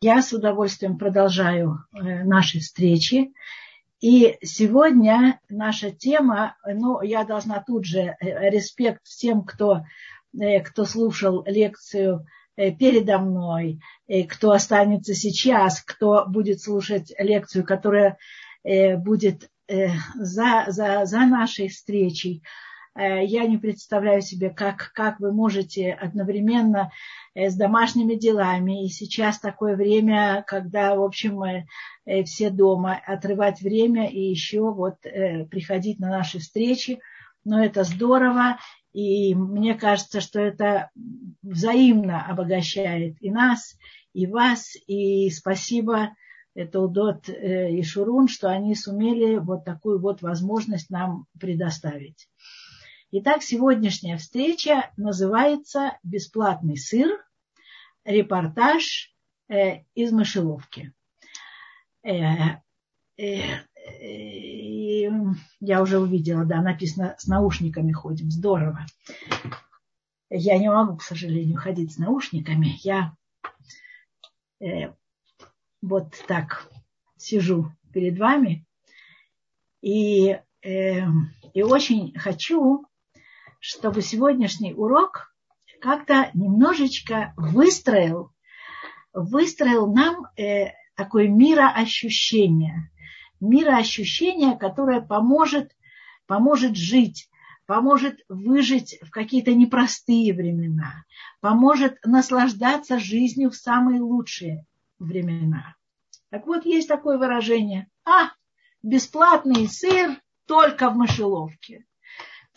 Я 0.00 0.22
с 0.22 0.32
удовольствием 0.32 0.96
продолжаю 0.96 1.84
э, 1.92 2.22
наши 2.22 2.60
встречи. 2.60 3.32
И 4.00 4.38
сегодня 4.44 5.40
наша 5.48 5.90
тема, 5.90 6.56
ну, 6.64 7.02
я 7.02 7.24
должна 7.24 7.60
тут 7.60 7.84
же 7.84 7.98
э, 7.98 8.14
респект 8.48 9.00
всем, 9.02 9.42
кто, 9.42 9.82
э, 10.40 10.60
кто 10.60 10.84
слушал 10.84 11.42
лекцию 11.46 12.26
передо 12.56 13.18
мной, 13.18 13.80
кто 14.28 14.50
останется 14.50 15.14
сейчас, 15.14 15.80
кто 15.80 16.26
будет 16.26 16.60
слушать 16.60 17.12
лекцию, 17.16 17.64
которая 17.64 18.18
будет 18.64 19.48
за, 19.64 20.64
за, 20.66 21.04
за 21.04 21.20
нашей 21.20 21.68
встречей. 21.68 22.42
Я 22.96 23.46
не 23.46 23.58
представляю 23.58 24.22
себе, 24.22 24.50
как, 24.50 24.90
как 24.92 25.20
вы 25.20 25.32
можете 25.32 25.92
одновременно 25.92 26.90
с 27.46 27.54
домашними 27.54 28.14
делами, 28.14 28.84
и 28.84 28.88
сейчас 28.88 29.38
такое 29.38 29.76
время, 29.76 30.44
когда, 30.46 30.96
в 30.96 31.02
общем, 31.02 31.36
мы 31.36 31.66
э, 32.04 32.24
все 32.24 32.50
дома, 32.50 32.98
отрывать 33.06 33.60
время 33.60 34.10
и 34.10 34.20
еще 34.20 34.72
вот 34.72 34.96
приходить 35.02 36.00
на 36.00 36.08
наши 36.08 36.38
встречи. 36.38 37.00
Но 37.44 37.64
это 37.64 37.84
здорово, 37.84 38.58
и 38.92 39.34
мне 39.34 39.74
кажется, 39.74 40.20
что 40.20 40.40
это 40.40 40.90
взаимно 41.42 42.26
обогащает 42.26 43.16
и 43.20 43.30
нас, 43.30 43.76
и 44.12 44.26
вас, 44.26 44.74
и 44.86 45.30
спасибо 45.30 46.10
это 46.54 46.80
Удот 46.80 47.28
и 47.28 47.82
Шурун, 47.82 48.26
что 48.26 48.50
они 48.50 48.74
сумели 48.74 49.36
вот 49.36 49.64
такую 49.64 50.00
вот 50.00 50.22
возможность 50.22 50.90
нам 50.90 51.26
предоставить. 51.38 52.28
Итак, 53.12 53.42
сегодняшняя 53.42 54.18
встреча 54.18 54.90
называется 54.96 55.96
«Бесплатный 56.02 56.76
сыр. 56.76 57.24
Репортаж 58.04 59.14
э, 59.48 59.82
из 59.94 60.12
мышеловки». 60.12 60.92
Э, 62.02 62.60
э, 63.16 63.64
я 65.60 65.82
уже 65.82 65.98
увидела, 65.98 66.44
да, 66.44 66.60
написано 66.60 67.14
«С 67.18 67.26
наушниками 67.26 67.92
ходим». 67.92 68.30
Здорово. 68.30 68.86
Я 70.30 70.58
не 70.58 70.70
могу, 70.70 70.96
к 70.96 71.02
сожалению, 71.02 71.58
ходить 71.58 71.94
с 71.94 71.98
наушниками. 71.98 72.76
Я 72.82 73.14
вот 75.80 76.14
так 76.26 76.70
сижу 77.16 77.72
перед 77.94 78.18
вами 78.18 78.66
и, 79.80 80.38
и 80.62 81.62
очень 81.62 82.18
хочу 82.18 82.88
чтобы 83.60 84.02
сегодняшний 84.02 84.72
урок 84.72 85.27
как-то 85.80 86.30
немножечко 86.34 87.32
выстроил, 87.36 88.32
выстроил 89.12 89.92
нам 89.92 90.26
э, 90.36 90.72
такое 90.94 91.28
мироощущение. 91.28 92.90
Мироощущение, 93.40 94.56
которое 94.56 95.00
поможет, 95.00 95.72
поможет 96.26 96.76
жить, 96.76 97.28
поможет 97.66 98.20
выжить 98.28 98.98
в 99.02 99.10
какие-то 99.10 99.54
непростые 99.54 100.32
времена, 100.32 101.04
поможет 101.40 101.98
наслаждаться 102.04 102.98
жизнью 102.98 103.50
в 103.50 103.56
самые 103.56 104.00
лучшие 104.00 104.64
времена. 104.98 105.76
Так 106.30 106.46
вот, 106.46 106.66
есть 106.66 106.88
такое 106.88 107.18
выражение. 107.18 107.88
А, 108.04 108.30
бесплатный 108.82 109.68
сыр 109.68 110.20
только 110.46 110.90
в 110.90 110.96
мышеловке. 110.96 111.84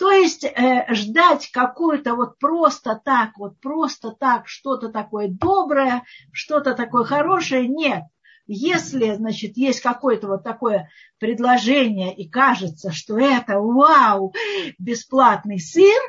То 0.02 0.10
есть 0.10 0.44
э, 0.44 0.92
ждать 0.96 1.52
какую-то 1.52 2.16
вот 2.16 2.40
просто 2.40 3.00
так, 3.06 3.38
вот 3.38 3.60
просто 3.62 4.10
так, 4.10 4.48
что-то 4.48 4.90
такое 4.90 5.28
доброе, 5.28 6.02
что-то 6.34 6.74
такое 6.74 7.04
хорошее, 7.04 7.68
нет. 7.68 8.06
Если, 8.48 9.14
значит, 9.14 9.58
есть 9.58 9.80
какое-то 9.82 10.26
вот 10.26 10.44
такое 10.44 10.90
предложение 11.20 12.16
и 12.16 12.28
кажется, 12.28 12.92
что 12.92 13.20
это, 13.20 13.60
вау, 13.60 14.34
бесплатный 14.80 15.60
сыр, 15.60 16.02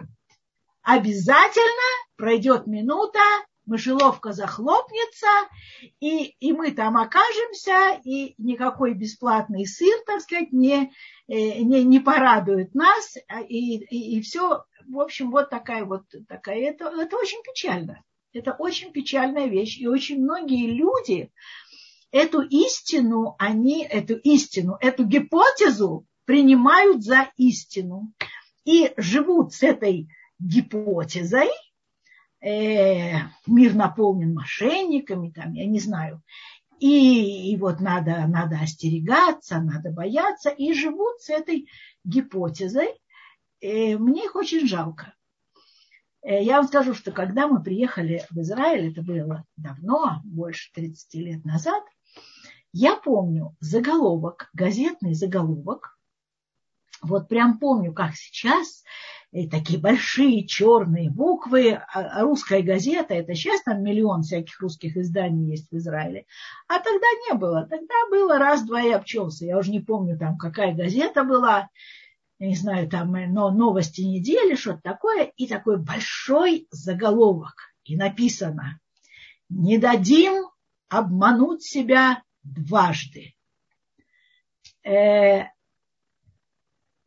обязательно 0.80 2.06
пройдет 2.16 2.66
минута, 2.66 3.20
мышеловка 3.72 4.32
захлопнется, 4.32 5.26
и, 5.98 6.36
и 6.40 6.52
мы 6.52 6.72
там 6.72 6.98
окажемся, 6.98 7.98
и 8.04 8.34
никакой 8.36 8.92
бесплатный 8.92 9.66
сыр, 9.66 9.98
так 10.06 10.20
сказать, 10.20 10.52
не, 10.52 10.92
э, 11.26 11.62
не, 11.62 11.82
не 11.84 11.98
порадует 11.98 12.74
нас, 12.74 13.16
а, 13.28 13.40
и, 13.40 13.78
и, 13.78 14.18
и 14.18 14.20
все, 14.20 14.64
в 14.86 15.00
общем, 15.00 15.30
вот 15.30 15.48
такая 15.48 15.86
вот 15.86 16.02
такая, 16.28 16.60
это, 16.68 16.84
это 16.88 17.16
очень 17.16 17.42
печально. 17.42 18.04
Это 18.34 18.52
очень 18.52 18.92
печальная 18.92 19.46
вещь, 19.46 19.78
и 19.78 19.86
очень 19.86 20.22
многие 20.22 20.70
люди 20.70 21.30
эту 22.10 22.42
истину, 22.42 23.36
они, 23.38 23.84
эту 23.84 24.16
истину, 24.16 24.76
эту 24.80 25.04
гипотезу 25.04 26.06
принимают 26.26 27.02
за 27.02 27.30
истину 27.38 28.12
и 28.64 28.92
живут 28.98 29.54
с 29.54 29.62
этой 29.62 30.08
гипотезой, 30.38 31.48
э, 32.42 33.18
мир 33.46 33.74
наполнен 33.74 34.34
мошенниками, 34.34 35.30
там, 35.30 35.52
я 35.52 35.66
не 35.66 35.80
знаю. 35.80 36.22
И, 36.78 37.52
и 37.52 37.56
вот 37.56 37.80
надо, 37.80 38.26
надо 38.26 38.58
остерегаться, 38.60 39.60
надо 39.60 39.90
бояться, 39.90 40.50
и 40.50 40.72
живут 40.72 41.20
с 41.20 41.30
этой 41.30 41.68
гипотезой. 42.04 42.88
Э, 43.60 43.96
мне 43.96 44.24
их 44.24 44.34
очень 44.34 44.66
жалко. 44.66 45.14
Э, 46.22 46.42
я 46.42 46.56
вам 46.56 46.66
скажу, 46.66 46.94
что 46.94 47.12
когда 47.12 47.46
мы 47.46 47.62
приехали 47.62 48.24
в 48.30 48.38
Израиль, 48.40 48.90
это 48.90 49.02
было 49.02 49.44
давно, 49.56 50.20
больше 50.24 50.72
30 50.74 51.14
лет 51.14 51.44
назад, 51.44 51.84
я 52.72 52.96
помню 52.96 53.54
заголовок, 53.60 54.48
газетный 54.54 55.14
заголовок, 55.14 55.98
вот 57.02 57.28
прям 57.28 57.58
помню, 57.58 57.92
как 57.92 58.14
сейчас, 58.14 58.84
и 59.32 59.48
такие 59.48 59.80
большие 59.80 60.46
черные 60.46 61.10
буквы, 61.10 61.72
а, 61.72 62.22
русская 62.22 62.62
газета, 62.62 63.14
это 63.14 63.34
сейчас 63.34 63.62
там 63.62 63.82
миллион 63.82 64.22
всяких 64.22 64.60
русских 64.60 64.96
изданий 64.98 65.50
есть 65.50 65.70
в 65.70 65.76
Израиле, 65.76 66.26
а 66.68 66.78
тогда 66.78 67.06
не 67.26 67.34
было, 67.38 67.66
тогда 67.68 67.94
было 68.10 68.38
раз-два 68.38 68.82
и 68.82 68.90
обчелся, 68.90 69.46
я 69.46 69.56
уже 69.56 69.70
не 69.70 69.80
помню 69.80 70.18
там, 70.18 70.36
какая 70.36 70.74
газета 70.74 71.24
была, 71.24 71.70
я 72.38 72.46
не 72.46 72.56
знаю, 72.56 72.90
там 72.90 73.14
э, 73.14 73.26
но 73.26 73.50
новости 73.50 74.02
недели, 74.02 74.54
что-то 74.54 74.82
такое, 74.82 75.32
и 75.36 75.48
такой 75.48 75.78
большой 75.78 76.68
заголовок, 76.70 77.54
и 77.84 77.96
написано, 77.96 78.80
не 79.48 79.78
дадим 79.78 80.46
обмануть 80.90 81.62
себя 81.62 82.22
дважды. 82.42 83.34
Э, 84.84 85.44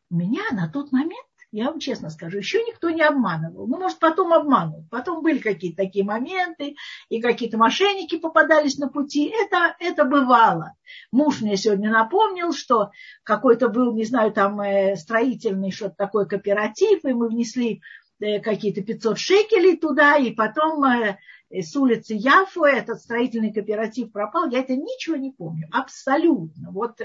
меня 0.09 0.43
на 0.53 0.67
тот 0.69 0.91
момент 0.91 1.34
я 1.51 1.65
вам 1.65 1.79
честно 1.79 2.09
скажу, 2.09 2.37
еще 2.37 2.63
никто 2.63 2.89
не 2.89 3.01
обманывал. 3.01 3.67
Ну, 3.67 3.77
может, 3.77 3.99
потом 3.99 4.33
обманут. 4.33 4.89
Потом 4.89 5.23
были 5.23 5.39
какие-то 5.39 5.83
такие 5.83 6.03
моменты, 6.03 6.75
и 7.09 7.21
какие-то 7.21 7.57
мошенники 7.57 8.17
попадались 8.17 8.77
на 8.77 8.89
пути. 8.89 9.33
Это, 9.33 9.75
это 9.79 10.05
бывало. 10.05 10.73
Муж 11.11 11.41
мне 11.41 11.57
сегодня 11.57 11.89
напомнил, 11.91 12.51
что 12.51 12.91
какой-то 13.23 13.69
был, 13.69 13.93
не 13.95 14.05
знаю, 14.05 14.31
там 14.31 14.59
э, 14.61 14.95
строительный 14.95 15.71
что-то 15.71 15.95
такое 15.95 16.25
кооператив, 16.25 17.05
и 17.05 17.13
мы 17.13 17.29
внесли 17.29 17.81
э, 18.19 18.39
какие-то 18.39 18.81
500 18.81 19.17
шекелей 19.17 19.77
туда, 19.77 20.17
и 20.17 20.31
потом 20.31 20.83
э, 20.83 21.17
с 21.49 21.75
улицы 21.75 22.15
Яфу 22.15 22.63
этот 22.63 22.99
строительный 22.99 23.53
кооператив 23.53 24.11
пропал. 24.11 24.49
Я 24.49 24.59
это 24.59 24.75
ничего 24.75 25.15
не 25.15 25.31
помню. 25.31 25.67
Абсолютно. 25.71 26.71
Вот 26.71 26.99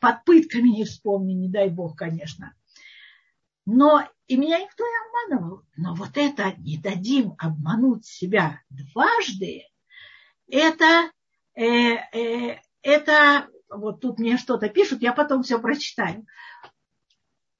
под 0.00 0.24
пытками 0.24 0.68
не 0.68 0.84
вспомню, 0.84 1.34
не 1.34 1.48
дай 1.48 1.70
бог, 1.70 1.96
конечно. 1.96 2.52
Но 3.66 4.08
и 4.26 4.36
меня 4.36 4.60
никто 4.60 4.84
не 4.84 5.30
обманывал. 5.34 5.62
Но 5.76 5.94
вот 5.94 6.10
это 6.14 6.54
не 6.58 6.78
дадим 6.78 7.34
обмануть 7.38 8.06
себя 8.06 8.60
дважды, 8.70 9.64
это, 10.48 11.10
э, 11.54 11.96
э, 12.12 12.60
это 12.82 13.48
вот 13.68 14.00
тут 14.00 14.18
мне 14.18 14.38
что-то 14.38 14.68
пишут, 14.68 15.02
я 15.02 15.12
потом 15.12 15.42
все 15.42 15.58
прочитаю. 15.58 16.24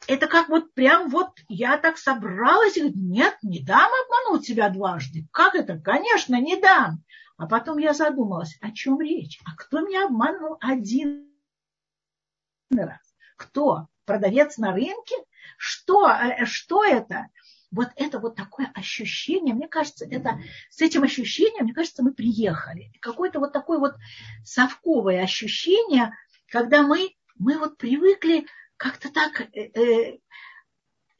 Это 0.06 0.28
как 0.28 0.48
вот 0.48 0.72
прям 0.74 1.08
вот 1.08 1.30
я 1.48 1.78
так 1.78 1.98
собралась 1.98 2.76
и 2.76 2.80
говорю, 2.80 2.96
нет, 2.96 3.36
не 3.42 3.60
дам 3.64 3.90
обмануть 4.04 4.46
себя 4.46 4.68
дважды. 4.70 5.26
Как 5.32 5.56
это? 5.56 5.78
Конечно, 5.78 6.40
не 6.40 6.60
дам. 6.60 7.02
А 7.36 7.46
потом 7.46 7.78
я 7.78 7.92
задумалась, 7.92 8.56
о 8.60 8.70
чем 8.70 9.00
речь? 9.00 9.40
А 9.44 9.56
кто 9.56 9.80
меня 9.80 10.06
обманул 10.06 10.56
один 10.60 11.28
раз? 12.70 13.00
Кто? 13.36 13.88
Продавец 14.04 14.58
на 14.58 14.72
рынке? 14.72 15.16
Что, 15.56 16.08
э, 16.08 16.46
что 16.46 16.84
это? 16.84 17.28
Вот 17.70 17.88
это 17.96 18.18
вот 18.18 18.36
такое 18.36 18.70
ощущение, 18.74 19.54
мне 19.54 19.68
кажется, 19.68 20.06
это, 20.08 20.38
с 20.70 20.80
этим 20.80 21.02
ощущением, 21.02 21.64
мне 21.64 21.74
кажется, 21.74 22.02
мы 22.02 22.12
приехали. 22.14 22.92
Какое-то 23.00 23.40
вот 23.40 23.52
такое 23.52 23.78
вот 23.78 23.94
совковое 24.44 25.22
ощущение, 25.22 26.12
когда 26.48 26.82
мы, 26.82 27.16
мы 27.38 27.58
вот 27.58 27.76
привыкли 27.76 28.46
как-то 28.76 29.12
так 29.12 29.40
э, 29.40 29.70
э, 29.74 30.18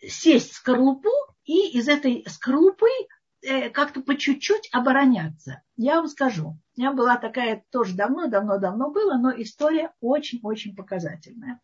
сесть 0.01 0.53
в 0.53 0.55
скорлупу 0.55 1.11
и 1.45 1.79
из 1.79 1.89
этой 1.89 2.25
скорлупы 2.29 2.89
э, 3.43 3.71
как-то 3.71 4.01
по 4.01 4.17
чуть-чуть 4.17 4.69
обороняться. 4.73 5.63
Я 5.77 5.97
вам 5.97 6.09
скажу. 6.09 6.59
У 6.77 6.81
меня 6.81 6.93
была 6.93 7.17
такая 7.17 7.65
тоже 7.71 7.95
давно-давно-давно 7.95 8.91
было, 8.91 9.15
но 9.15 9.31
история 9.31 9.93
очень-очень 10.01 10.77
показательная. 10.77 11.61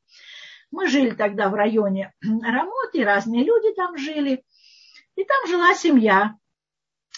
Мы 0.72 0.88
жили 0.88 1.10
тогда 1.10 1.50
в 1.50 1.54
районе 1.54 2.12
Рамоты, 2.22 3.04
разные 3.04 3.44
люди 3.44 3.72
там 3.74 3.96
жили. 3.96 4.42
И 5.14 5.24
там 5.24 5.46
жила 5.46 5.74
семья 5.74 6.34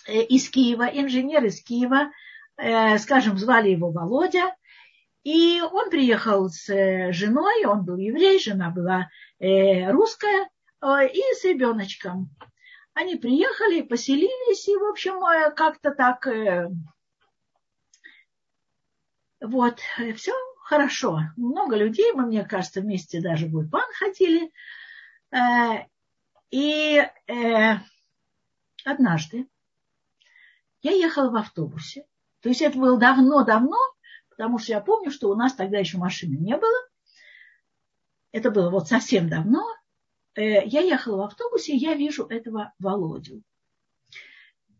э, 0.09 0.23
из 0.25 0.51
Киева, 0.51 0.83
инженер 0.83 1.45
из 1.45 1.63
Киева, 1.63 2.11
э, 2.57 2.99
скажем, 2.99 3.39
звали 3.39 3.71
его 3.71 3.93
Володя. 3.93 4.55
И 5.23 5.63
он 5.63 5.89
приехал 5.89 6.51
с 6.51 6.69
э, 6.69 7.13
женой, 7.13 7.65
он 7.65 7.85
был 7.85 7.97
еврей, 7.97 8.39
жена 8.39 8.71
была 8.71 9.09
русская, 9.41 10.49
и 10.81 11.21
с 11.35 11.45
ребеночком. 11.45 12.31
Они 12.95 13.17
приехали, 13.17 13.83
поселились, 13.83 14.69
и, 14.69 14.77
в 14.77 14.85
общем, 14.85 15.21
как-то 15.55 15.91
так 15.91 16.27
вот, 19.41 19.81
все 20.17 20.33
хорошо. 20.65 21.21
Много 21.37 21.77
людей, 21.77 22.13
мы, 22.13 22.27
мне 22.27 22.45
кажется, 22.45 22.81
вместе 22.81 23.21
даже 23.21 23.47
в 23.47 23.55
Ульпан 23.55 23.87
ходили. 23.99 24.51
И 26.51 27.03
э, 27.27 27.75
однажды 28.85 29.49
я 30.83 30.93
ехала 30.93 31.31
в 31.31 31.37
автобусе. 31.37 32.07
То 32.41 32.49
есть 32.49 32.63
это 32.63 32.79
было 32.79 32.99
давно-давно, 32.99 33.79
потому 34.29 34.59
что 34.59 34.73
я 34.73 34.81
помню, 34.81 35.11
что 35.11 35.31
у 35.31 35.35
нас 35.35 35.55
тогда 35.55 35.79
еще 35.79 35.99
машины 35.99 36.37
не 36.37 36.57
было. 36.57 36.79
Это 38.33 38.51
было 38.51 38.71
вот 38.71 38.89
совсем 38.89 39.29
давно. 39.29 39.65
Э, 40.35 40.65
я 40.65 40.81
ехала 40.81 41.17
в 41.17 41.27
автобусе, 41.27 41.73
и 41.73 41.79
я 41.79 41.95
вижу 41.95 42.25
этого 42.27 42.73
Володю. 42.79 43.43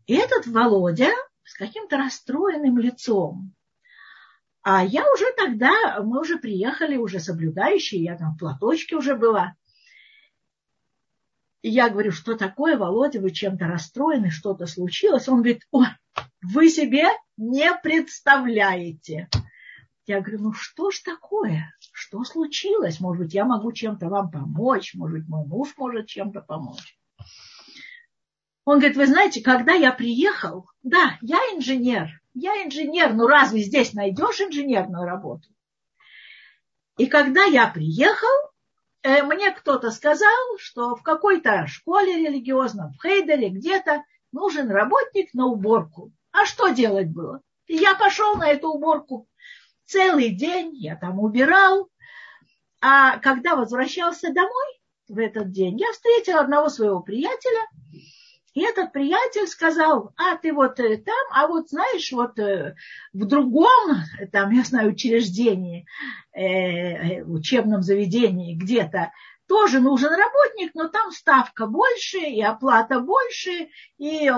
И 0.05 0.13
этот 0.13 0.47
Володя 0.47 1.11
с 1.43 1.55
каким-то 1.55 1.97
расстроенным 1.97 2.77
лицом. 2.77 3.53
А 4.67 4.83
я 4.83 5.05
уже 5.13 5.25
тогда, 5.37 6.01
мы 6.01 6.19
уже 6.19 6.39
приехали, 6.39 6.97
уже 6.97 7.19
соблюдающие, 7.19 8.01
я 8.01 8.17
там 8.17 8.33
в 8.33 8.39
платочке 8.39 8.95
уже 8.95 9.15
была. 9.15 9.53
И 11.61 11.69
я 11.69 11.87
говорю, 11.87 12.11
что 12.11 12.35
такое, 12.35 12.75
Володя, 12.75 13.21
вы 13.21 13.29
чем-то 13.29 13.67
расстроены, 13.67 14.31
что-то 14.31 14.65
случилось. 14.65 15.29
Он 15.29 15.43
говорит, 15.43 15.67
ой, 15.69 15.85
вы 16.41 16.69
себе 16.69 17.05
не 17.37 17.71
представляете. 17.75 19.29
Я 20.07 20.21
говорю, 20.21 20.41
ну 20.41 20.53
что 20.53 20.89
ж 20.89 20.99
такое? 21.01 21.71
Что 21.91 22.23
случилось? 22.23 22.99
Может 22.99 23.25
быть, 23.25 23.33
я 23.35 23.45
могу 23.45 23.71
чем-то 23.71 24.07
вам 24.07 24.31
помочь? 24.31 24.95
Может 24.95 25.19
быть, 25.19 25.27
мой 25.27 25.45
муж 25.45 25.75
может 25.77 26.07
чем-то 26.07 26.41
помочь? 26.41 26.97
Он 28.63 28.79
говорит, 28.79 28.97
вы 28.97 29.05
знаете, 29.05 29.43
когда 29.43 29.73
я 29.73 29.91
приехал, 29.91 30.65
да, 30.81 31.19
я 31.21 31.37
инженер, 31.53 32.19
я 32.35 32.63
инженер, 32.63 33.13
ну 33.13 33.27
разве 33.27 33.61
здесь 33.61 33.93
найдешь 33.93 34.41
инженерную 34.41 35.05
работу? 35.05 35.49
И 36.97 37.07
когда 37.07 37.43
я 37.43 37.67
приехал, 37.67 38.29
Э, 39.05 39.21
мне 39.21 39.51
кто-то 39.51 39.91
сказал, 39.91 40.57
что 40.57 40.95
в 40.95 41.03
какой-то 41.03 41.67
школе 41.67 42.27
религиозном, 42.27 42.91
в 42.93 43.01
Хейделе 43.03 43.49
где-то 43.49 44.03
нужен 44.31 44.71
работник 44.71 45.31
на 45.35 45.45
уборку. 45.45 46.11
А 46.31 46.47
что 46.47 46.69
делать 46.69 47.09
было? 47.09 47.41
И 47.67 47.75
я 47.75 47.93
пошел 47.93 48.35
на 48.35 48.49
эту 48.49 48.69
уборку. 48.69 49.27
Целый 49.85 50.31
день 50.31 50.75
я 50.75 50.95
там 50.95 51.19
убирал. 51.19 51.87
А 52.81 53.19
когда 53.19 53.55
возвращался 53.55 54.33
домой 54.33 54.81
в 55.07 55.19
этот 55.19 55.51
день, 55.51 55.79
я 55.79 55.91
встретил 55.91 56.39
одного 56.39 56.69
своего 56.69 56.99
приятеля– 57.01 57.61
и 58.55 58.61
этот 58.61 58.93
приятель 58.93 59.47
сказал, 59.47 60.13
а 60.15 60.37
ты 60.37 60.53
вот 60.53 60.79
э, 60.79 60.97
там, 60.97 61.25
а 61.31 61.47
вот 61.47 61.69
знаешь, 61.69 62.09
вот 62.13 62.39
э, 62.39 62.75
в 63.11 63.25
другом, 63.25 63.97
там, 64.31 64.49
я 64.51 64.63
знаю, 64.63 64.93
учреждении, 64.93 65.85
э, 66.33 67.21
учебном 67.23 67.81
заведении 67.81 68.55
где-то, 68.55 69.11
тоже 69.49 69.81
нужен 69.81 70.09
работник, 70.09 70.71
но 70.73 70.87
там 70.87 71.11
ставка 71.11 71.67
больше, 71.67 72.17
и 72.19 72.41
оплата 72.41 73.01
больше, 73.01 73.67
и, 73.97 74.31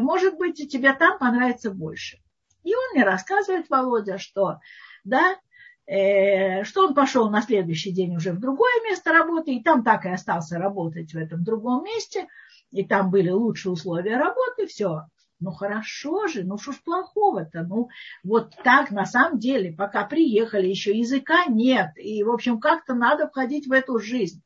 может 0.00 0.38
быть, 0.38 0.56
тебе 0.70 0.94
там 0.94 1.18
понравится 1.18 1.70
больше. 1.70 2.18
И 2.62 2.74
он 2.74 2.94
мне 2.94 3.04
рассказывает, 3.04 3.68
Володя, 3.68 4.16
что, 4.16 4.60
да, 5.04 5.36
что 5.84 6.86
он 6.86 6.94
пошел 6.94 7.28
на 7.28 7.42
следующий 7.42 7.92
день 7.92 8.16
уже 8.16 8.32
в 8.32 8.40
другое 8.40 8.72
место 8.84 9.12
работы, 9.12 9.54
и 9.54 9.62
там 9.62 9.84
так 9.84 10.06
и 10.06 10.10
остался 10.10 10.58
работать 10.58 11.12
в 11.12 11.18
этом 11.18 11.44
другом 11.44 11.84
месте– 11.84 12.26
и 12.70 12.84
там 12.84 13.10
были 13.10 13.30
лучшие 13.30 13.72
условия 13.72 14.16
работы, 14.16 14.66
все. 14.66 15.06
Ну 15.40 15.52
хорошо 15.52 16.26
же, 16.26 16.42
ну 16.42 16.58
что 16.58 16.72
ж 16.72 16.82
плохого-то? 16.82 17.62
Ну 17.62 17.88
вот 18.24 18.54
так 18.64 18.90
на 18.90 19.06
самом 19.06 19.38
деле, 19.38 19.72
пока 19.72 20.04
приехали, 20.04 20.66
еще 20.66 20.96
языка 20.96 21.46
нет. 21.46 21.92
И, 21.96 22.22
в 22.24 22.30
общем, 22.30 22.58
как-то 22.58 22.94
надо 22.94 23.28
входить 23.28 23.66
в 23.68 23.72
эту 23.72 23.98
жизнь. 23.98 24.42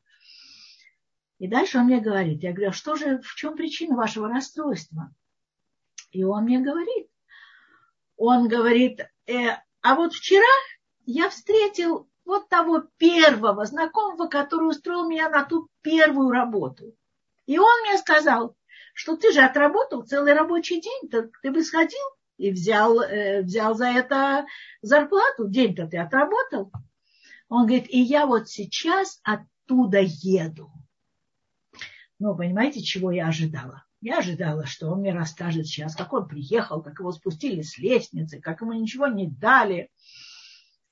И 1.39 1.47
дальше 1.47 1.79
он 1.79 1.85
мне 1.85 1.99
говорит, 1.99 2.43
я 2.43 2.51
говорю, 2.53 2.69
а 2.69 2.73
что 2.73 2.95
же, 2.95 3.19
в 3.21 3.35
чем 3.35 3.55
причина 3.55 3.95
вашего 3.95 4.29
расстройства? 4.29 5.13
И 6.11 6.23
он 6.23 6.43
мне 6.43 6.59
говорит, 6.59 7.07
он 8.15 8.47
говорит, 8.47 9.01
э, 9.25 9.57
а 9.81 9.95
вот 9.95 10.13
вчера 10.13 10.45
я 11.05 11.29
встретил 11.29 12.07
вот 12.23 12.47
того 12.49 12.83
первого 12.97 13.65
знакомого, 13.65 14.27
который 14.27 14.69
устроил 14.69 15.09
меня 15.09 15.29
на 15.29 15.43
ту 15.43 15.67
первую 15.81 16.29
работу. 16.29 16.95
И 17.45 17.57
он 17.57 17.81
мне 17.81 17.97
сказал, 17.97 18.55
что 18.93 19.17
ты 19.17 19.31
же 19.31 19.41
отработал 19.41 20.03
целый 20.03 20.33
рабочий 20.33 20.79
день, 20.79 21.09
так 21.09 21.27
ты 21.41 21.51
бы 21.51 21.63
сходил 21.63 22.03
и 22.37 22.51
взял, 22.51 23.01
э, 23.01 23.41
взял 23.41 23.75
за 23.75 23.87
это 23.87 24.45
зарплату. 24.81 25.47
День-то 25.47 25.87
ты 25.87 25.97
отработал. 25.97 26.71
Он 27.49 27.65
говорит, 27.65 27.87
и 27.89 27.99
я 27.99 28.25
вот 28.25 28.49
сейчас 28.49 29.19
оттуда 29.23 29.99
еду. 30.01 30.71
Ну, 32.19 32.35
понимаете, 32.35 32.81
чего 32.81 33.11
я 33.11 33.27
ожидала? 33.27 33.83
Я 33.99 34.19
ожидала, 34.19 34.65
что 34.65 34.89
он 34.89 34.99
мне 34.99 35.13
расскажет 35.13 35.65
сейчас, 35.67 35.95
как 35.95 36.13
он 36.13 36.27
приехал, 36.27 36.81
как 36.81 36.99
его 36.99 37.11
спустили 37.11 37.61
с 37.61 37.77
лестницы, 37.77 38.41
как 38.41 38.61
ему 38.61 38.73
ничего 38.73 39.07
не 39.07 39.27
дали, 39.27 39.89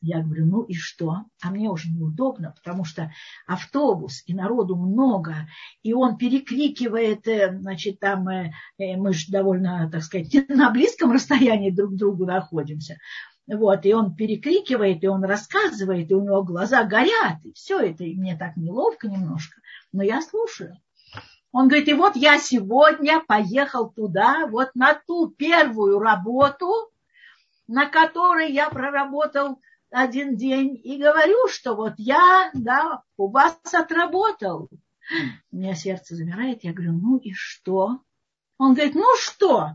я 0.01 0.21
говорю, 0.21 0.48
ну 0.48 0.63
и 0.63 0.74
что? 0.74 1.25
А 1.42 1.51
мне 1.51 1.69
уже 1.69 1.89
неудобно, 1.89 2.53
потому 2.56 2.83
что 2.83 3.12
автобус, 3.45 4.24
и 4.25 4.33
народу 4.33 4.75
много, 4.75 5.48
и 5.83 5.94
он 5.94 6.18
перекрикивает, 6.18 7.27
э, 7.27 7.57
значит, 7.59 8.00
там 8.00 8.27
э, 8.27 8.51
э, 8.77 8.98
мы 8.98 9.13
же 9.13 9.31
довольно, 9.31 9.89
так 9.92 10.03
сказать, 10.03 10.33
на 10.50 10.71
близком 10.71 11.12
расстоянии 11.12 11.69
друг 11.69 11.92
к 11.94 11.98
другу 11.98 12.25
находимся. 12.25 12.98
Вот, 13.48 13.86
и 13.86 13.94
он 13.94 14.15
перекрикивает, 14.15 15.03
и 15.03 15.07
он 15.07 15.24
рассказывает, 15.24 16.10
и 16.10 16.15
у 16.15 16.24
него 16.24 16.43
глаза 16.43 16.84
горят, 16.84 17.43
и 17.43 17.53
все 17.53 17.79
это, 17.79 18.03
и 18.03 18.15
мне 18.15 18.36
так 18.36 18.58
неловко 18.58 19.08
немножко, 19.08 19.60
но 19.91 20.03
я 20.03 20.22
слушаю. 20.22 20.77
Он 21.51 21.67
говорит, 21.67 21.89
и 21.89 21.93
вот 21.93 22.15
я 22.15 22.39
сегодня 22.39 23.20
поехал 23.20 23.89
туда, 23.89 24.48
вот 24.48 24.70
на 24.74 24.93
ту 24.93 25.29
первую 25.29 26.00
работу, 26.00 26.91
на 27.67 27.88
которой 27.88 28.51
я 28.51 28.70
проработал 28.70 29.60
один 29.91 30.38
день 30.38 30.79
и 30.83 30.98
говорю, 30.98 31.48
что 31.50 31.75
вот 31.75 31.93
я, 31.98 32.50
да, 32.53 33.03
у 33.17 33.29
вас 33.29 33.60
отработал. 33.74 34.69
У 35.51 35.55
меня 35.55 35.75
сердце 35.75 36.15
замирает, 36.15 36.63
я 36.63 36.74
говорю, 36.74 36.93
ну 36.93 37.17
и 37.17 37.33
что? 37.33 38.00
Он 38.57 38.74
говорит, 38.74 38.95
ну 38.95 39.15
что? 39.17 39.71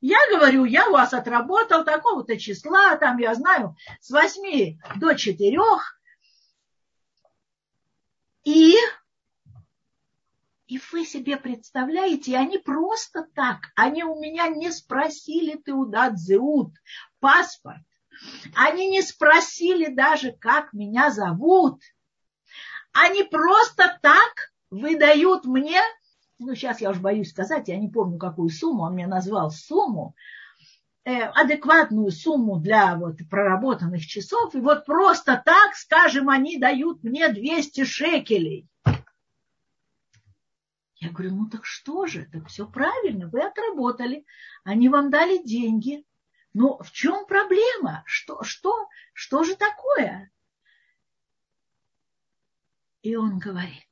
Я 0.00 0.18
говорю, 0.30 0.64
я 0.64 0.88
у 0.88 0.92
вас 0.92 1.12
отработал 1.12 1.84
такого-то 1.84 2.38
числа, 2.38 2.96
там, 2.96 3.18
я 3.18 3.34
знаю, 3.34 3.76
с 4.00 4.10
восьми 4.10 4.80
до 4.96 5.14
четырех. 5.14 5.98
И, 8.44 8.74
и 10.66 10.80
вы 10.92 11.04
себе 11.04 11.36
представляете, 11.36 12.36
они 12.36 12.58
просто 12.58 13.26
так, 13.34 13.72
они 13.74 14.04
у 14.04 14.20
меня 14.20 14.48
не 14.48 14.70
спросили 14.70 15.56
ты 15.56 15.72
удат 15.72 16.18
зеут, 16.18 16.74
паспорт. 17.20 17.82
Они 18.54 18.88
не 18.88 19.02
спросили 19.02 19.92
даже, 19.92 20.32
как 20.32 20.72
меня 20.72 21.10
зовут. 21.10 21.80
Они 22.92 23.24
просто 23.24 23.98
так 24.02 24.52
выдают 24.70 25.44
мне, 25.44 25.80
ну 26.38 26.54
сейчас 26.54 26.80
я 26.80 26.90
уже 26.90 27.00
боюсь 27.00 27.30
сказать, 27.30 27.68
я 27.68 27.76
не 27.76 27.88
помню, 27.88 28.18
какую 28.18 28.48
сумму, 28.50 28.84
он 28.84 28.94
мне 28.94 29.06
назвал 29.06 29.50
сумму, 29.50 30.14
э, 31.04 31.22
адекватную 31.22 32.10
сумму 32.10 32.58
для 32.58 32.96
вот 32.96 33.18
проработанных 33.30 34.06
часов, 34.06 34.54
и 34.54 34.60
вот 34.60 34.84
просто 34.84 35.40
так, 35.44 35.74
скажем, 35.74 36.28
они 36.28 36.58
дают 36.58 37.02
мне 37.02 37.28
200 37.28 37.84
шекелей. 37.84 38.68
Я 40.96 41.10
говорю, 41.10 41.34
ну 41.34 41.50
так 41.50 41.66
что 41.66 42.06
же, 42.06 42.26
так 42.32 42.46
все 42.46 42.66
правильно, 42.66 43.28
вы 43.28 43.42
отработали, 43.42 44.24
они 44.64 44.88
вам 44.88 45.10
дали 45.10 45.38
деньги, 45.44 46.04
ну, 46.54 46.78
в 46.82 46.92
чем 46.92 47.26
проблема? 47.26 48.04
Что, 48.06 48.42
что, 48.44 48.88
что 49.12 49.42
же 49.42 49.56
такое? 49.56 50.30
И 53.02 53.16
он 53.16 53.38
говорит, 53.38 53.90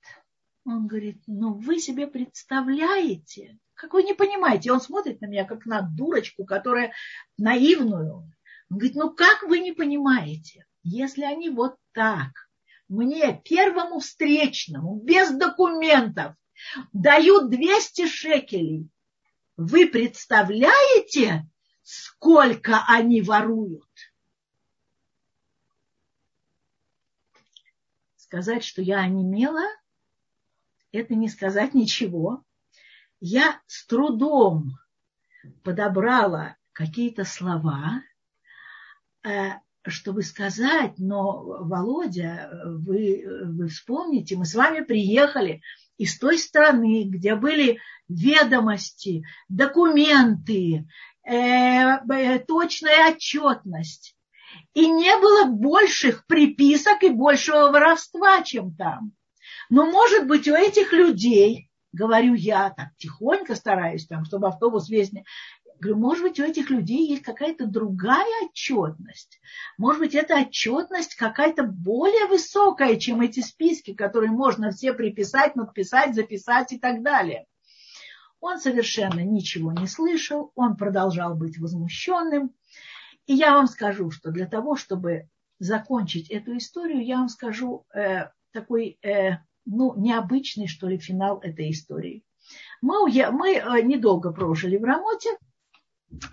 Он 0.64 0.86
говорит, 0.86 1.22
ну 1.26 1.54
вы 1.54 1.78
себе 1.80 2.06
представляете, 2.06 3.58
как 3.74 3.92
вы 3.92 4.04
не 4.04 4.14
понимаете. 4.14 4.72
Он 4.72 4.80
смотрит 4.80 5.20
на 5.20 5.26
меня, 5.26 5.44
как 5.44 5.66
на 5.66 5.82
дурочку, 5.82 6.44
которая 6.44 6.92
наивную. 7.36 8.32
Он 8.70 8.78
говорит, 8.78 8.94
ну 8.94 9.10
как 9.12 9.42
вы 9.42 9.58
не 9.58 9.72
понимаете, 9.72 10.64
если 10.84 11.24
они 11.24 11.50
вот 11.50 11.76
так 11.92 12.30
мне, 12.88 13.40
первому 13.44 13.98
встречному, 13.98 15.00
без 15.00 15.30
документов, 15.32 16.36
дают 16.92 17.50
200 17.50 18.06
шекелей, 18.06 18.88
вы 19.56 19.86
представляете, 19.86 21.46
сколько 21.82 22.84
они 22.86 23.22
воруют? 23.22 23.88
Сказать, 28.16 28.64
что 28.64 28.82
я 28.82 29.00
онемела, 29.00 29.66
это 30.92 31.14
не 31.14 31.28
сказать 31.28 31.74
ничего. 31.74 32.44
Я 33.20 33.60
с 33.66 33.86
трудом 33.86 34.78
подобрала 35.62 36.56
какие-то 36.72 37.24
слова, 37.24 38.02
э, 39.24 39.50
чтобы 39.86 40.22
сказать, 40.22 40.94
но, 40.98 41.42
Володя, 41.64 42.50
вы, 42.64 43.24
вы 43.44 43.68
вспомните, 43.68 44.36
мы 44.36 44.44
с 44.44 44.54
вами 44.54 44.84
приехали 44.84 45.62
из 45.98 46.18
той 46.18 46.38
страны, 46.38 47.04
где 47.04 47.34
были 47.34 47.80
ведомости, 48.08 49.24
документы, 49.48 50.86
э, 51.24 51.34
э, 51.34 52.38
точная 52.40 53.12
отчетность. 53.12 54.16
И 54.74 54.88
не 54.88 55.16
было 55.18 55.44
больших 55.44 56.26
приписок 56.26 57.02
и 57.02 57.10
большего 57.10 57.70
воровства, 57.70 58.42
чем 58.42 58.74
там. 58.74 59.12
Но, 59.70 59.86
может 59.86 60.26
быть, 60.26 60.48
у 60.48 60.54
этих 60.54 60.92
людей, 60.92 61.70
говорю 61.92 62.34
я, 62.34 62.70
так 62.70 62.88
тихонько 62.98 63.54
стараюсь, 63.54 64.06
там, 64.06 64.24
чтобы 64.24 64.48
автобус 64.48 64.88
весь 64.88 65.12
не... 65.12 65.24
Говорю, 65.80 65.98
может 65.98 66.22
быть, 66.22 66.38
у 66.38 66.44
этих 66.44 66.70
людей 66.70 67.08
есть 67.08 67.22
какая-то 67.22 67.66
другая 67.66 68.44
отчетность. 68.44 69.40
Может 69.78 70.00
быть, 70.00 70.14
эта 70.14 70.40
отчетность 70.40 71.16
какая-то 71.16 71.64
более 71.64 72.26
высокая, 72.26 72.96
чем 72.96 73.20
эти 73.20 73.40
списки, 73.40 73.92
которые 73.92 74.30
можно 74.30 74.70
все 74.70 74.92
приписать, 74.92 75.56
надписать, 75.56 76.14
записать 76.14 76.72
и 76.72 76.78
так 76.78 77.02
далее. 77.02 77.46
Он 78.42 78.58
совершенно 78.58 79.20
ничего 79.20 79.70
не 79.72 79.86
слышал, 79.86 80.50
он 80.56 80.76
продолжал 80.76 81.36
быть 81.36 81.58
возмущенным. 81.58 82.52
И 83.26 83.34
я 83.34 83.54
вам 83.54 83.68
скажу, 83.68 84.10
что 84.10 84.32
для 84.32 84.46
того, 84.46 84.74
чтобы 84.74 85.28
закончить 85.60 86.28
эту 86.28 86.56
историю, 86.56 87.06
я 87.06 87.18
вам 87.18 87.28
скажу 87.28 87.86
э, 87.94 88.30
такой 88.50 88.98
э, 89.00 89.36
ну, 89.64 89.94
необычный, 89.96 90.66
что 90.66 90.88
ли, 90.88 90.98
финал 90.98 91.38
этой 91.38 91.70
истории. 91.70 92.24
Мы, 92.80 93.08
мы 93.30 93.54
э, 93.54 93.82
недолго 93.82 94.32
прожили 94.32 94.76
в 94.76 94.82
Рамоте, 94.82 95.30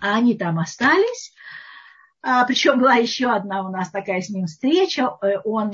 а 0.00 0.16
они 0.16 0.36
там 0.36 0.58
остались. 0.58 1.32
А, 2.22 2.44
причем 2.44 2.78
была 2.78 2.96
еще 2.96 3.28
одна 3.28 3.66
у 3.66 3.70
нас 3.70 3.90
такая 3.90 4.20
с 4.20 4.28
ним 4.28 4.46
встреча. 4.46 5.16
Э, 5.22 5.38
он 5.44 5.72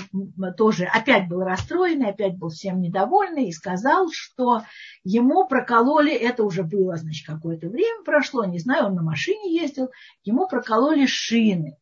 тоже 0.57 0.85
опять 0.85 1.29
был 1.29 1.41
расстроенный, 1.41 2.11
опять 2.11 2.37
был 2.39 2.51
всем 2.51 2.81
недовольный 2.81 3.49
и 3.49 3.53
сказал, 3.53 4.11
что 4.13 4.63
ему 5.03 5.47
прокололи, 5.49 6.13
это 6.13 6.45
уже 6.45 6.63
было, 6.63 6.97
значит, 6.97 7.27
какое-то 7.27 7.69
время 7.69 8.05
прошло, 8.05 8.45
не 8.45 8.61
знаю, 8.61 8.87
он 8.87 8.95
на 8.95 9.03
машине 9.03 9.55
ездил, 9.55 9.91
ему 10.23 10.47
прокололи 10.47 11.07
шины 11.07 11.79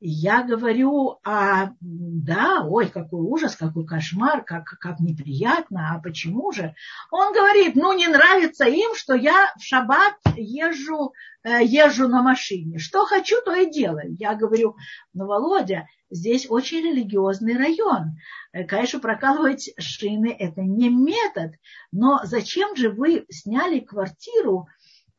я 0.00 0.42
говорю, 0.42 1.18
а 1.24 1.70
да, 1.80 2.62
ой, 2.66 2.88
какой 2.88 3.20
ужас, 3.20 3.56
какой 3.56 3.86
кошмар, 3.86 4.44
как, 4.44 4.64
как 4.78 5.00
неприятно, 5.00 5.94
а 5.94 6.00
почему 6.00 6.52
же? 6.52 6.74
Он 7.10 7.32
говорит, 7.32 7.74
ну 7.74 7.96
не 7.96 8.08
нравится 8.08 8.64
им, 8.64 8.94
что 8.94 9.14
я 9.14 9.52
в 9.56 9.62
шаббат 9.62 10.14
езжу, 10.36 11.14
э, 11.42 11.64
езжу 11.64 12.08
на 12.08 12.22
машине. 12.22 12.78
Что 12.78 13.06
хочу, 13.06 13.36
то 13.44 13.54
и 13.54 13.70
делаю. 13.70 14.14
Я 14.18 14.34
говорю, 14.34 14.76
ну, 15.14 15.26
Володя, 15.26 15.86
здесь 16.10 16.46
очень 16.50 16.82
религиозный 16.82 17.56
район. 17.56 18.16
Э, 18.52 18.64
конечно, 18.64 18.98
прокалывать 18.98 19.70
шины– 19.78 20.36
это 20.38 20.60
не 20.60 20.90
метод, 20.90 21.52
но 21.92 22.20
зачем 22.24 22.76
же 22.76 22.90
вы 22.90 23.24
сняли 23.30 23.80
квартиру 23.80 24.68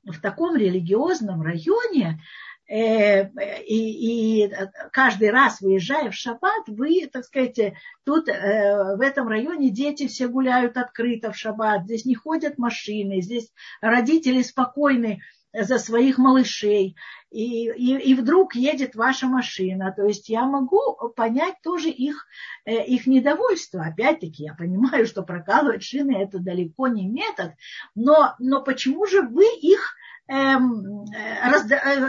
в 0.03 0.19
таком 0.21 0.55
религиозном 0.55 1.41
районе, 1.41 2.21
и, 2.67 4.43
и 4.45 4.51
каждый 4.91 5.29
раз 5.29 5.61
выезжая 5.61 6.09
в 6.09 6.15
шаббат, 6.15 6.63
вы, 6.67 7.07
так 7.11 7.23
сказать, 7.25 7.59
тут 8.03 8.27
э, 8.27 8.95
в 8.95 9.01
этом 9.01 9.27
районе 9.27 9.69
дети 9.69 10.07
все 10.07 10.27
гуляют 10.27 10.77
открыто 10.77 11.31
в 11.31 11.37
шаббат, 11.37 11.83
здесь 11.83 12.05
не 12.05 12.15
ходят 12.15 12.57
машины, 12.57 13.21
здесь 13.21 13.51
родители 13.81 14.41
спокойны 14.41 15.21
за 15.53 15.77
своих 15.79 16.17
малышей, 16.17 16.95
и, 17.31 17.69
и, 17.69 17.97
и 17.97 18.13
вдруг 18.13 18.55
едет 18.55 18.95
ваша 18.95 19.27
машина. 19.27 19.93
То 19.95 20.05
есть 20.05 20.29
я 20.29 20.45
могу 20.45 20.79
понять 21.15 21.55
тоже 21.63 21.89
их, 21.89 22.27
э, 22.65 22.85
их 22.85 23.07
недовольство. 23.07 23.83
Опять-таки, 23.83 24.43
я 24.43 24.53
понимаю, 24.53 25.05
что 25.05 25.21
прокалывать 25.23 25.83
шины 25.83 26.15
это 26.21 26.39
далеко 26.39 26.87
не 26.87 27.07
метод, 27.07 27.53
но, 27.93 28.35
но 28.39 28.61
почему 28.61 29.05
же 29.05 29.21
вы 29.21 29.45
их 29.45 29.79
э, 29.79 30.04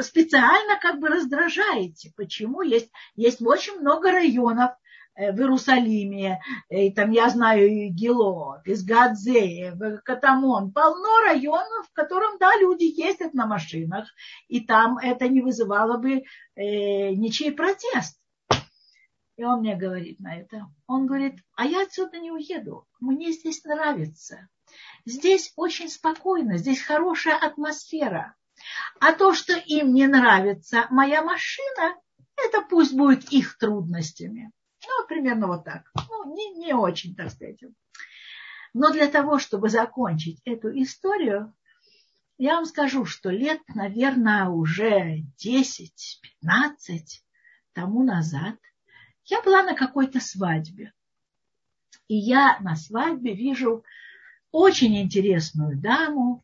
специально 0.02 0.78
как 0.80 1.00
бы 1.00 1.08
раздражаете. 1.08 2.12
Почему? 2.16 2.62
Есть, 2.62 2.90
есть 3.14 3.42
очень 3.42 3.78
много 3.80 4.10
районов 4.10 4.70
э, 5.14 5.32
в 5.32 5.38
Иерусалиме, 5.38 6.40
и 6.70 6.90
там 6.92 7.10
я 7.10 7.28
знаю 7.28 7.68
и 7.68 7.88
Гило, 7.88 8.62
Пизгадзе, 8.64 9.76
Катамон, 10.04 10.72
полно 10.72 11.20
районов, 11.24 11.88
в 11.88 11.92
котором, 11.92 12.38
да, 12.38 12.56
люди 12.58 12.84
ездят 12.84 13.34
на 13.34 13.46
машинах, 13.46 14.08
и 14.48 14.60
там 14.60 14.96
это 14.98 15.28
не 15.28 15.42
вызывало 15.42 15.98
бы 15.98 16.22
э, 16.54 17.10
ничей 17.10 17.52
протест. 17.52 18.18
И 19.36 19.44
он 19.44 19.60
мне 19.60 19.76
говорит 19.76 20.18
на 20.18 20.34
это. 20.34 20.66
Он 20.86 21.06
говорит, 21.06 21.34
а 21.54 21.66
я 21.66 21.82
отсюда 21.82 22.18
не 22.18 22.30
уеду, 22.30 22.86
мне 23.00 23.32
здесь 23.32 23.62
нравится. 23.64 24.48
Здесь 25.04 25.52
очень 25.56 25.88
спокойно, 25.88 26.58
здесь 26.58 26.82
хорошая 26.82 27.36
атмосфера. 27.36 28.34
А 29.00 29.12
то, 29.12 29.34
что 29.34 29.54
им 29.54 29.94
не 29.94 30.06
нравится 30.06 30.86
моя 30.90 31.22
машина, 31.22 31.96
это 32.36 32.62
пусть 32.62 32.94
будет 32.94 33.30
их 33.32 33.58
трудностями. 33.58 34.50
Ну, 34.86 35.06
примерно 35.06 35.46
вот 35.46 35.64
так. 35.64 35.90
Ну, 36.08 36.34
не, 36.34 36.54
не 36.54 36.74
очень, 36.74 37.14
так 37.14 37.30
сказать. 37.30 37.60
Но 38.72 38.92
для 38.92 39.08
того, 39.08 39.38
чтобы 39.38 39.68
закончить 39.68 40.40
эту 40.44 40.68
историю, 40.80 41.54
я 42.38 42.56
вам 42.56 42.66
скажу, 42.66 43.06
что 43.06 43.30
лет, 43.30 43.60
наверное, 43.74 44.48
уже 44.48 45.22
10-15 45.42 45.90
тому 47.72 48.02
назад 48.02 48.56
я 49.24 49.42
была 49.42 49.62
на 49.62 49.74
какой-то 49.74 50.20
свадьбе. 50.20 50.92
И 52.08 52.16
я 52.16 52.58
на 52.60 52.76
свадьбе 52.76 53.34
вижу 53.34 53.84
очень 54.56 54.96
интересную 54.96 55.78
даму, 55.78 56.42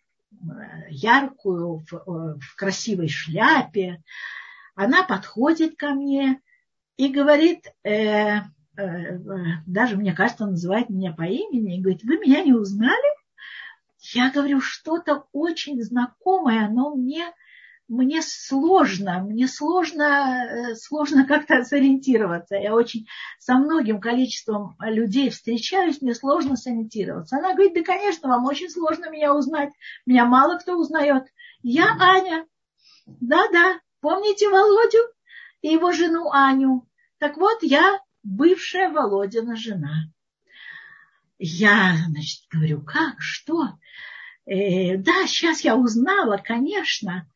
яркую, 0.91 1.83
в, 1.91 2.39
в 2.39 2.57
красивой 2.57 3.09
шляпе. 3.09 4.03
Она 4.75 5.03
подходит 5.03 5.77
ко 5.77 5.95
мне 5.95 6.41
и 6.99 7.09
говорит, 7.09 7.73
э, 7.85 8.41
э, 8.77 9.19
даже, 9.67 9.97
мне 9.97 10.13
кажется, 10.13 10.47
называет 10.47 10.91
меня 10.91 11.13
по 11.13 11.23
имени, 11.23 11.77
и 11.77 11.81
говорит, 11.81 12.05
вы 12.05 12.19
меня 12.19 12.43
не 12.43 12.53
узнали? 12.53 13.17
Я 14.15 14.31
говорю, 14.31 14.61
что-то 14.61 15.25
очень 15.33 15.83
знакомое, 15.83 16.69
но 16.69 16.95
мне 16.95 17.33
мне 17.93 18.23
сложно, 18.23 19.21
мне 19.21 19.47
сложно, 19.47 20.03
э, 20.03 20.75
сложно 20.77 21.27
как-то 21.29 21.63
сориентироваться. 21.63 22.57
Я 22.57 22.75
очень 22.75 23.07
со 23.39 23.57
многим 23.57 24.01
количеством 24.01 24.77
людей 24.81 25.29
встречаюсь, 25.29 26.01
мне 26.01 26.15
сложно 26.15 26.57
сориентироваться. 26.57 27.37
Она 27.37 27.53
говорит, 27.53 27.75
да, 27.75 27.83
конечно, 27.83 28.31
вам 28.31 28.47
очень 28.47 28.71
сложно 28.71 29.11
меня 29.11 29.35
узнать. 29.35 29.73
Меня 30.07 30.25
мало 30.25 30.59
кто 30.59 30.77
узнает. 30.77 31.25
Я 31.63 31.95
Аня. 32.01 32.47
Да-да, 33.05 33.79
помните 34.01 34.49
Володю 34.49 35.01
и 35.61 35.69
его 35.69 35.93
жену 35.93 36.31
Аню? 36.33 36.89
Так 37.19 37.37
вот, 37.37 37.59
я 37.63 38.01
бывшая 38.23 38.89
Володина 38.89 39.55
жена. 39.55 40.07
Я, 41.39 41.97
значит, 42.09 42.41
говорю, 42.51 42.81
как, 42.83 43.21
что? 43.21 43.75
Э, 44.47 44.97
да, 44.97 45.27
сейчас 45.27 45.61
я 45.61 45.77
узнала, 45.77 46.39
конечно. 46.39 47.27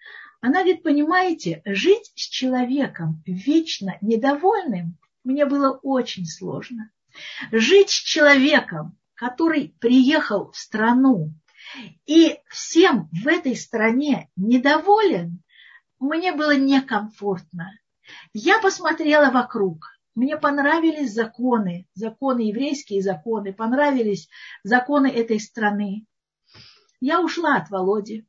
Она 0.47 0.61
говорит, 0.61 0.85
понимаете, 0.85 1.61
жить 1.65 2.13
с 2.15 2.21
человеком 2.21 3.21
вечно 3.27 3.99
недовольным 4.01 4.97
мне 5.25 5.45
было 5.45 5.73
очень 5.83 6.25
сложно. 6.25 6.93
Жить 7.51 7.91
с 7.91 7.95
человеком, 7.95 8.97
который 9.15 9.75
приехал 9.81 10.53
в 10.53 10.57
страну 10.57 11.33
и 12.07 12.39
всем 12.49 13.09
в 13.11 13.27
этой 13.27 13.57
стране 13.57 14.31
недоволен, 14.37 15.43
мне 15.99 16.31
было 16.31 16.57
некомфортно. 16.57 17.73
Я 18.33 18.61
посмотрела 18.61 19.33
вокруг. 19.33 19.99
мне 20.15 20.37
понравились 20.37 21.13
законы, 21.13 21.89
законы, 21.95 22.43
еврейские 22.43 23.03
законы, 23.03 23.53
понравились 23.53 24.29
законы 24.63 25.09
этой 25.09 25.41
страны. 25.41 26.07
Я 27.01 27.21
ушла 27.21 27.57
от 27.57 27.69
Володи. 27.69 28.29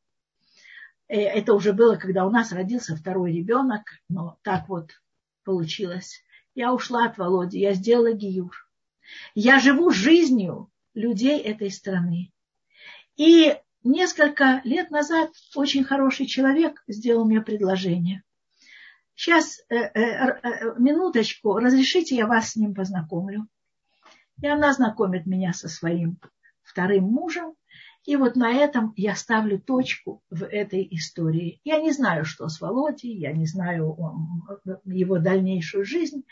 Э, 1.07 1.19
это 1.19 1.53
уже 1.53 1.73
было, 1.73 1.95
когда 1.95 2.25
у 2.25 2.29
нас 2.29 2.51
родился 2.51 2.95
второй 2.95 3.33
ребенок, 3.33 3.83
но 4.09 4.37
так 4.43 4.67
вот 4.69 4.91
получилось. 5.43 6.21
Я 6.55 6.73
ушла 6.73 7.05
от 7.05 7.17
Володи, 7.17 7.59
я 7.59 7.73
сделала 7.73 8.13
гиюр. 8.13 8.67
Я 9.35 9.59
живу 9.59 9.91
жизнью 9.91 10.71
людей 10.93 11.39
этой 11.39 11.71
страны. 11.71 12.31
И 13.15 13.55
несколько 13.83 14.61
лет 14.63 14.91
назад 14.91 15.31
очень 15.55 15.83
хороший 15.83 16.25
человек 16.25 16.83
сделал 16.87 17.25
мне 17.25 17.41
предложение. 17.41 18.23
Сейчас, 19.15 19.63
э, 19.69 19.75
э, 19.75 20.75
минуточку, 20.77 21.57
разрешите, 21.57 22.15
я 22.15 22.27
вас 22.27 22.51
с 22.51 22.55
ним 22.55 22.75
познакомлю. 22.75 23.47
И 24.41 24.47
она 24.47 24.73
знакомит 24.73 25.25
меня 25.25 25.53
со 25.53 25.67
своим 25.69 26.19
вторым 26.61 27.05
мужем. 27.05 27.55
И 28.07 28.15
вот 28.15 28.37
на 28.37 28.53
этом 28.53 28.93
я 28.95 29.15
ставлю 29.15 29.59
точку 29.59 30.23
в 30.29 30.45
этой 30.45 30.87
истории. 30.91 31.59
Я 31.65 31.81
не 31.81 31.91
знаю, 31.91 32.23
что 32.23 32.47
с 32.47 32.61
Володей, 32.61 33.13
я 33.13 33.33
не 33.33 33.45
знаю 33.45 33.97
его 34.85 35.19
дальнейшую 35.19 35.83
жизнь. 35.83 36.23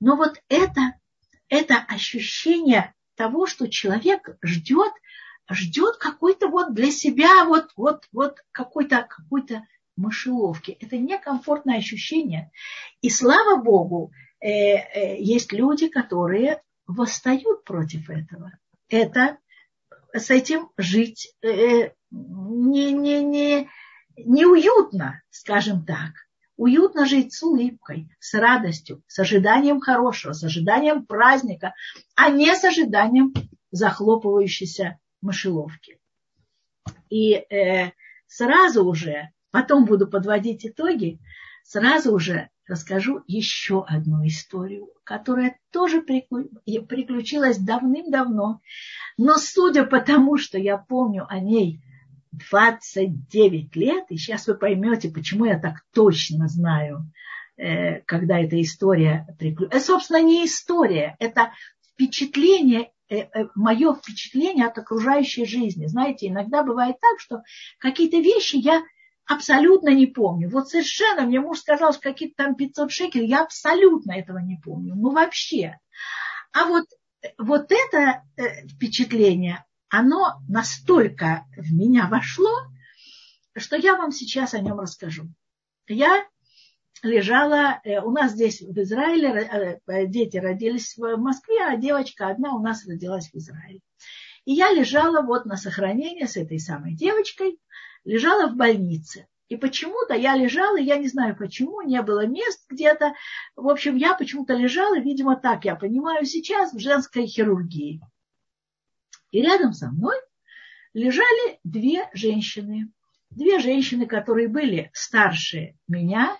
Но 0.00 0.16
вот 0.16 0.42
это, 0.48 0.80
это 1.48 1.76
ощущение 1.76 2.94
того, 3.14 3.46
что 3.46 3.68
человек 3.68 4.36
ждет, 4.42 4.92
ждет 5.48 5.98
какой-то 5.98 6.48
вот 6.48 6.74
для 6.74 6.90
себя 6.90 7.44
вот, 7.44 7.70
вот, 7.76 8.08
вот 8.10 8.38
какой-то 8.50 9.06
какой 9.08 9.46
мышеловки. 9.96 10.72
Это 10.80 10.98
некомфортное 10.98 11.78
ощущение. 11.78 12.50
И 13.02 13.08
слава 13.08 13.62
Богу, 13.62 14.10
э, 14.40 14.48
э, 14.48 15.22
есть 15.22 15.52
люди, 15.52 15.86
которые 15.86 16.60
восстают 16.88 17.62
против 17.62 18.10
этого. 18.10 18.50
Это 18.88 19.38
с 20.14 20.30
этим 20.30 20.70
жить 20.76 21.34
э, 21.42 21.90
не, 22.10 22.92
не, 22.92 23.22
не, 23.22 23.68
неуютно, 24.16 25.22
скажем 25.30 25.84
так. 25.84 26.12
Уютно 26.56 27.04
жить 27.04 27.32
с 27.34 27.42
улыбкой, 27.42 28.08
с 28.20 28.32
радостью, 28.34 29.02
с 29.08 29.18
ожиданием 29.18 29.80
хорошего, 29.80 30.32
с 30.32 30.44
ожиданием 30.44 31.04
праздника, 31.04 31.74
а 32.14 32.30
не 32.30 32.54
с 32.54 32.62
ожиданием 32.62 33.34
захлопывающейся 33.72 34.98
мышеловки. 35.20 35.98
И 37.10 37.32
э, 37.34 37.90
сразу 38.28 38.84
уже 38.84 39.30
Потом 39.54 39.84
буду 39.84 40.08
подводить 40.08 40.66
итоги. 40.66 41.20
Сразу 41.62 42.12
уже 42.12 42.48
расскажу 42.66 43.22
еще 43.26 43.84
одну 43.84 44.26
историю, 44.26 44.88
которая 45.04 45.58
тоже 45.70 46.02
приключилась 46.02 47.58
давным-давно. 47.58 48.60
Но 49.16 49.36
судя 49.36 49.84
по 49.84 50.00
тому, 50.00 50.38
что 50.38 50.58
я 50.58 50.78
помню 50.78 51.26
о 51.28 51.38
ней 51.40 51.80
29 52.32 53.76
лет, 53.76 54.04
и 54.08 54.16
сейчас 54.16 54.46
вы 54.46 54.54
поймете, 54.54 55.10
почему 55.10 55.44
я 55.44 55.58
так 55.58 55.84
точно 55.92 56.48
знаю, 56.48 57.10
э, 57.56 58.00
когда 58.00 58.40
эта 58.40 58.60
история 58.60 59.26
приключилась. 59.38 59.74
Это, 59.74 59.84
собственно, 59.84 60.22
не 60.22 60.44
история, 60.44 61.16
это 61.20 61.52
впечатление 61.92 62.90
э, 63.08 63.18
э, 63.18 63.48
мое 63.54 63.94
впечатление 63.94 64.66
от 64.66 64.78
окружающей 64.78 65.44
жизни. 65.44 65.86
Знаете, 65.86 66.28
иногда 66.28 66.62
бывает 66.62 66.96
так, 67.00 67.20
что 67.20 67.42
какие-то 67.78 68.18
вещи 68.18 68.56
я 68.56 68.82
абсолютно 69.26 69.90
не 69.90 70.06
помню. 70.06 70.50
Вот 70.50 70.68
совершенно, 70.68 71.22
мне 71.22 71.40
муж 71.40 71.60
сказал, 71.60 71.92
что 71.92 72.02
какие-то 72.02 72.44
там 72.44 72.54
500 72.54 72.92
шекелей, 72.92 73.28
я 73.28 73.42
абсолютно 73.42 74.12
этого 74.12 74.38
не 74.38 74.56
помню. 74.62 74.94
Ну 74.94 75.10
вообще. 75.10 75.78
А 76.52 76.66
вот, 76.66 76.84
вот 77.38 77.70
это 77.70 78.22
э, 78.36 78.66
впечатление, 78.68 79.64
оно 79.88 80.40
настолько 80.48 81.46
в 81.56 81.72
меня 81.72 82.08
вошло, 82.08 82.50
что 83.56 83.76
я 83.76 83.96
вам 83.96 84.12
сейчас 84.12 84.54
о 84.54 84.60
нем 84.60 84.80
расскажу. 84.80 85.28
Я 85.86 86.26
лежала, 87.02 87.80
э, 87.84 88.00
у 88.00 88.10
нас 88.10 88.32
здесь 88.32 88.60
в 88.60 88.78
Израиле, 88.78 89.80
э, 89.86 90.06
дети 90.06 90.36
родились 90.36 90.96
в 90.96 91.16
Москве, 91.16 91.64
а 91.64 91.76
девочка 91.76 92.28
одна 92.28 92.54
у 92.54 92.60
нас 92.60 92.86
родилась 92.86 93.30
в 93.30 93.36
Израиле. 93.36 93.80
И 94.44 94.52
я 94.52 94.72
лежала 94.72 95.22
вот 95.22 95.46
на 95.46 95.56
сохранение 95.56 96.28
с 96.28 96.36
этой 96.36 96.58
самой 96.58 96.94
девочкой, 96.94 97.58
лежала 98.04 98.48
в 98.48 98.56
больнице. 98.56 99.26
И 99.48 99.56
почему-то 99.56 100.14
я 100.14 100.36
лежала, 100.36 100.76
я 100.78 100.96
не 100.96 101.08
знаю 101.08 101.36
почему, 101.36 101.82
не 101.82 102.00
было 102.02 102.26
мест 102.26 102.64
где-то. 102.68 103.14
В 103.56 103.68
общем, 103.68 103.96
я 103.96 104.14
почему-то 104.14 104.54
лежала, 104.54 104.98
видимо, 104.98 105.36
так 105.36 105.64
я 105.64 105.76
понимаю 105.76 106.24
сейчас, 106.24 106.72
в 106.72 106.78
женской 106.78 107.26
хирургии. 107.26 108.00
И 109.30 109.42
рядом 109.42 109.72
со 109.72 109.90
мной 109.90 110.16
лежали 110.94 111.58
две 111.62 112.08
женщины. 112.14 112.90
Две 113.30 113.58
женщины, 113.58 114.06
которые 114.06 114.48
были 114.48 114.90
старше 114.94 115.76
меня, 115.88 116.36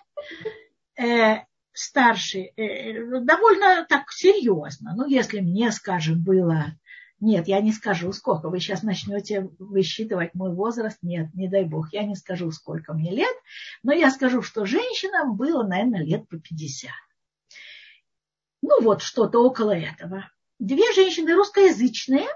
э, 0.97 1.43
старше, 1.73 2.51
э, 2.55 3.19
довольно 3.21 3.85
так 3.87 4.11
серьезно. 4.11 4.93
Ну, 4.95 5.05
если 5.05 5.41
мне, 5.41 5.71
скажем, 5.71 6.23
было 6.23 6.73
нет, 7.19 7.47
я 7.47 7.61
не 7.61 7.71
скажу, 7.71 8.11
сколько. 8.11 8.49
Вы 8.49 8.59
сейчас 8.59 8.83
начнете 8.83 9.49
высчитывать 9.57 10.33
мой 10.33 10.53
возраст. 10.53 10.97
Нет, 11.01 11.33
не 11.33 11.47
дай 11.47 11.63
бог, 11.63 11.93
я 11.93 12.03
не 12.03 12.15
скажу, 12.15 12.51
сколько 12.51 12.93
мне 12.93 13.11
лет. 13.11 13.35
Но 13.83 13.93
я 13.93 14.11
скажу, 14.11 14.41
что 14.41 14.65
женщинам 14.65 15.35
было, 15.35 15.63
наверное, 15.63 16.03
лет 16.03 16.27
по 16.27 16.37
50. 16.37 16.91
Ну 18.61 18.81
вот, 18.81 19.01
что-то 19.01 19.39
около 19.39 19.71
этого. 19.71 20.29
Две 20.59 20.91
женщины 20.93 21.33
русскоязычные, 21.33 22.27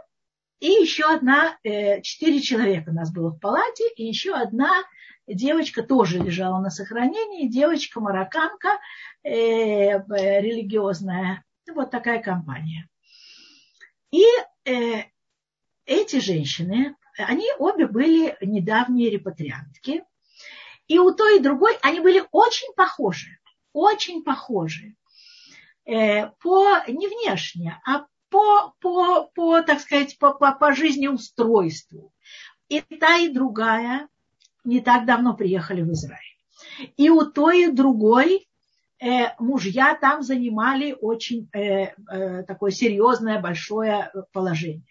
и 0.60 0.68
еще 0.68 1.06
одна, 1.06 1.58
э, 1.64 2.02
четыре 2.02 2.42
человека 2.42 2.90
у 2.90 2.94
нас 2.94 3.12
было 3.12 3.30
в 3.30 3.40
палате, 3.40 3.86
и 3.96 4.06
еще 4.06 4.34
одна 4.34 4.72
девочка 5.26 5.84
тоже 5.84 6.20
лежала 6.20 6.60
на 6.60 6.70
сохранении, 6.70 7.48
девочка 7.48 8.02
марокканка, 8.02 8.78
э, 9.24 9.30
религиозная. 9.30 11.46
Вот 11.74 11.92
такая 11.92 12.22
компания. 12.22 12.90
И 14.12 14.24
э, 14.24 14.26
эти 15.86 16.20
женщины, 16.20 16.96
они 17.18 17.46
обе 17.58 17.88
были 17.88 18.38
недавние 18.42 19.10
репатриантки. 19.10 20.04
И 20.88 20.98
у 20.98 21.14
той 21.14 21.38
и 21.38 21.42
другой 21.42 21.78
они 21.82 22.00
были 22.00 22.24
очень 22.32 22.74
похожи. 22.76 23.38
Очень 23.74 24.24
похожи. 24.24 24.96
Э, 25.86 26.28
по, 26.40 26.84
не 26.88 27.08
внешне, 27.08 27.82
а 27.86 28.06
по, 28.30 28.74
по, 28.80 29.24
по 29.34 29.62
так 29.62 29.80
сказать, 29.80 30.18
по, 30.20 30.34
по, 30.34 30.52
по 30.54 30.74
жизнеустройству. 30.74 32.14
И 32.68 32.82
та, 32.82 33.18
и 33.18 33.30
другая 33.30 34.08
не 34.64 34.82
так 34.82 35.06
давно 35.06 35.36
приехали 35.36 35.82
в 35.82 35.92
Израиль. 35.92 36.38
И 36.98 37.10
у 37.10 37.26
той 37.26 37.64
и 37.64 37.72
другой 37.72 38.36
э, 38.38 38.49
мужья 39.40 39.96
там 39.96 40.24
занимали 40.24 40.96
очень 41.00 41.50
э, 41.54 41.94
э, 42.12 42.44
такое 42.44 42.72
серьезное, 42.72 43.42
большое 43.42 44.12
положение. 44.34 44.84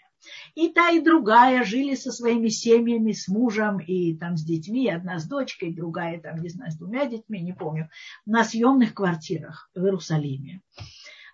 И 0.54 0.68
та, 0.68 0.90
и 0.90 1.00
другая 1.00 1.64
жили 1.64 1.94
со 1.94 2.10
своими 2.10 2.48
семьями, 2.48 3.12
с 3.12 3.28
мужем 3.28 3.78
и 3.78 4.16
там 4.16 4.36
с 4.36 4.42
детьми, 4.42 4.88
одна 4.88 5.18
с 5.18 5.26
дочкой, 5.26 5.72
другая 5.72 6.20
там, 6.20 6.42
не 6.42 6.48
знаю, 6.48 6.72
с 6.72 6.76
двумя 6.76 7.06
детьми, 7.06 7.40
не 7.40 7.52
помню, 7.52 7.88
на 8.26 8.44
съемных 8.44 8.94
квартирах 8.94 9.70
в 9.74 9.84
Иерусалиме. 9.84 10.62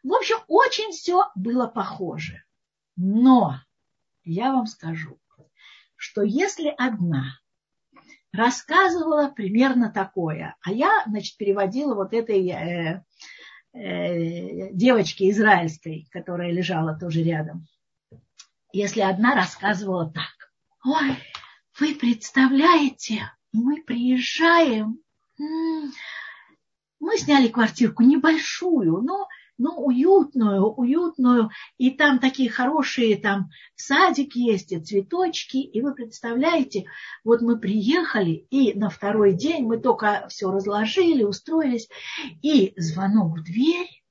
В 0.03 0.13
общем, 0.13 0.37
очень 0.49 0.91
все 0.91 1.31
было 1.35 1.67
похоже. 1.67 2.45
Но 2.97 3.57
я 4.25 4.53
вам 4.53 4.67
скажу, 4.67 5.19
что 5.97 6.23
если 6.23 6.73
одна 6.77 7.39
рассказывала 8.35 9.29
примерно 9.29 9.91
такое. 9.91 10.57
А 10.63 10.73
я, 10.73 11.05
значит, 11.07 11.37
переводила 11.37 11.95
вот 11.95 12.13
этой 12.13 12.49
э, 12.49 13.05
э, 13.73 14.73
девочке 14.73 15.31
израильской, 15.31 16.09
которая 16.11 16.51
лежала 16.51 16.99
тоже 16.99 17.23
рядом. 17.23 17.67
Если 18.73 19.01
одна 19.01 19.35
рассказывала 19.37 20.11
так. 20.11 20.33
Ой, 20.85 21.17
вы 21.79 21.95
представляете, 21.95 23.31
мы 23.53 23.83
приезжаем, 23.83 24.99
мы 25.39 27.17
сняли 27.17 27.49
квартирку 27.49 28.03
небольшую, 28.03 29.01
но 29.03 29.29
ну, 29.57 29.71
уютную, 29.77 30.65
уютную, 30.65 31.51
и 31.79 31.91
там 31.91 32.19
такие 32.19 32.51
хорошие, 32.51 33.17
там 33.17 33.51
садик 33.77 34.35
есть, 34.35 34.73
и 34.73 34.81
цветочки, 34.81 35.59
и 35.59 35.81
вы 35.81 35.95
представляете, 35.95 36.87
вот 37.23 37.41
мы 37.41 37.59
приехали, 37.59 38.47
и 38.51 38.79
на 38.79 38.91
второй 38.91 39.35
день 39.35 39.65
мы 39.65 39.79
только 39.79 40.27
все 40.29 40.51
разложили, 40.51 41.23
устроились, 41.23 41.89
и 42.43 42.73
звонок 42.77 43.39
в 43.39 43.45
дверь, 43.45 44.03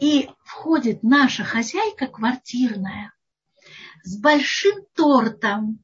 и 0.00 0.28
входит 0.44 1.02
наша 1.02 1.44
хозяйка 1.44 2.06
квартирная 2.06 3.12
с 4.02 4.18
большим 4.20 4.84
тортом 4.94 5.82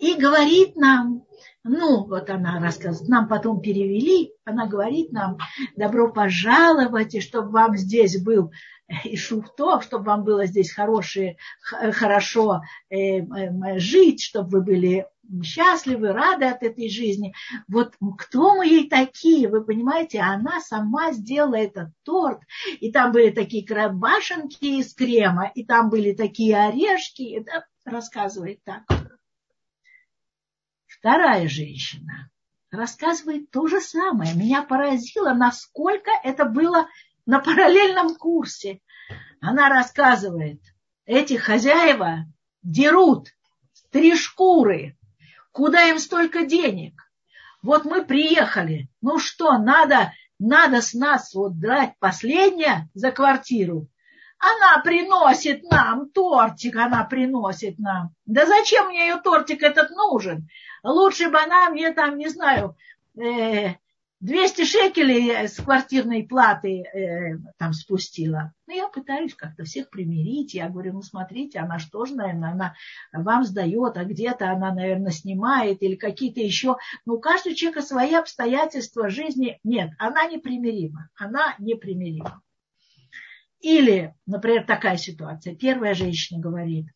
и 0.00 0.14
говорит 0.14 0.76
нам, 0.76 1.24
ну, 1.62 2.04
вот 2.04 2.28
она 2.28 2.60
рассказывает, 2.60 3.08
нам 3.08 3.28
потом 3.28 3.60
перевели, 3.60 4.33
она 4.44 4.66
говорит 4.66 5.12
нам, 5.12 5.38
добро 5.76 6.12
пожаловать, 6.12 7.14
и 7.14 7.20
чтобы 7.20 7.50
вам 7.50 7.76
здесь 7.76 8.22
был 8.22 8.52
и 9.04 9.16
шуфто, 9.16 9.80
чтобы 9.80 10.04
вам 10.04 10.24
было 10.24 10.46
здесь 10.46 10.72
хорошее, 10.72 11.38
хорошо 11.60 12.60
э, 12.90 13.20
э, 13.20 13.78
жить, 13.78 14.22
чтобы 14.22 14.50
вы 14.50 14.60
были 14.62 15.06
счастливы, 15.42 16.12
рады 16.12 16.44
от 16.44 16.62
этой 16.62 16.90
жизни. 16.90 17.34
Вот 17.66 17.94
кто 18.18 18.56
мы 18.56 18.66
ей 18.66 18.90
такие, 18.90 19.48
вы 19.48 19.64
понимаете, 19.64 20.20
она 20.20 20.60
сама 20.60 21.12
сделала 21.12 21.54
этот 21.54 21.88
торт, 22.02 22.40
и 22.80 22.92
там 22.92 23.12
были 23.12 23.30
такие 23.30 23.64
башенки 23.88 24.80
из 24.80 24.92
крема, 24.92 25.50
и 25.54 25.64
там 25.64 25.88
были 25.88 26.12
такие 26.12 26.56
орешки, 26.56 27.22
это 27.22 27.64
рассказывает 27.86 28.62
так. 28.64 28.82
Вторая 30.86 31.48
женщина 31.48 32.30
рассказывает 32.74 33.50
то 33.50 33.66
же 33.66 33.80
самое. 33.80 34.34
Меня 34.34 34.62
поразило, 34.62 35.32
насколько 35.32 36.10
это 36.22 36.44
было 36.44 36.88
на 37.26 37.38
параллельном 37.40 38.16
курсе. 38.16 38.80
Она 39.40 39.68
рассказывает, 39.68 40.60
эти 41.06 41.34
хозяева 41.34 42.26
дерут 42.62 43.28
три 43.90 44.16
шкуры. 44.16 44.96
Куда 45.52 45.84
им 45.84 45.98
столько 45.98 46.44
денег? 46.44 46.94
Вот 47.62 47.84
мы 47.84 48.04
приехали. 48.04 48.88
Ну 49.00 49.18
что, 49.18 49.56
надо, 49.58 50.12
надо 50.38 50.82
с 50.82 50.94
нас 50.94 51.32
вот 51.34 51.58
драть 51.58 51.94
последнее 51.98 52.90
за 52.94 53.12
квартиру. 53.12 53.88
Она 54.38 54.82
приносит 54.82 55.62
нам 55.70 56.10
тортик, 56.10 56.76
она 56.76 57.04
приносит 57.04 57.78
нам. 57.78 58.10
Да 58.26 58.44
зачем 58.46 58.88
мне 58.88 59.08
ее 59.08 59.16
тортик 59.16 59.62
этот 59.62 59.90
нужен? 59.90 60.48
Лучше 60.84 61.30
бы 61.30 61.38
она 61.38 61.70
мне 61.70 61.92
там, 61.92 62.18
не 62.18 62.28
знаю, 62.28 62.76
э, 63.18 63.74
200 64.20 64.64
шекелей 64.64 65.48
с 65.48 65.56
квартирной 65.56 66.24
платы 66.24 66.82
э, 66.82 67.38
там 67.58 67.72
спустила. 67.72 68.52
Ну, 68.66 68.74
я 68.74 68.88
пытаюсь 68.88 69.34
как-то 69.34 69.64
всех 69.64 69.90
примирить. 69.90 70.54
Я 70.54 70.68
говорю, 70.68 70.94
ну, 70.94 71.02
смотрите, 71.02 71.58
она 71.58 71.78
что 71.78 72.06
же, 72.06 72.14
наверное, 72.14 72.52
она 72.52 72.74
вам 73.12 73.44
сдает, 73.44 73.96
а 73.96 74.04
где-то 74.04 74.50
она, 74.50 74.72
наверное, 74.72 75.10
снимает 75.10 75.82
или 75.82 75.96
какие-то 75.96 76.40
еще. 76.40 76.76
Ну, 77.04 77.14
у 77.14 77.20
каждого 77.20 77.54
человека 77.54 77.82
свои 77.82 78.14
обстоятельства 78.14 79.10
жизни. 79.10 79.58
Нет, 79.62 79.90
она 79.98 80.26
непримирима. 80.26 81.10
Она 81.16 81.54
непримирима. 81.58 82.40
Или, 83.60 84.14
например, 84.26 84.64
такая 84.64 84.96
ситуация. 84.96 85.54
Первая 85.54 85.94
женщина 85.94 86.40
говорит, 86.40 86.86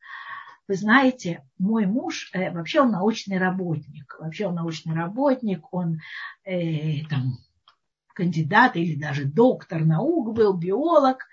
вы 0.69 0.75
знаете, 0.75 1.43
мой 1.59 1.87
муж, 1.87 2.31
э, 2.35 2.51
вообще 2.51 2.83
он 2.83 2.91
научный 2.91 3.39
работник, 3.39 4.17
вообще 4.21 4.47
он 4.47 4.55
научный 4.55 4.95
работник, 4.95 5.73
он 5.73 6.01
э, 6.45 7.05
там, 7.09 7.39
кандидат 8.15 8.77
или 8.77 8.95
даже 8.95 9.25
доктор 9.25 9.85
наук 9.85 10.35
был, 10.35 10.53
биолог. 10.53 11.27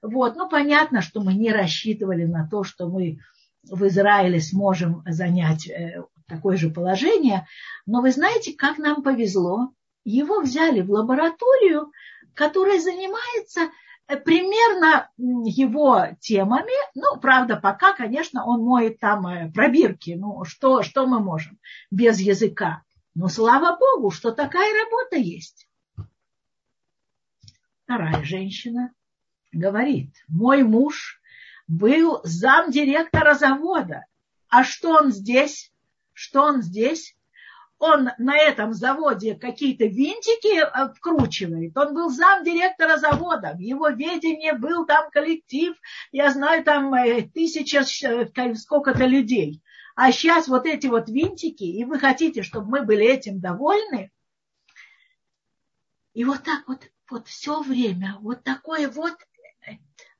Вот. 0.00 0.34
Ну, 0.36 0.48
понятно, 0.48 1.02
что 1.02 1.20
мы 1.20 1.34
не 1.34 1.52
рассчитывали 1.52 2.24
на 2.24 2.48
то, 2.48 2.64
что 2.64 2.88
мы 2.88 3.20
в 3.64 3.86
Израиле 3.86 4.40
сможем 4.40 5.02
занять 5.06 5.68
э, 5.68 6.02
такое 6.26 6.56
же 6.56 6.70
положение. 6.70 7.46
Но 7.84 8.00
вы 8.00 8.12
знаете, 8.12 8.54
как 8.54 8.78
нам 8.78 9.02
повезло? 9.02 9.72
Его 10.04 10.40
взяли 10.40 10.80
в 10.80 10.90
лабораторию, 10.90 11.92
которая 12.32 12.80
занимается 12.80 13.68
примерно 14.16 15.10
его 15.16 16.08
темами. 16.20 16.72
Ну, 16.94 17.20
правда, 17.20 17.56
пока, 17.56 17.92
конечно, 17.92 18.44
он 18.44 18.62
моет 18.62 18.98
там 18.98 19.26
э, 19.26 19.50
пробирки. 19.52 20.16
Ну, 20.18 20.44
что, 20.44 20.82
что 20.82 21.06
мы 21.06 21.20
можем 21.20 21.58
без 21.90 22.20
языка? 22.20 22.82
Но 23.14 23.28
слава 23.28 23.76
Богу, 23.76 24.10
что 24.10 24.32
такая 24.32 24.72
работа 24.84 25.16
есть. 25.16 25.68
Вторая 27.84 28.22
женщина 28.24 28.92
говорит, 29.52 30.14
мой 30.28 30.62
муж 30.62 31.20
был 31.66 32.20
замдиректора 32.24 33.34
завода. 33.34 34.06
А 34.48 34.64
что 34.64 34.90
он 34.90 35.12
здесь? 35.12 35.72
Что 36.12 36.42
он 36.42 36.62
здесь? 36.62 37.16
Он 37.80 38.10
на 38.18 38.36
этом 38.36 38.74
заводе 38.74 39.34
какие-то 39.34 39.86
винтики 39.86 40.60
э, 40.60 40.92
вкручивает. 40.94 41.76
Он 41.76 41.94
был 41.94 42.10
зам 42.10 42.44
директора 42.44 42.98
завода. 42.98 43.54
В 43.54 43.58
его 43.58 43.88
ведении 43.88 44.52
был 44.52 44.84
там 44.84 45.10
коллектив, 45.10 45.74
я 46.12 46.30
знаю, 46.30 46.62
там 46.62 46.92
э, 46.92 47.22
тысяча, 47.22 47.82
э, 48.06 48.54
сколько-то 48.54 49.06
людей. 49.06 49.62
А 49.96 50.12
сейчас 50.12 50.46
вот 50.46 50.66
эти 50.66 50.88
вот 50.88 51.08
винтики, 51.08 51.64
и 51.64 51.84
вы 51.84 51.98
хотите, 51.98 52.42
чтобы 52.42 52.68
мы 52.68 52.82
были 52.82 53.06
этим 53.06 53.40
довольны? 53.40 54.12
И 56.12 56.24
вот 56.24 56.42
так 56.42 56.68
вот, 56.68 56.82
вот 57.10 57.28
все 57.28 57.62
время, 57.62 58.18
вот 58.20 58.44
такое 58.44 58.90
вот. 58.90 59.14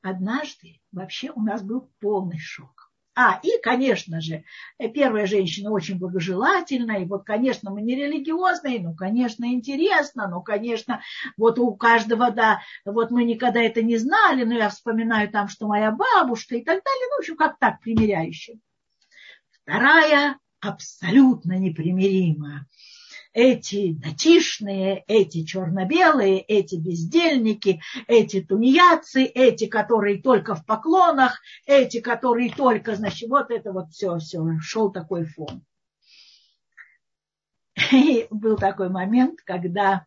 Однажды 0.01 0.81
вообще 0.92 1.31
у 1.31 1.42
нас 1.42 1.62
был 1.62 1.90
полный 2.01 2.38
шок. 2.38 2.80
А, 3.16 3.40
и, 3.42 3.61
конечно 3.61 4.20
же, 4.20 4.44
первая 4.94 5.27
женщина 5.27 5.70
очень 5.70 5.99
благожелательная, 5.99 7.03
и 7.03 7.07
вот, 7.07 7.25
конечно, 7.25 7.70
мы 7.70 7.83
не 7.83 7.96
религиозные, 7.96 8.81
ну, 8.81 8.94
конечно, 8.94 9.44
интересно, 9.46 10.29
ну, 10.29 10.42
конечно, 10.42 11.03
вот 11.37 11.59
у 11.59 11.75
каждого, 11.75 12.31
да, 12.31 12.61
вот 12.85 13.11
мы 13.11 13.25
никогда 13.25 13.61
это 13.61 13.83
не 13.83 13.96
знали, 13.96 14.44
но 14.44 14.55
я 14.55 14.68
вспоминаю 14.68 15.29
там, 15.29 15.49
что 15.49 15.66
моя 15.66 15.90
бабушка 15.90 16.55
и 16.55 16.64
так 16.64 16.83
далее, 16.85 17.07
ну, 17.11 17.16
в 17.16 17.18
общем, 17.18 17.37
как 17.37 17.59
так, 17.59 17.81
примиряющая. 17.81 18.59
Вторая 19.51 20.38
абсолютно 20.61 21.59
непримиримая 21.59 22.66
эти 23.33 23.93
датишные, 23.93 25.05
эти 25.07 25.45
черно-белые, 25.45 26.40
эти 26.40 26.77
бездельники, 26.77 27.81
эти 28.07 28.43
тунеядцы, 28.43 29.25
эти, 29.25 29.66
которые 29.66 30.21
только 30.21 30.55
в 30.55 30.64
поклонах, 30.66 31.40
эти, 31.66 32.01
которые 32.01 32.53
только, 32.53 32.97
значит, 32.97 33.29
вот 33.29 33.51
это 33.51 33.73
вот 33.73 33.90
все, 33.90 34.19
все, 34.19 34.45
шел 34.61 34.90
такой 34.90 35.25
фон. 35.25 35.64
И 37.93 38.27
был 38.31 38.57
такой 38.57 38.88
момент, 38.88 39.40
когда 39.45 40.07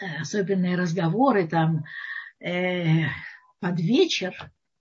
э, 0.00 0.20
особенные 0.20 0.76
разговоры 0.76 1.48
там 1.48 1.84
э, 2.40 3.06
под 3.58 3.80
вечер, 3.80 4.34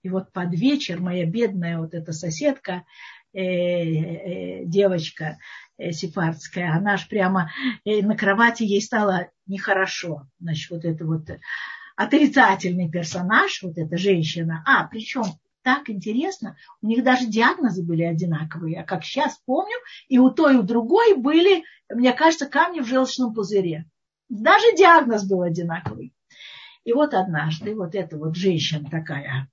и 0.03 0.09
вот 0.09 0.31
под 0.31 0.53
вечер 0.53 0.99
моя 0.99 1.25
бедная 1.25 1.79
вот 1.79 1.93
эта 1.93 2.11
соседка, 2.11 2.83
девочка, 3.33 5.37
Э, 5.81 5.91
сефардская, 5.91 6.73
она 6.73 6.97
ж 6.97 7.07
прямо 7.07 7.51
э, 7.85 8.03
на 8.03 8.15
кровати 8.15 8.63
ей 8.63 8.81
стало 8.81 9.29
нехорошо. 9.47 10.27
Значит, 10.39 10.69
вот 10.69 10.85
это 10.85 11.05
вот 11.05 11.27
отрицательный 11.95 12.89
персонаж, 12.89 13.63
вот 13.63 13.79
эта 13.79 13.97
женщина. 13.97 14.63
А, 14.67 14.85
причем 14.85 15.23
так 15.63 15.89
интересно, 15.89 16.55
у 16.81 16.87
них 16.87 17.03
даже 17.03 17.25
диагнозы 17.25 17.83
были 17.83 18.03
одинаковые. 18.03 18.75
Я 18.75 18.83
как 18.83 19.03
сейчас 19.03 19.39
помню, 19.45 19.75
и 20.07 20.19
у 20.19 20.29
той, 20.29 20.53
и 20.53 20.57
у 20.57 20.61
другой 20.61 21.15
были, 21.15 21.63
мне 21.89 22.13
кажется, 22.13 22.47
камни 22.47 22.81
в 22.81 22.87
желчном 22.87 23.33
пузыре. 23.33 23.85
Даже 24.29 24.75
диагноз 24.77 25.27
был 25.27 25.41
одинаковый. 25.41 26.13
И 26.83 26.93
вот 26.93 27.15
однажды 27.15 27.75
вот 27.75 27.95
эта 27.95 28.17
вот 28.17 28.35
женщина 28.35 28.87
такая 28.89 29.49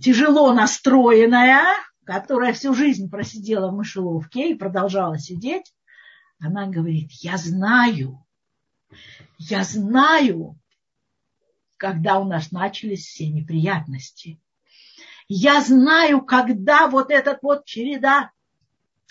тяжело 0.00 0.52
настроенная, 0.52 1.66
которая 2.08 2.54
всю 2.54 2.72
жизнь 2.72 3.10
просидела 3.10 3.70
в 3.70 3.74
мышеловке 3.74 4.50
и 4.50 4.54
продолжала 4.54 5.18
сидеть, 5.18 5.74
она 6.40 6.66
говорит, 6.66 7.10
я 7.12 7.36
знаю, 7.36 8.24
я 9.36 9.62
знаю, 9.62 10.58
когда 11.76 12.18
у 12.18 12.24
нас 12.24 12.50
начались 12.50 13.04
все 13.04 13.28
неприятности. 13.28 14.40
Я 15.28 15.60
знаю, 15.60 16.22
когда 16.22 16.86
вот 16.86 17.10
этот 17.10 17.42
вот 17.42 17.66
череда 17.66 18.32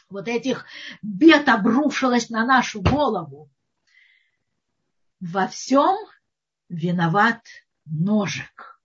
вот 0.09 0.27
этих 0.27 0.65
бед 1.03 1.49
обрушилась 1.49 2.31
на 2.31 2.47
нашу 2.47 2.81
голову. 2.81 3.47
Во 5.19 5.47
всем 5.47 5.95
виноват 6.67 7.43
ножик 7.85 8.81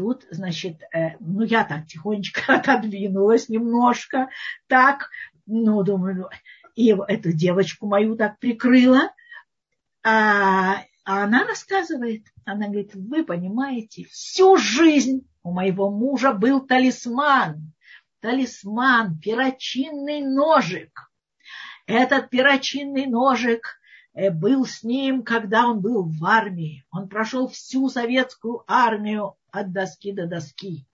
тут, 0.00 0.24
значит, 0.30 0.80
э, 0.94 1.18
ну, 1.20 1.42
я 1.42 1.62
так 1.62 1.86
тихонечко 1.86 2.40
отодвинулась 2.54 3.50
немножко, 3.50 4.30
так, 4.66 5.10
ну, 5.44 5.82
думаю, 5.82 6.16
ну, 6.16 6.28
и 6.74 6.96
эту 7.06 7.32
девочку 7.32 7.86
мою 7.86 8.16
так 8.16 8.38
прикрыла, 8.38 9.12
а, 10.02 10.76
а 11.04 11.24
она 11.24 11.44
рассказывает, 11.44 12.22
она 12.46 12.68
говорит, 12.68 12.94
вы 12.94 13.26
понимаете, 13.26 14.06
всю 14.06 14.56
жизнь 14.56 15.28
у 15.42 15.52
моего 15.52 15.90
мужа 15.90 16.32
был 16.32 16.66
талисман, 16.66 17.74
талисман, 18.20 19.18
перочинный 19.18 20.22
ножик. 20.22 21.12
Этот 21.86 22.30
перочинный 22.30 23.04
ножик 23.04 23.80
Э, 24.12 24.30
был 24.30 24.66
с 24.66 24.82
ним, 24.82 25.22
когда 25.22 25.66
он 25.66 25.80
был 25.80 26.04
в 26.04 26.24
армии. 26.24 26.84
Он 26.90 27.08
прошел 27.08 27.48
всю 27.48 27.88
советскую 27.88 28.64
армию 28.66 29.36
от 29.52 29.72
доски 29.72 30.12
до 30.12 30.26
доски. 30.26 30.86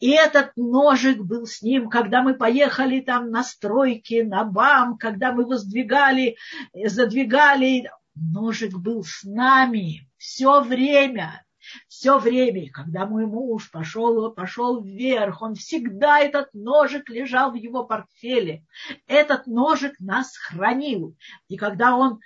И 0.00 0.10
этот 0.10 0.52
ножик 0.56 1.18
был 1.20 1.46
с 1.46 1.62
ним, 1.62 1.88
когда 1.88 2.22
мы 2.22 2.34
поехали 2.34 3.00
там 3.00 3.30
на 3.30 3.42
стройки, 3.42 4.22
на 4.22 4.44
БАМ, 4.44 4.98
когда 4.98 5.32
мы 5.32 5.46
воздвигали, 5.46 6.36
задвигали. 6.72 7.90
Ножик 8.14 8.78
был 8.78 9.04
с 9.04 9.24
нами 9.24 10.08
все 10.18 10.62
время 10.62 11.44
все 11.88 12.18
время, 12.18 12.70
когда 12.70 13.06
мой 13.06 13.26
муж 13.26 13.70
пошел, 13.70 14.30
пошел 14.32 14.82
вверх, 14.82 15.42
он 15.42 15.54
всегда 15.54 16.18
этот 16.18 16.52
ножик 16.52 17.08
лежал 17.08 17.52
в 17.52 17.54
его 17.54 17.84
портфеле. 17.84 18.64
Этот 19.06 19.46
ножик 19.46 19.98
нас 19.98 20.36
хранил. 20.36 21.16
И 21.48 21.56
когда 21.56 21.96
он, 21.96 22.20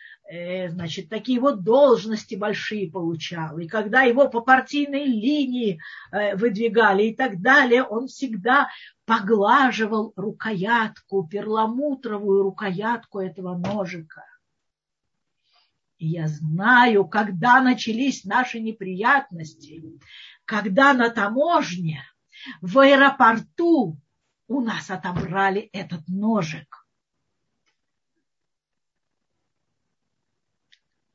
значит, 0.69 1.09
такие 1.09 1.41
вот 1.41 1.63
должности 1.63 2.35
большие 2.35 2.91
получал, 2.91 3.59
и 3.59 3.67
когда 3.67 4.03
его 4.03 4.29
по 4.29 4.41
партийной 4.41 5.07
линии 5.07 5.81
э, 6.13 6.37
выдвигали 6.37 7.05
и 7.05 7.15
так 7.15 7.41
далее, 7.41 7.83
он 7.83 8.09
всегда 8.09 8.69
поглаживал 9.07 10.13
рукоятку, 10.17 11.27
перламутровую 11.27 12.43
рукоятку 12.43 13.21
этого 13.21 13.57
ножика. 13.57 14.25
И 15.97 16.09
я 16.09 16.29
знаю, 16.29 17.07
когда 17.07 17.61
начались 17.63 18.25
наши 18.25 18.61
неприятности, 18.61 19.83
когда 20.45 20.93
на 20.93 21.09
таможне, 21.09 22.03
в 22.61 22.79
аэропорту 22.79 23.99
у 24.47 24.61
нас 24.61 24.91
отобрали 24.91 25.71
этот 25.73 26.07
ножик. 26.07 26.78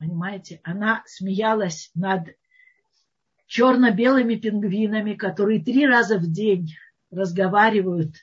Понимаете, 0.04 0.60
она 0.64 1.02
смеялась 1.06 1.90
над 1.94 2.36
черно-белыми 3.46 4.34
пингвинами, 4.34 5.14
которые 5.14 5.64
три 5.64 5.86
раза 5.86 6.18
в 6.18 6.30
день 6.30 6.76
разговаривают 7.10 8.16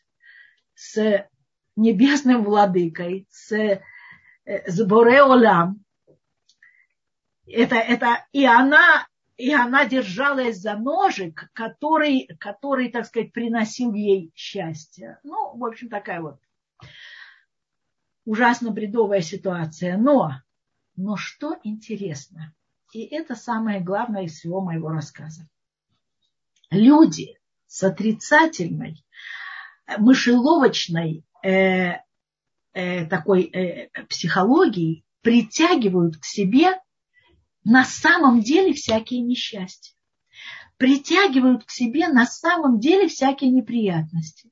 с 0.75 1.27
небесным 1.75 2.43
владыкой, 2.43 3.27
с, 3.31 3.51
э, 3.51 3.81
с 4.45 4.83
Бореолам, 4.83 5.83
это, 7.47 7.77
это, 7.77 8.27
и 8.31 8.45
она, 8.45 9.07
и 9.37 9.51
она 9.51 9.85
держалась 9.85 10.57
за 10.57 10.75
ножик, 10.75 11.49
который, 11.53 12.27
который, 12.39 12.91
так 12.91 13.07
сказать, 13.07 13.33
приносил 13.33 13.93
ей 13.93 14.31
счастье. 14.35 15.19
Ну, 15.23 15.57
в 15.57 15.65
общем, 15.65 15.89
такая 15.89 16.21
вот 16.21 16.39
ужасно 18.25 18.69
бредовая 18.69 19.21
ситуация. 19.21 19.97
Но, 19.97 20.33
но 20.95 21.15
что 21.17 21.57
интересно, 21.63 22.53
и 22.93 23.03
это 23.03 23.35
самое 23.35 23.79
главное 23.81 24.23
из 24.23 24.33
всего 24.33 24.61
моего 24.61 24.89
рассказа. 24.89 25.47
Люди 26.69 27.37
с 27.67 27.83
отрицательной, 27.83 29.05
мышеловочной 29.97 31.25
э, 31.43 31.93
э, 32.73 33.05
такой 33.05 33.43
э, 33.43 33.89
психологией 34.05 35.05
притягивают 35.21 36.17
к 36.17 36.25
себе 36.25 36.79
на 37.63 37.85
самом 37.85 38.41
деле 38.41 38.73
всякие 38.73 39.21
несчастья. 39.21 39.95
Притягивают 40.77 41.65
к 41.65 41.69
себе 41.69 42.07
на 42.07 42.25
самом 42.25 42.79
деле 42.79 43.07
всякие 43.07 43.51
неприятности. 43.51 44.49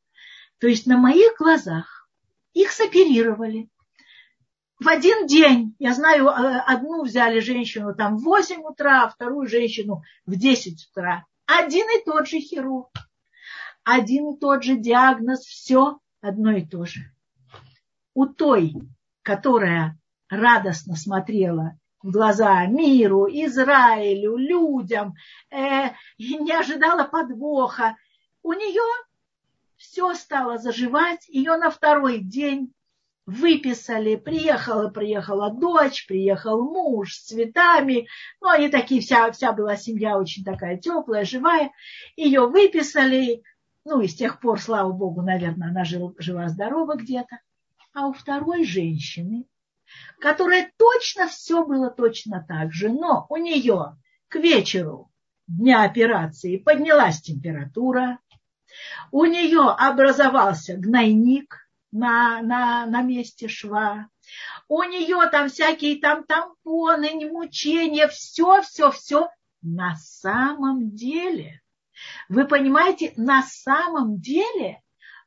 То 0.59 0.67
есть 0.67 0.85
на 0.85 0.97
моих 0.97 1.37
глазах 1.37 2.07
их 2.53 2.71
соперировали. 2.71 3.69
В 4.79 4.87
один 4.87 5.27
день, 5.27 5.75
я 5.77 5.93
знаю, 5.93 6.27
э, 6.27 6.59
одну 6.65 7.03
взяли 7.03 7.39
женщину 7.39 7.93
там 7.93 8.15
в 8.15 8.23
8 8.23 8.61
утра, 8.61 9.03
а 9.03 9.09
вторую 9.09 9.45
женщину 9.45 10.03
в 10.25 10.37
10 10.37 10.87
утра. 10.89 11.25
Один 11.45 11.85
и 11.89 12.03
тот 12.05 12.27
же 12.27 12.39
хирург, 12.39 12.89
один 13.83 14.29
и 14.29 14.39
тот 14.39 14.63
же 14.63 14.77
диагноз, 14.77 15.41
все 15.41 15.99
одно 16.21 16.51
и 16.51 16.65
то 16.65 16.85
же. 16.85 17.11
У 18.13 18.25
той, 18.25 18.73
которая 19.21 19.99
радостно 20.29 20.95
смотрела 20.95 21.77
в 22.01 22.11
глаза 22.11 22.65
миру, 22.65 23.27
Израилю, 23.27 24.37
людям, 24.37 25.15
э, 25.51 25.89
и 26.17 26.37
не 26.37 26.53
ожидала 26.53 27.03
подвоха. 27.03 27.97
У 28.43 28.53
нее 28.53 28.83
все 29.75 30.13
стало 30.13 30.57
заживать, 30.57 31.27
ее 31.27 31.57
на 31.57 31.69
второй 31.69 32.19
день 32.19 32.73
выписали, 33.29 34.15
приехала, 34.15 34.89
приехала 34.89 35.51
дочь, 35.51 36.07
приехал 36.07 36.63
муж 36.63 37.13
с 37.13 37.27
цветами, 37.27 38.07
ну, 38.41 38.49
они 38.49 38.69
такие, 38.69 39.01
вся, 39.01 39.31
вся 39.31 39.53
была 39.53 39.75
семья 39.75 40.17
очень 40.17 40.43
такая 40.43 40.77
теплая, 40.77 41.25
живая, 41.25 41.71
ее 42.15 42.47
выписали, 42.47 43.43
ну, 43.85 44.01
и 44.01 44.07
с 44.07 44.15
тех 44.15 44.39
пор, 44.39 44.59
слава 44.59 44.91
богу, 44.91 45.21
наверное, 45.21 45.69
она 45.69 45.83
жива-здорова 45.85 46.95
где-то. 46.95 47.39
А 47.93 48.07
у 48.07 48.13
второй 48.13 48.65
женщины 48.65 49.45
которая 50.19 50.71
точно 50.77 51.27
все 51.27 51.65
было 51.65 51.89
точно 51.89 52.45
так 52.47 52.71
же, 52.73 52.89
но 52.89 53.25
у 53.29 53.37
нее 53.37 53.97
к 54.27 54.35
вечеру 54.35 55.11
дня 55.47 55.83
операции 55.83 56.57
поднялась 56.57 57.21
температура, 57.21 58.19
у 59.11 59.25
нее 59.25 59.61
образовался 59.61 60.77
гнойник 60.77 61.68
на, 61.91 62.41
на, 62.41 62.85
на 62.85 63.01
месте 63.01 63.47
шва, 63.47 64.09
у 64.67 64.83
нее 64.83 65.27
там 65.31 65.49
всякие 65.49 65.99
там 65.99 66.23
тампоны, 66.23 67.25
мучения, 67.29 68.07
все, 68.07 68.61
все, 68.61 68.91
все 68.91 69.29
на 69.61 69.95
самом 69.95 70.95
деле. 70.95 71.61
Вы 72.29 72.45
понимаете, 72.45 73.13
на 73.17 73.43
самом 73.43 74.19
деле, 74.19 74.81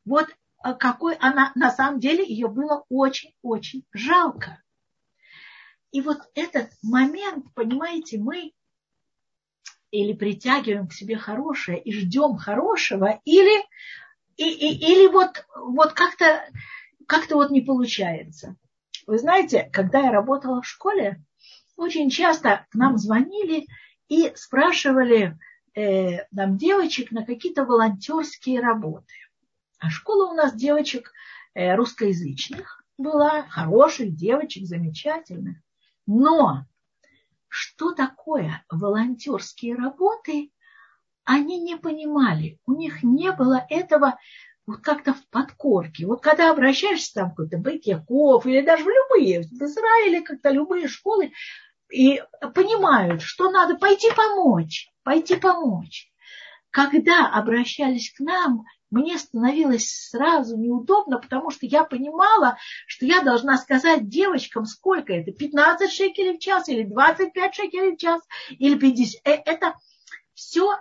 вот 0.04 0.28
а 0.62 0.74
какой 0.74 1.16
она, 1.16 1.50
на 1.56 1.70
самом 1.70 1.98
деле 1.98 2.24
ее 2.24 2.48
было 2.48 2.84
очень-очень 2.88 3.84
жалко. 3.92 4.62
И 5.90 6.00
вот 6.00 6.20
этот 6.34 6.70
момент, 6.82 7.52
понимаете, 7.54 8.18
мы 8.18 8.52
или 9.90 10.14
притягиваем 10.14 10.86
к 10.86 10.94
себе 10.94 11.16
хорошее 11.16 11.82
и 11.82 11.92
ждем 11.92 12.36
хорошего, 12.36 13.20
или, 13.24 13.62
и, 14.42 14.50
и, 14.50 14.92
или 14.92 15.06
вот, 15.06 15.46
вот 15.56 15.92
как-то 15.92 16.42
как 17.06 17.30
вот 17.30 17.50
не 17.50 17.60
получается. 17.60 18.56
Вы 19.06 19.18
знаете, 19.18 19.68
когда 19.72 20.00
я 20.00 20.10
работала 20.10 20.62
в 20.62 20.66
школе, 20.66 21.22
очень 21.76 22.10
часто 22.10 22.66
к 22.70 22.74
нам 22.74 22.96
звонили 22.98 23.66
и 24.08 24.32
спрашивали 24.34 25.38
э, 25.74 26.26
нам 26.30 26.56
девочек 26.56 27.10
на 27.10 27.24
какие-то 27.24 27.64
волонтерские 27.64 28.60
работы. 28.60 29.14
А 29.78 29.90
школа 29.90 30.30
у 30.30 30.34
нас 30.34 30.54
девочек 30.54 31.12
э, 31.54 31.74
русскоязычных 31.74 32.84
была, 32.98 33.42
хороших 33.48 34.14
девочек, 34.14 34.66
замечательных. 34.66 35.58
Но 36.06 36.64
что 37.48 37.92
такое 37.92 38.64
волонтерские 38.70 39.74
работы, 39.74 40.50
они 41.24 41.60
не 41.60 41.76
понимали. 41.76 42.58
У 42.66 42.72
них 42.72 43.02
не 43.02 43.32
было 43.32 43.64
этого 43.68 44.18
вот 44.66 44.80
как-то 44.80 45.14
в 45.14 45.26
подкорке. 45.28 46.06
Вот 46.06 46.22
когда 46.22 46.50
обращаешься 46.50 47.14
там 47.14 47.30
какой-то 47.30 47.58
Бекяков 47.58 48.46
или 48.46 48.60
даже 48.60 48.84
в 48.84 48.88
любые, 48.88 49.42
в 49.42 49.52
Израиле 49.52 50.22
как-то 50.22 50.50
любые 50.50 50.88
школы, 50.88 51.32
и 51.90 52.22
понимают, 52.54 53.22
что 53.22 53.50
надо 53.50 53.76
пойти 53.76 54.08
помочь, 54.14 54.88
пойти 55.02 55.36
помочь. 55.36 56.08
Когда 56.70 57.28
обращались 57.28 58.12
к 58.12 58.20
нам, 58.20 58.64
мне 58.90 59.18
становилось 59.18 60.08
сразу 60.10 60.56
неудобно, 60.56 61.18
потому 61.18 61.50
что 61.50 61.66
я 61.66 61.84
понимала, 61.84 62.56
что 62.86 63.04
я 63.04 63.22
должна 63.22 63.58
сказать 63.58 64.08
девочкам, 64.08 64.64
сколько 64.64 65.12
это, 65.12 65.32
15 65.32 65.90
шекелей 65.90 66.36
в 66.36 66.40
час 66.40 66.68
или 66.68 66.82
25 66.82 67.54
шекелей 67.54 67.96
в 67.96 67.98
час 67.98 68.22
или 68.50 68.78
50. 68.78 69.20
Э, 69.24 69.30
это 69.44 69.74
все 70.34 70.78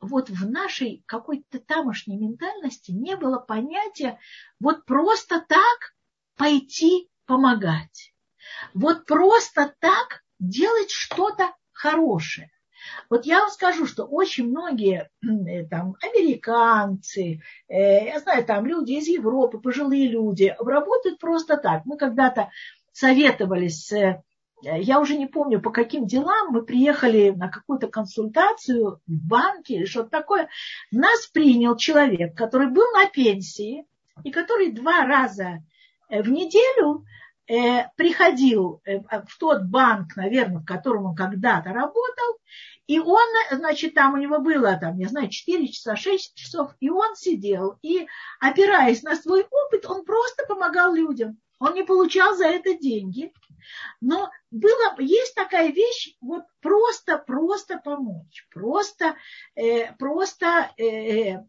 вот 0.00 0.30
в 0.30 0.48
нашей 0.48 1.02
какой-то 1.06 1.58
тамошней 1.58 2.16
ментальности 2.16 2.92
не 2.92 3.16
было 3.16 3.38
понятия 3.38 4.18
вот 4.60 4.84
просто 4.84 5.40
так 5.40 5.94
пойти 6.36 7.08
помогать. 7.26 8.14
Вот 8.72 9.06
просто 9.06 9.74
так 9.80 10.22
делать 10.38 10.90
что-то 10.90 11.54
хорошее. 11.72 12.50
Вот 13.08 13.24
я 13.24 13.40
вам 13.40 13.50
скажу, 13.50 13.86
что 13.86 14.04
очень 14.04 14.48
многие 14.48 15.10
э, 15.22 15.66
там 15.66 15.96
американцы, 16.02 17.40
э, 17.68 18.06
я 18.06 18.20
знаю, 18.20 18.44
там 18.44 18.66
люди 18.66 18.92
из 18.92 19.08
Европы, 19.08 19.58
пожилые 19.58 20.08
люди, 20.08 20.54
работают 20.58 21.18
просто 21.18 21.56
так. 21.56 21.86
Мы 21.86 21.96
когда-то 21.96 22.50
советовались 22.92 23.86
с 23.86 24.22
я 24.64 25.00
уже 25.00 25.16
не 25.16 25.26
помню, 25.26 25.60
по 25.60 25.70
каким 25.70 26.06
делам 26.06 26.50
мы 26.50 26.62
приехали 26.62 27.30
на 27.30 27.48
какую-то 27.48 27.88
консультацию 27.88 29.00
в 29.06 29.28
банке 29.28 29.74
или 29.74 29.84
что-то 29.84 30.10
такое. 30.10 30.48
Нас 30.90 31.26
принял 31.26 31.76
человек, 31.76 32.36
который 32.36 32.68
был 32.68 32.90
на 32.92 33.08
пенсии 33.08 33.86
и 34.22 34.30
который 34.30 34.72
два 34.72 35.06
раза 35.06 35.62
э, 36.08 36.22
в 36.22 36.30
неделю 36.30 37.04
приходил 37.46 38.80
в 38.86 39.38
тот 39.38 39.64
банк, 39.64 40.16
наверное, 40.16 40.60
в 40.60 40.64
котором 40.64 41.04
он 41.04 41.14
когда-то 41.14 41.74
работал, 41.74 42.38
И 42.86 42.98
он, 42.98 43.26
значит, 43.50 43.94
там 43.94 44.14
у 44.14 44.16
него 44.16 44.38
было, 44.38 44.78
там, 44.78 44.96
не 44.96 45.06
знаю, 45.06 45.28
4 45.28 45.68
часа, 45.68 45.96
6 45.96 46.34
часов, 46.34 46.74
и 46.80 46.90
он 46.90 47.16
сидел, 47.16 47.78
и 47.82 48.06
опираясь 48.40 49.02
на 49.02 49.16
свой 49.16 49.42
опыт, 49.42 49.84
он 49.86 50.04
просто 50.04 50.44
помогал 50.46 50.94
людям. 50.94 51.38
Он 51.58 51.74
не 51.74 51.84
получал 51.84 52.36
за 52.36 52.46
это 52.46 52.74
деньги, 52.74 53.32
но 54.00 54.30
было, 54.50 54.94
есть 54.98 55.34
такая 55.34 55.72
вещь, 55.72 56.16
вот 56.20 56.44
просто, 56.60 57.18
просто 57.18 57.78
помочь, 57.78 58.46
просто, 58.52 59.16
э, 59.54 59.92
просто 59.94 60.70
э, 60.76 60.84
э, 60.84 61.40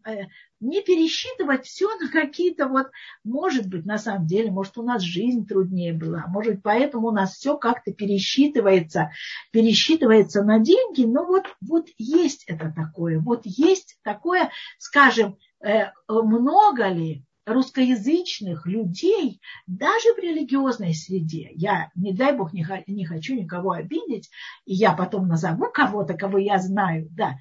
не 0.60 0.82
пересчитывать 0.82 1.66
все 1.66 1.94
на 1.98 2.08
какие-то 2.08 2.68
вот, 2.68 2.86
может 3.24 3.68
быть, 3.68 3.84
на 3.84 3.98
самом 3.98 4.26
деле, 4.26 4.50
может, 4.50 4.78
у 4.78 4.82
нас 4.82 5.02
жизнь 5.02 5.46
труднее 5.46 5.92
была, 5.92 6.24
может, 6.28 6.62
поэтому 6.62 7.08
у 7.08 7.12
нас 7.12 7.34
все 7.34 7.56
как-то 7.56 7.92
пересчитывается, 7.92 9.10
пересчитывается 9.50 10.42
на 10.42 10.58
деньги, 10.58 11.04
но 11.04 11.24
вот, 11.24 11.44
вот 11.60 11.88
есть 11.98 12.44
это 12.46 12.72
такое, 12.74 13.18
вот 13.20 13.42
есть 13.44 13.98
такое, 14.02 14.50
скажем, 14.78 15.36
э, 15.64 15.90
много 16.08 16.88
ли 16.88 17.24
русскоязычных 17.46 18.66
людей 18.66 19.40
даже 19.66 20.12
в 20.14 20.18
религиозной 20.18 20.94
среде. 20.94 21.50
Я, 21.54 21.90
не 21.94 22.12
дай 22.12 22.36
бог, 22.36 22.52
не, 22.52 22.66
не 22.88 23.06
хочу 23.06 23.34
никого 23.34 23.70
обидеть, 23.70 24.28
и 24.64 24.74
я 24.74 24.92
потом 24.92 25.28
назову 25.28 25.70
кого-то, 25.72 26.14
кого 26.14 26.38
я 26.38 26.58
знаю, 26.58 27.08
да. 27.12 27.36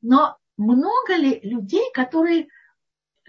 Но 0.00 0.36
много 0.56 1.16
ли 1.16 1.40
людей, 1.42 1.90
которые, 1.92 2.46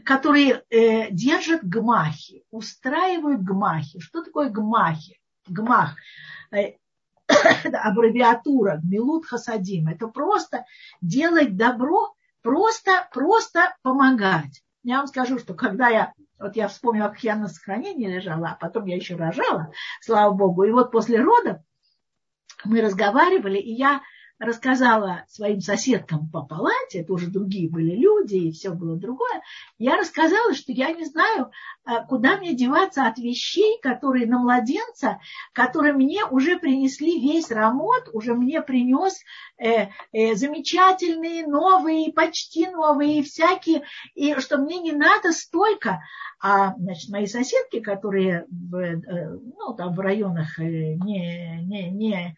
которые 0.06 0.64
э, 0.70 1.10
держат 1.12 1.64
гмахи, 1.64 2.44
устраивают 2.52 3.42
гмахи? 3.42 4.00
Что 4.00 4.24
такое 4.24 4.50
гмахи? 4.50 5.20
Гмах. 5.48 5.96
Э, 6.52 6.74
аббревиатура 7.74 8.80
Милут 8.84 9.26
Хасадим. 9.26 9.88
Это 9.88 10.08
просто 10.08 10.66
делать 11.02 11.58
добро, 11.58 12.14
просто, 12.44 13.08
просто 13.12 13.76
помогать. 13.82 14.64
Я 14.84 14.98
вам 14.98 15.08
скажу, 15.08 15.40
что 15.40 15.54
когда 15.54 15.90
я, 15.90 16.14
вот 16.38 16.56
я 16.56 16.68
вспомнила, 16.68 17.10
как 17.10 17.24
я 17.24 17.36
на 17.36 17.48
сохранении 17.48 18.08
лежала, 18.08 18.50
а 18.50 18.56
потом 18.56 18.86
я 18.86 18.96
еще 18.96 19.16
рожала, 19.16 19.72
слава 20.02 20.34
богу, 20.34 20.64
и 20.64 20.72
вот 20.72 20.92
после 20.92 21.22
родов 21.22 21.58
мы 22.64 22.82
разговаривали, 22.82 23.58
и 23.58 23.74
я 23.74 24.02
рассказала 24.40 25.26
своим 25.28 25.60
соседкам 25.60 26.30
по 26.30 26.42
палате, 26.42 27.02
это 27.02 27.14
уже 27.14 27.28
другие 27.28 27.70
были 27.70 27.96
люди, 27.96 28.36
и 28.36 28.52
все 28.52 28.72
было 28.72 28.96
другое, 28.96 29.42
я 29.78 29.98
рассказала, 29.98 30.54
что 30.54 30.72
я 30.72 30.92
не 30.94 31.06
знаю, 31.06 31.52
а, 31.84 32.06
куда 32.06 32.38
мне 32.38 32.54
деваться 32.54 33.06
от 33.06 33.18
вещей, 33.18 33.80
которые 33.82 34.28
на 34.28 34.40
младенца, 34.40 35.20
которые 35.54 35.94
мне 35.94 36.26
уже 36.26 36.58
принесли 36.58 37.20
весь 37.20 37.52
рамот, 37.52 38.10
уже 38.14 38.34
мне 38.34 38.62
принес 38.62 39.20
э, 39.58 39.88
э, 40.14 40.36
замечательные, 40.36 41.46
новые, 41.46 42.14
почти 42.14 42.68
новые, 42.68 43.24
всякие, 43.24 43.84
и 44.16 44.36
что 44.40 44.58
мне 44.58 44.80
не 44.80 44.94
надо 44.94 45.34
столько. 45.34 46.00
А 46.42 46.74
значит, 46.76 47.10
мои 47.10 47.26
соседки, 47.26 47.82
которые 47.82 48.46
в, 48.50 48.76
э, 48.76 49.38
ну, 49.58 49.74
там 49.74 49.94
в 49.94 50.00
районах 50.00 50.58
э, 50.60 50.64
не, 50.64 51.62
не, 51.64 51.90
не 51.90 52.38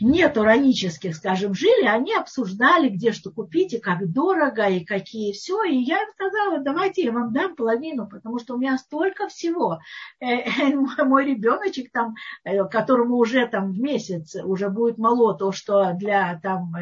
нет 0.00 0.36
уранических, 0.36 1.14
скажем, 1.14 1.54
жили, 1.54 1.86
они 1.86 2.14
обсуждали, 2.14 2.88
где 2.88 3.12
что 3.12 3.30
купить 3.30 3.74
и 3.74 3.78
как 3.78 4.10
дорого, 4.12 4.66
и 4.66 4.84
какие 4.84 5.32
все. 5.32 5.62
И 5.64 5.76
я 5.76 6.02
им 6.02 6.08
сказала, 6.12 6.58
давайте 6.58 7.02
я 7.02 7.12
вам 7.12 7.32
дам 7.32 7.54
половину, 7.54 8.08
потому 8.08 8.38
что 8.38 8.54
у 8.54 8.58
меня 8.58 8.78
столько 8.78 9.28
всего. 9.28 9.80
Э, 10.20 10.44
мой 11.04 11.26
ребеночек 11.26 11.90
там, 11.92 12.14
э, 12.44 12.64
которому 12.68 13.16
уже 13.16 13.46
там 13.46 13.72
в 13.72 13.80
месяц 13.80 14.36
уже 14.42 14.70
будет 14.70 14.98
мало 14.98 15.36
то, 15.36 15.52
что 15.52 15.92
для 15.94 16.38
там 16.42 16.72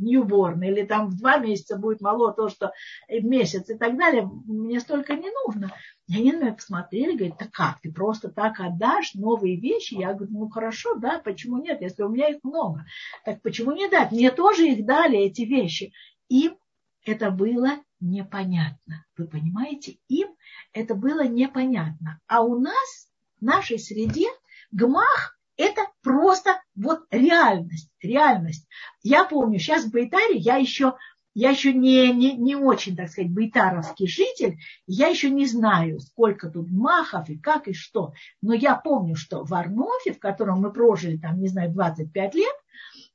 ньюборн, 0.00 0.62
или 0.62 0.82
там 0.82 1.08
в 1.08 1.16
два 1.16 1.38
месяца 1.38 1.76
будет 1.76 2.00
мало 2.00 2.32
то, 2.32 2.48
что 2.48 2.72
в 3.08 3.24
месяц 3.24 3.68
и 3.70 3.74
так 3.76 3.96
далее, 3.96 4.28
мне 4.46 4.80
столько 4.80 5.14
не 5.14 5.30
нужно. 5.44 5.72
И 6.08 6.16
они 6.16 6.32
на 6.32 6.36
меня 6.36 6.52
посмотрели, 6.52 7.16
говорят, 7.16 7.38
да 7.38 7.48
как, 7.52 7.80
ты 7.80 7.92
просто 7.92 8.28
так 8.28 8.60
отдашь 8.60 9.14
новые 9.14 9.58
вещи? 9.58 9.94
Я 9.94 10.14
говорю, 10.14 10.32
ну 10.32 10.48
хорошо, 10.48 10.94
да, 10.94 11.18
почему 11.18 11.58
нет, 11.58 11.80
если 11.80 12.04
у 12.04 12.08
меня 12.08 12.28
их 12.28 12.38
много. 12.44 12.84
Так 13.24 13.42
почему 13.42 13.72
не 13.72 13.88
дать? 13.88 14.12
Мне 14.12 14.30
тоже 14.30 14.68
их 14.68 14.86
дали, 14.86 15.18
эти 15.18 15.42
вещи. 15.42 15.92
Им 16.28 16.56
это 17.04 17.30
было 17.30 17.78
непонятно. 18.00 19.04
Вы 19.16 19.26
понимаете? 19.26 19.98
Им 20.08 20.28
это 20.72 20.94
было 20.94 21.26
непонятно. 21.26 22.20
А 22.28 22.42
у 22.42 22.58
нас, 22.58 23.08
в 23.40 23.44
нашей 23.44 23.78
среде, 23.78 24.28
гмах– 24.70 25.38
это 25.56 25.82
просто 26.02 26.62
вот 26.76 27.06
реальность. 27.10 27.90
Реальность. 28.00 28.68
Я 29.02 29.24
помню, 29.24 29.58
сейчас 29.58 29.84
в 29.84 29.92
Байтаре 29.92 30.36
я 30.36 30.56
еще 30.56 30.96
я 31.36 31.50
еще 31.50 31.74
не, 31.74 32.14
не, 32.14 32.32
не 32.32 32.56
очень, 32.56 32.96
так 32.96 33.10
сказать, 33.10 33.30
байтаровский 33.30 34.08
житель, 34.08 34.58
я 34.86 35.08
еще 35.08 35.28
не 35.28 35.44
знаю, 35.44 36.00
сколько 36.00 36.48
тут 36.48 36.70
махов 36.70 37.28
и 37.28 37.36
как 37.36 37.68
и 37.68 37.74
что. 37.74 38.14
Но 38.40 38.54
я 38.54 38.74
помню, 38.74 39.16
что 39.16 39.44
в 39.44 39.52
Арнофе, 39.52 40.14
в 40.14 40.18
котором 40.18 40.62
мы 40.62 40.72
прожили, 40.72 41.18
там, 41.18 41.38
не 41.38 41.48
знаю, 41.48 41.70
25 41.72 42.34
лет, 42.34 42.54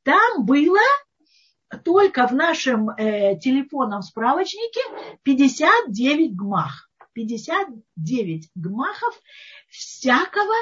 там 0.04 0.46
было 0.46 0.78
только 1.84 2.28
в 2.28 2.32
нашем 2.32 2.92
э, 2.92 3.40
телефонном 3.40 4.04
справочнике 4.04 4.82
59 5.24 6.36
гмах. 6.36 6.92
59 7.14 8.52
гмахов 8.54 9.20
всякого 9.68 10.54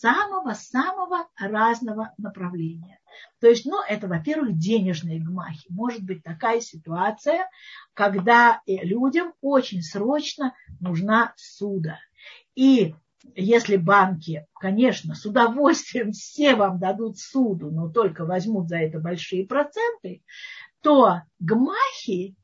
самого-самого 0.00 1.28
разного 1.38 2.12
направления. 2.16 2.98
То 3.40 3.48
есть, 3.48 3.66
ну, 3.66 3.82
это, 3.86 4.08
во-первых, 4.08 4.56
денежные 4.56 5.20
гмахи. 5.20 5.66
Может 5.70 6.02
быть 6.02 6.22
такая 6.22 6.60
ситуация, 6.60 7.48
когда 7.94 8.60
э, 8.66 8.76
людям 8.84 9.34
очень 9.40 9.82
срочно 9.82 10.54
нужна 10.80 11.34
суда. 11.36 11.98
И 12.54 12.94
если 13.34 13.76
банки, 13.76 14.46
конечно, 14.54 15.14
с 15.14 15.26
удовольствием 15.26 16.12
все 16.12 16.54
вам 16.54 16.78
дадут 16.78 17.18
суду, 17.18 17.70
но 17.70 17.90
только 17.90 18.24
возьмут 18.24 18.68
за 18.68 18.78
это 18.78 19.00
большие 19.00 19.46
проценты, 19.46 20.22
то 20.80 21.22
гмахи 21.38 22.36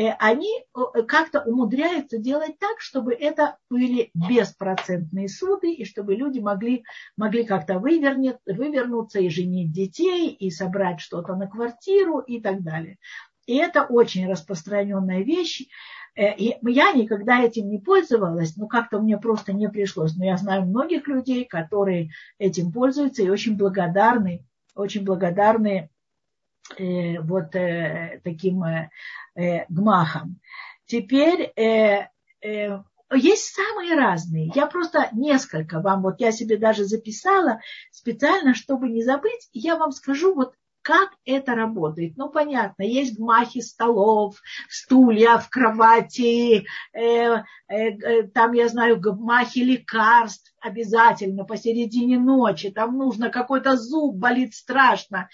они 0.00 0.50
э, 0.58 1.02
как-то 1.02 1.42
умудряются 1.42 2.18
делать 2.18 2.58
так, 2.58 2.80
чтобы 2.80 3.14
это 3.14 3.58
были 3.70 4.10
беспроцентные 4.14 5.28
суды, 5.28 5.72
и 5.72 5.84
чтобы 5.84 6.14
люди 6.16 6.40
могли, 6.40 6.84
могли 7.16 7.44
как-то 7.44 7.78
вывернуть, 7.78 8.36
вывернуться 8.44 9.20
и 9.20 9.28
женить 9.28 9.72
детей, 9.72 10.30
и 10.30 10.50
собрать 10.50 11.00
что-то 11.00 11.36
на 11.36 11.46
квартиру 11.46 12.18
и 12.18 12.40
так 12.40 12.62
далее. 12.62 12.98
И 13.46 13.56
это 13.56 13.84
очень 13.84 14.28
распространенная 14.28 15.22
вещь. 15.22 15.68
Э, 16.16 16.34
и 16.34 16.56
я 16.62 16.92
никогда 16.92 17.40
этим 17.40 17.68
не 17.68 17.78
пользовалась, 17.78 18.56
но 18.56 18.66
как-то 18.66 19.00
мне 19.00 19.18
просто 19.18 19.52
не 19.52 19.68
пришлось. 19.68 20.16
Но 20.16 20.24
я 20.24 20.36
знаю 20.36 20.62
многих 20.62 21.06
людей, 21.06 21.44
которые 21.44 22.10
этим 22.38 22.72
пользуются 22.72 23.22
и 23.22 23.30
очень 23.30 23.56
благодарны, 23.56 24.44
очень 24.74 25.04
благодарны 25.04 25.90
э, 26.78 27.20
вот 27.20 27.54
э, 27.54 28.20
таким 28.24 28.62
э, 28.64 28.90
э, 29.34 29.64
гмахом. 29.68 30.40
Теперь 30.86 31.52
э, 31.56 32.08
э, 32.42 32.78
есть 33.12 33.54
самые 33.54 33.94
разные. 33.94 34.50
Я 34.54 34.66
просто 34.66 35.08
несколько 35.12 35.80
вам, 35.80 36.02
вот 36.02 36.20
я 36.20 36.32
себе 36.32 36.56
даже 36.56 36.84
записала 36.84 37.60
специально, 37.90 38.54
чтобы 38.54 38.88
не 38.88 39.02
забыть. 39.02 39.48
Я 39.52 39.76
вам 39.76 39.92
скажу 39.92 40.34
вот 40.34 40.54
как 40.84 41.12
это 41.24 41.54
работает? 41.54 42.18
Ну, 42.18 42.28
понятно, 42.28 42.82
есть 42.82 43.18
гмахи 43.18 43.62
столов, 43.62 44.36
стульев, 44.68 45.48
кровати, 45.48 46.66
э, 46.92 47.00
э, 47.00 47.42
э, 47.68 48.22
там, 48.24 48.52
я 48.52 48.68
знаю, 48.68 49.00
гмахи 49.00 49.60
лекарств 49.60 50.52
обязательно 50.60 51.44
посередине 51.44 52.18
ночи, 52.18 52.70
там 52.70 52.98
нужно 52.98 53.30
какой-то 53.30 53.78
зуб, 53.78 54.16
болит 54.16 54.54
страшно 54.54 55.30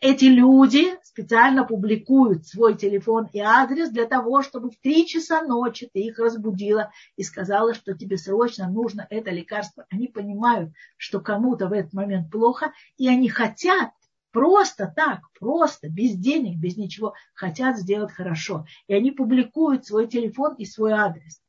эти 0.00 0.26
люди 0.26 0.84
специально 1.02 1.64
публикуют 1.64 2.46
свой 2.46 2.76
телефон 2.76 3.28
и 3.32 3.40
адрес 3.40 3.90
для 3.90 4.06
того, 4.06 4.42
чтобы 4.42 4.70
в 4.70 4.78
три 4.80 5.06
часа 5.06 5.42
ночи 5.42 5.90
ты 5.92 6.00
их 6.00 6.18
разбудила 6.18 6.92
и 7.16 7.22
сказала, 7.22 7.74
что 7.74 7.94
тебе 7.94 8.16
срочно 8.16 8.68
нужно 8.68 9.06
это 9.10 9.30
лекарство. 9.30 9.86
Они 9.90 10.08
понимают, 10.08 10.72
что 10.96 11.20
кому-то 11.20 11.68
в 11.68 11.72
этот 11.72 11.92
момент 11.92 12.30
плохо, 12.30 12.72
и 12.96 13.08
они 13.08 13.28
хотят 13.28 13.90
просто 14.30 14.92
так, 14.94 15.20
просто, 15.38 15.88
без 15.88 16.16
денег, 16.16 16.58
без 16.58 16.76
ничего, 16.76 17.14
хотят 17.34 17.76
сделать 17.78 18.12
хорошо. 18.12 18.64
И 18.86 18.94
они 18.94 19.10
публикуют 19.10 19.84
свой 19.84 20.06
телефон 20.06 20.54
и 20.54 20.64
свой 20.64 20.92
адрес. 20.92 21.42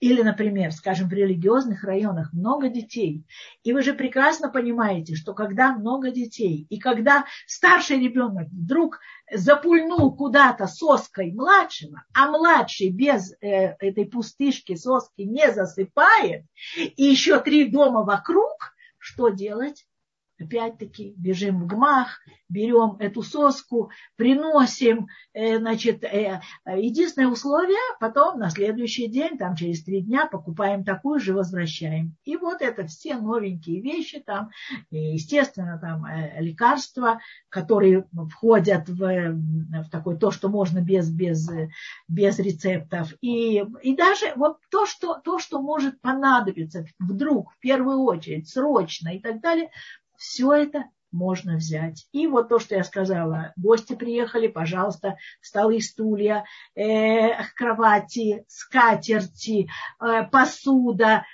Или, 0.00 0.22
например, 0.22 0.72
скажем, 0.72 1.08
в 1.08 1.12
религиозных 1.12 1.84
районах 1.84 2.32
много 2.32 2.70
детей. 2.70 3.24
И 3.62 3.72
вы 3.74 3.82
же 3.82 3.92
прекрасно 3.92 4.48
понимаете, 4.48 5.14
что 5.14 5.34
когда 5.34 5.74
много 5.74 6.10
детей, 6.10 6.66
и 6.70 6.78
когда 6.78 7.26
старший 7.46 8.00
ребенок 8.00 8.48
вдруг 8.48 8.98
запульнул 9.30 10.16
куда-то 10.16 10.66
соской 10.66 11.32
младшего, 11.32 12.02
а 12.14 12.30
младший 12.30 12.90
без 12.90 13.32
э, 13.32 13.76
этой 13.78 14.06
пустышки 14.06 14.74
соски 14.74 15.22
не 15.22 15.52
засыпает, 15.52 16.44
и 16.76 17.04
еще 17.04 17.38
три 17.40 17.70
дома 17.70 18.02
вокруг, 18.02 18.74
что 18.98 19.28
делать? 19.28 19.86
Опять-таки 20.40 21.14
бежим 21.16 21.62
в 21.62 21.66
гмах, 21.66 22.20
берем 22.48 22.96
эту 22.98 23.22
соску, 23.22 23.90
приносим, 24.16 25.08
э, 25.32 25.58
значит, 25.58 26.04
э, 26.04 26.40
единственное 26.66 27.28
условие, 27.28 27.78
потом 28.00 28.38
на 28.38 28.50
следующий 28.50 29.08
день, 29.08 29.38
там 29.38 29.54
через 29.54 29.84
три 29.84 30.02
дня 30.02 30.26
покупаем 30.26 30.84
такую 30.84 31.20
же, 31.20 31.32
возвращаем. 31.32 32.16
И 32.24 32.36
вот 32.36 32.60
это 32.60 32.86
все 32.86 33.16
новенькие 33.16 33.80
вещи, 33.80 34.20
там, 34.20 34.50
естественно, 34.90 35.78
там 35.80 36.04
э, 36.04 36.40
лекарства, 36.40 37.20
которые 37.48 38.06
входят 38.30 38.88
в, 38.88 38.98
в 38.98 39.90
такое 39.90 40.16
то, 40.16 40.30
что 40.30 40.48
можно 40.48 40.80
без, 40.80 41.10
без, 41.10 41.48
без 42.08 42.38
рецептов. 42.38 43.14
И, 43.20 43.64
и 43.82 43.96
даже 43.96 44.32
вот 44.36 44.58
то 44.70 44.86
что, 44.86 45.14
то, 45.14 45.38
что 45.38 45.60
может 45.62 46.00
понадобиться 46.00 46.84
вдруг, 46.98 47.52
в 47.52 47.58
первую 47.60 48.00
очередь, 48.00 48.48
срочно 48.48 49.10
и 49.10 49.20
так 49.20 49.40
далее, 49.40 49.70
все 50.20 50.52
это 50.52 50.84
можно 51.10 51.56
взять. 51.56 52.06
И 52.12 52.26
вот 52.26 52.50
то, 52.50 52.58
что 52.58 52.76
я 52.76 52.84
сказала, 52.84 53.52
гости 53.56 53.94
приехали, 53.94 54.46
пожалуйста, 54.46 55.16
столы, 55.40 55.80
стулья, 55.80 56.44
э, 56.76 57.42
кровати, 57.56 58.44
скатерти, 58.46 59.68
э, 59.98 60.24
посуда. 60.30 61.24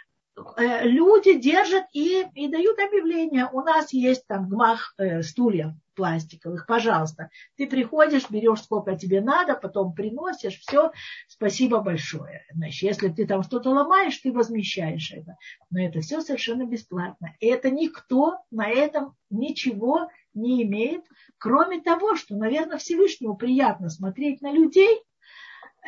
Э, 0.56 0.86
люди 0.86 1.34
держат 1.38 1.84
и, 1.92 2.26
и 2.34 2.48
дают 2.48 2.78
объявление. 2.78 3.48
У 3.52 3.62
нас 3.62 3.92
есть 3.92 4.26
там 4.26 4.48
гмах 4.48 4.94
э, 4.98 5.22
стульев 5.22 5.72
пластиковых, 5.94 6.66
пожалуйста. 6.66 7.30
Ты 7.56 7.66
приходишь, 7.66 8.28
берешь 8.28 8.62
сколько 8.62 8.96
тебе 8.96 9.22
надо, 9.22 9.54
потом 9.54 9.94
приносишь, 9.94 10.58
все, 10.58 10.92
спасибо 11.26 11.80
большое. 11.80 12.44
Значит, 12.52 12.82
если 12.82 13.08
ты 13.08 13.26
там 13.26 13.42
что-то 13.42 13.70
ломаешь, 13.70 14.18
ты 14.18 14.30
возмещаешь 14.30 15.10
это. 15.12 15.38
Но 15.70 15.80
это 15.80 16.00
все 16.00 16.20
совершенно 16.20 16.66
бесплатно. 16.66 17.34
И 17.40 17.46
это 17.46 17.70
никто 17.70 18.38
на 18.50 18.68
этом 18.68 19.14
ничего 19.30 20.10
не 20.34 20.62
имеет, 20.64 21.02
кроме 21.38 21.80
того, 21.80 22.14
что, 22.14 22.36
наверное, 22.36 22.76
Всевышнему 22.76 23.36
приятно 23.36 23.88
смотреть 23.88 24.42
на 24.42 24.52
людей, 24.52 25.02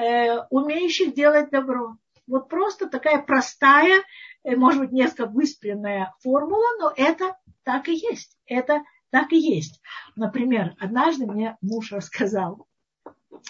э, 0.00 0.38
умеющих 0.48 1.12
делать 1.12 1.50
добро. 1.50 1.98
Вот 2.26 2.48
просто 2.48 2.88
такая 2.88 3.22
простая, 3.22 4.02
может 4.44 4.80
быть, 4.80 4.92
несколько 4.92 5.26
выспренная 5.26 6.14
формула, 6.20 6.66
но 6.80 6.92
это 6.96 7.36
так 7.64 7.88
и 7.88 7.94
есть. 7.94 8.36
Это 8.46 8.82
так 9.10 9.32
и 9.32 9.38
есть. 9.38 9.80
Например, 10.16 10.74
однажды 10.78 11.26
мне 11.26 11.56
муж 11.60 11.92
рассказал, 11.92 12.66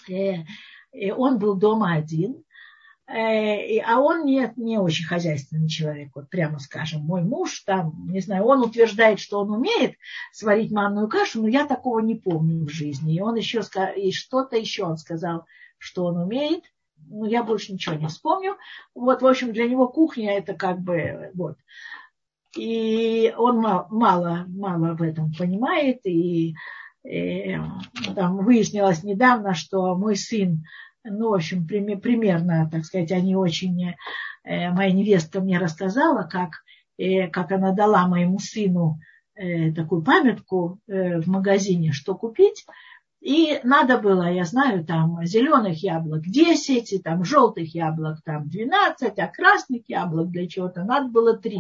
э, 0.09 0.45
э, 0.93 1.12
он 1.12 1.39
был 1.39 1.57
дома 1.57 1.95
один, 1.95 2.45
э, 3.07 3.78
а 3.80 4.01
он 4.01 4.24
не, 4.24 4.53
не 4.57 4.78
очень 4.78 5.07
хозяйственный 5.07 5.68
человек, 5.68 6.11
вот 6.14 6.30
прямо 6.30 6.59
скажем. 6.59 7.03
Мой 7.03 7.22
муж 7.22 7.61
там, 7.61 8.09
не 8.09 8.20
знаю, 8.20 8.45
он 8.45 8.62
утверждает, 8.62 9.18
что 9.18 9.41
он 9.41 9.51
умеет 9.51 9.97
сварить 10.32 10.70
манную 10.70 11.09
кашу, 11.09 11.43
но 11.43 11.49
я 11.49 11.66
такого 11.66 12.01
не 12.01 12.14
помню 12.14 12.66
в 12.66 12.70
жизни. 12.70 13.16
И 13.16 13.20
он 13.20 13.34
еще 13.34 13.62
и 13.97 14.12
что-то 14.12 14.57
еще 14.57 14.84
он 14.84 14.97
сказал, 14.97 15.45
что 15.78 16.05
он 16.05 16.18
умеет. 16.18 16.64
Ну, 17.07 17.24
я 17.24 17.42
больше 17.42 17.72
ничего 17.72 17.94
не 17.94 18.07
вспомню. 18.09 18.57
Вот, 18.94 19.22
в 19.22 19.26
общем, 19.26 19.53
для 19.53 19.68
него 19.68 19.88
кухня 19.88 20.36
это 20.36 20.55
как 20.55 20.80
бы, 20.80 21.30
вот. 21.34 21.57
И 22.57 23.32
он 23.36 23.61
мало, 23.61 24.44
мало 24.49 24.94
в 24.94 25.03
этом 25.03 25.32
понимает. 25.32 26.01
И, 26.05 26.55
и 27.05 27.57
там 28.14 28.38
выяснилось 28.38 29.03
недавно, 29.05 29.55
что 29.55 29.94
мой 29.94 30.16
сын, 30.16 30.64
ну, 31.05 31.30
в 31.30 31.34
общем, 31.34 31.66
примерно, 31.66 32.68
так 32.70 32.84
сказать, 32.84 33.12
они 33.12 33.36
очень... 33.36 33.94
Э, 34.44 34.70
моя 34.70 34.92
невестка 34.92 35.40
мне 35.40 35.59
рассказала, 35.59 36.22
как, 36.22 36.62
э, 36.96 37.28
как 37.28 37.53
она 37.53 37.72
дала 37.72 38.07
моему 38.09 38.38
сыну 38.38 38.99
э, 39.34 39.72
такую 39.72 40.03
памятку 40.03 40.80
в 40.86 41.28
магазине, 41.28 41.92
что 41.92 42.14
купить. 42.14 42.64
И 43.21 43.61
надо 43.64 43.99
было, 43.99 44.31
я 44.31 44.45
знаю, 44.45 44.85
там 44.85 45.25
зеленых 45.25 45.83
яблок 45.83 46.23
10, 46.23 46.93
и 46.93 46.99
там 46.99 47.25
желтых 47.25 47.75
яблок 47.75 48.23
там 48.25 48.49
12, 48.49 49.19
а 49.19 49.29
красных 49.29 49.89
яблок 49.89 50.31
для 50.31 50.47
чего-то 50.47 50.85
надо 50.85 51.09
было 51.09 51.37
3. 51.37 51.59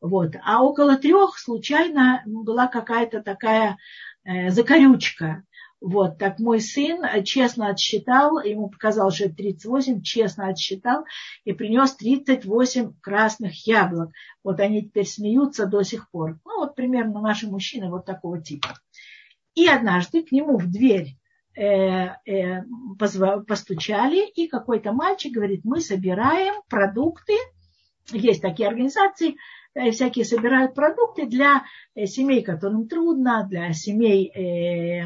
Вот. 0.00 0.34
А 0.42 0.62
около 0.62 0.96
трех 0.96 1.38
случайно 1.38 2.22
была 2.26 2.66
какая-то 2.66 3.22
такая 3.22 3.78
э, 4.24 4.50
закорючка. 4.50 5.44
Вот, 5.80 6.18
так 6.18 6.40
мой 6.40 6.60
сын 6.60 7.04
честно 7.22 7.68
отсчитал, 7.68 8.40
ему 8.40 8.68
показалось, 8.68 9.14
что 9.14 9.26
это 9.26 9.36
38, 9.36 10.02
честно 10.02 10.48
отсчитал 10.48 11.04
и 11.44 11.52
принес 11.52 11.94
38 11.94 12.94
красных 13.00 13.64
яблок. 13.64 14.10
Вот 14.42 14.58
они 14.58 14.82
теперь 14.82 15.06
смеются 15.06 15.66
до 15.66 15.84
сих 15.84 16.10
пор. 16.10 16.40
Ну, 16.44 16.58
вот 16.58 16.74
примерно 16.74 17.20
наши 17.20 17.46
мужчины 17.46 17.90
вот 17.90 18.06
такого 18.06 18.42
типа. 18.42 18.74
И 19.58 19.66
однажды 19.66 20.22
к 20.22 20.30
нему 20.30 20.56
в 20.56 20.70
дверь 20.70 21.16
э, 21.56 22.10
э, 22.24 22.62
постучали, 22.96 24.24
и 24.28 24.46
какой-то 24.46 24.92
мальчик 24.92 25.32
говорит, 25.32 25.62
мы 25.64 25.80
собираем 25.80 26.62
продукты, 26.68 27.34
есть 28.12 28.40
такие 28.40 28.68
организации, 28.68 29.34
Э, 29.74 29.90
всякие 29.90 30.24
собирают 30.24 30.74
продукты 30.74 31.26
для 31.26 31.64
семей, 32.06 32.42
которым 32.42 32.88
трудно, 32.88 33.46
для 33.48 33.72
семей 33.72 34.32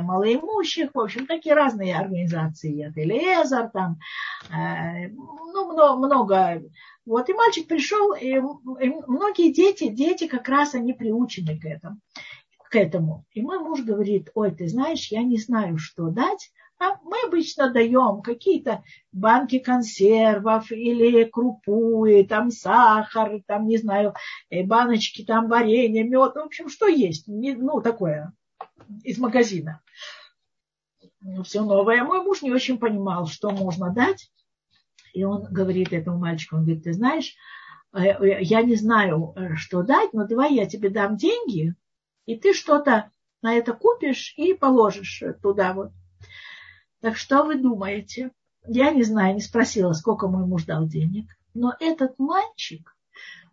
малоимущих, 0.01 0.91
в 0.95 1.01
общем, 1.01 1.27
такие 1.27 1.55
разные 1.55 1.97
организации, 1.97 2.93
Элиэзер, 2.95 3.71
там, 3.71 3.99
ну, 4.51 5.73
много, 5.73 5.97
много. 5.97 6.63
Вот, 7.05 7.29
и 7.29 7.33
мальчик 7.33 7.67
пришел, 7.67 8.15
и 8.15 8.39
многие 8.39 9.53
дети, 9.53 9.89
дети 9.89 10.29
как 10.29 10.49
раз 10.49 10.75
они 10.75 10.93
приучены 10.93 11.59
к 11.59 11.65
этому 11.65 11.97
к 12.73 12.77
этому. 12.77 13.27
И 13.33 13.43
мой 13.43 13.59
муж 13.59 13.83
говорит, 13.83 14.31
ой, 14.35 14.51
ты 14.51 14.67
знаешь, 14.67 15.09
я 15.09 15.23
не 15.23 15.37
знаю, 15.37 15.77
что 15.77 16.09
дать, 16.09 16.51
а 16.79 16.97
мы 17.05 17.19
обычно 17.27 17.71
даем 17.71 18.23
какие-то 18.23 18.83
банки 19.13 19.59
консервов 19.59 20.73
или 20.73 21.25
крупу, 21.25 22.07
и 22.07 22.25
там 22.25 22.51
сахар, 22.51 23.43
там, 23.47 23.67
не 23.67 23.77
знаю, 23.77 24.15
э, 24.49 24.65
баночки, 24.65 25.23
там 25.23 25.49
варенье, 25.49 26.03
мед, 26.03 26.35
в 26.35 26.39
общем, 26.39 26.71
что 26.71 26.87
есть, 26.87 27.25
ну, 27.27 27.83
такое 27.83 28.33
из 29.05 29.19
магазина. 29.19 29.83
Ну, 31.21 31.43
все 31.43 31.63
новое. 31.63 32.03
Мой 32.03 32.23
муж 32.23 32.41
не 32.41 32.53
очень 32.53 32.79
понимал, 32.79 33.27
что 33.27 33.51
можно 33.51 33.93
дать. 33.93 34.33
И 35.13 35.25
он 35.25 35.45
говорит 35.45 35.93
этому 35.93 36.19
мальчику, 36.19 36.57
он 36.57 36.65
говорит, 36.65 36.85
ты 36.85 36.95
знаешь, 36.95 37.35
э, 37.93 38.01
э, 38.01 38.43
я 38.43 38.63
не 38.63 38.77
знаю, 38.77 39.35
что 39.57 39.83
дать, 39.83 40.15
но 40.15 40.27
давай 40.27 40.55
я 40.55 40.65
тебе 40.65 40.89
дам 40.89 41.19
деньги, 41.19 41.75
и 42.27 42.37
ты 42.37 42.55
что-то 42.55 43.11
на 43.43 43.55
это 43.55 43.73
купишь 43.73 44.35
и 44.37 44.55
положишь 44.55 45.23
туда 45.43 45.73
вот. 45.73 45.93
Так 47.01 47.17
что 47.17 47.45
вы 47.45 47.57
думаете? 47.57 48.31
Я 48.65 48.93
не 48.93 49.03
знаю, 49.03 49.35
не 49.35 49.41
спросила, 49.41 49.93
сколько 49.93 50.29
мой 50.29 50.47
муж 50.47 50.65
дал 50.65 50.87
денег. 50.87 51.27
Но 51.53 51.75
этот 51.81 52.19
мальчик 52.19 52.97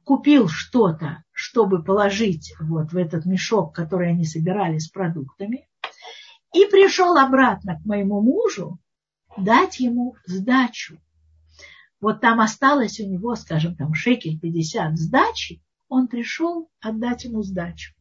купил 0.04 0.48
что-то, 0.48 1.24
чтобы 1.32 1.84
положить 1.84 2.54
вот 2.60 2.94
в 2.94 2.98
этот 2.98 3.26
мешок, 3.26 3.76
который 3.76 4.10
они 4.10 4.26
собирали 4.26 4.78
с 4.78 4.90
продуктами, 4.90 5.68
и 6.54 6.66
пришел 6.66 7.18
обратно 7.18 7.80
к 7.80 7.86
моему 7.86 8.22
мужу 8.22 8.80
дать 9.38 9.80
ему 9.80 10.16
сдачу. 10.26 11.00
Вот 12.02 12.22
там 12.22 12.40
осталось 12.40 13.00
у 13.00 13.08
него, 13.08 13.36
скажем, 13.36 13.76
там 13.76 13.94
шекель 13.94 14.40
50 14.40 14.98
сдачи, 14.98 15.62
он 15.90 16.08
пришел 16.08 16.70
отдать 16.80 17.26
ему 17.26 17.44
сдачу. 17.44 17.94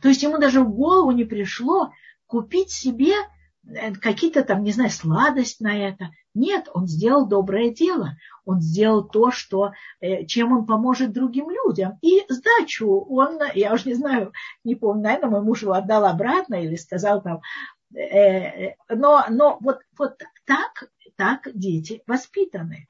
То 0.00 0.08
есть 0.08 0.22
ему 0.22 0.38
даже 0.38 0.60
в 0.60 0.74
голову 0.74 1.10
не 1.10 1.24
пришло 1.24 1.92
купить 2.26 2.70
себе 2.70 3.14
Э, 3.68 3.92
какие-то 3.92 4.42
там, 4.42 4.62
не 4.62 4.72
знаю, 4.72 4.90
сладость 4.90 5.60
на 5.60 5.76
это. 5.76 6.10
Нет, 6.34 6.68
он 6.72 6.86
сделал 6.86 7.26
доброе 7.26 7.70
дело. 7.70 8.16
Он 8.44 8.60
сделал 8.60 9.06
то, 9.06 9.30
что, 9.30 9.72
э, 10.00 10.24
чем 10.26 10.52
он 10.52 10.66
поможет 10.66 11.12
другим 11.12 11.50
людям. 11.50 11.98
И 12.02 12.24
сдачу 12.28 12.88
он, 12.88 13.38
я 13.54 13.72
уже 13.72 13.88
не 13.88 13.94
знаю, 13.94 14.32
не 14.64 14.74
помню, 14.74 15.04
наверное, 15.04 15.30
мой 15.30 15.42
муж 15.42 15.62
его 15.62 15.72
отдал 15.72 16.04
обратно 16.06 16.56
или 16.56 16.76
сказал 16.76 17.22
там, 17.22 17.40
э, 17.94 18.74
но, 18.88 19.24
но 19.28 19.58
вот, 19.60 19.80
вот 19.96 20.18
так, 20.44 20.90
так 21.16 21.48
дети 21.54 22.02
воспитаны. 22.06 22.86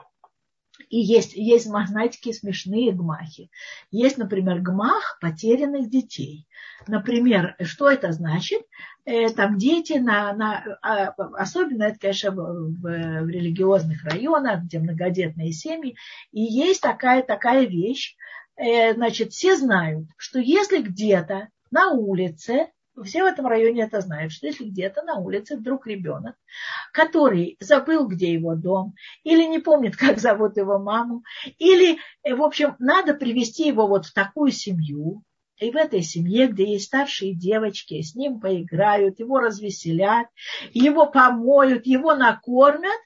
И 0.88 0.98
есть, 0.98 1.34
есть, 1.34 1.66
знаете, 1.66 2.18
такие 2.18 2.34
смешные 2.34 2.92
гмахи. 2.92 3.50
Есть, 3.90 4.18
например, 4.18 4.60
гмах 4.60 5.18
потерянных 5.20 5.90
детей. 5.90 6.46
Например, 6.86 7.56
что 7.62 7.90
это 7.90 8.12
значит? 8.12 8.62
Э, 9.04 9.30
там 9.30 9.58
дети, 9.58 9.94
на, 9.94 10.32
на, 10.32 10.78
а, 10.82 11.08
особенно 11.38 11.84
это, 11.84 11.98
конечно, 11.98 12.30
в, 12.30 12.36
в, 12.36 12.80
в 12.80 13.28
религиозных 13.28 14.04
районах, 14.04 14.62
где 14.62 14.78
многодетные 14.78 15.52
семьи. 15.52 15.96
И 16.30 16.42
есть 16.42 16.80
такая, 16.80 17.22
такая 17.22 17.66
вещь, 17.66 18.16
э, 18.56 18.94
значит, 18.94 19.32
все 19.32 19.56
знают, 19.56 20.08
что 20.16 20.38
если 20.38 20.82
где-то 20.82 21.48
на 21.70 21.92
улице 21.92 22.68
все 23.04 23.22
в 23.22 23.26
этом 23.26 23.46
районе 23.46 23.82
это 23.82 24.00
знают, 24.00 24.32
что 24.32 24.46
если 24.46 24.64
где-то 24.64 25.02
на 25.02 25.16
улице 25.16 25.56
вдруг 25.56 25.86
ребенок, 25.86 26.36
который 26.92 27.56
забыл, 27.60 28.06
где 28.06 28.32
его 28.32 28.54
дом, 28.54 28.94
или 29.24 29.44
не 29.44 29.58
помнит, 29.58 29.96
как 29.96 30.18
зовут 30.18 30.56
его 30.56 30.78
маму, 30.78 31.22
или, 31.58 31.98
э, 32.22 32.34
в 32.34 32.42
общем, 32.42 32.76
надо 32.78 33.14
привести 33.14 33.66
его 33.66 33.86
вот 33.86 34.06
в 34.06 34.12
такую 34.12 34.52
семью, 34.52 35.22
И 35.58 35.70
в 35.70 35.76
этой 35.76 36.02
семье, 36.02 36.48
где 36.48 36.72
есть 36.72 36.86
старшие 36.86 37.34
девочки, 37.34 38.02
с 38.02 38.14
ним 38.14 38.40
поиграют, 38.40 39.20
его 39.20 39.38
развеселят, 39.38 40.26
его 40.72 41.06
помоют, 41.06 41.86
его 41.86 42.14
накормят. 42.14 43.00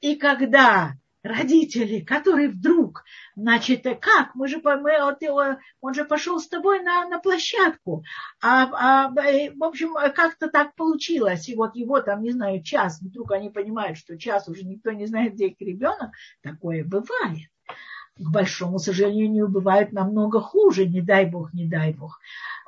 И 0.00 0.14
когда 0.14 0.94
родители, 1.28 2.00
которые 2.00 2.48
вдруг, 2.48 3.04
значит, 3.36 3.84
как, 4.00 4.34
мы 4.34 4.48
же, 4.48 4.60
мы, 4.62 4.98
вот, 5.02 5.58
он 5.80 5.94
же 5.94 6.04
пошел 6.04 6.40
с 6.40 6.48
тобой 6.48 6.82
на, 6.82 7.08
на 7.08 7.18
площадку, 7.18 8.02
а, 8.42 9.06
а, 9.06 9.10
в 9.10 9.64
общем, 9.64 9.94
как-то 10.14 10.48
так 10.48 10.74
получилось, 10.74 11.48
и 11.48 11.54
вот 11.54 11.76
его 11.76 12.00
там, 12.00 12.22
не 12.22 12.32
знаю, 12.32 12.62
час, 12.62 13.00
вдруг 13.00 13.32
они 13.32 13.50
понимают, 13.50 13.98
что 13.98 14.18
час 14.18 14.48
уже 14.48 14.64
никто 14.64 14.90
не 14.92 15.06
знает, 15.06 15.34
где 15.34 15.48
их 15.48 15.60
ребенок, 15.60 16.10
такое 16.42 16.84
бывает. 16.84 17.50
К 18.16 18.30
большому 18.32 18.80
сожалению, 18.80 19.48
бывает 19.48 19.92
намного 19.92 20.40
хуже, 20.40 20.86
не 20.86 21.00
дай 21.00 21.26
бог, 21.26 21.52
не 21.54 21.68
дай 21.68 21.92
бог. 21.92 22.18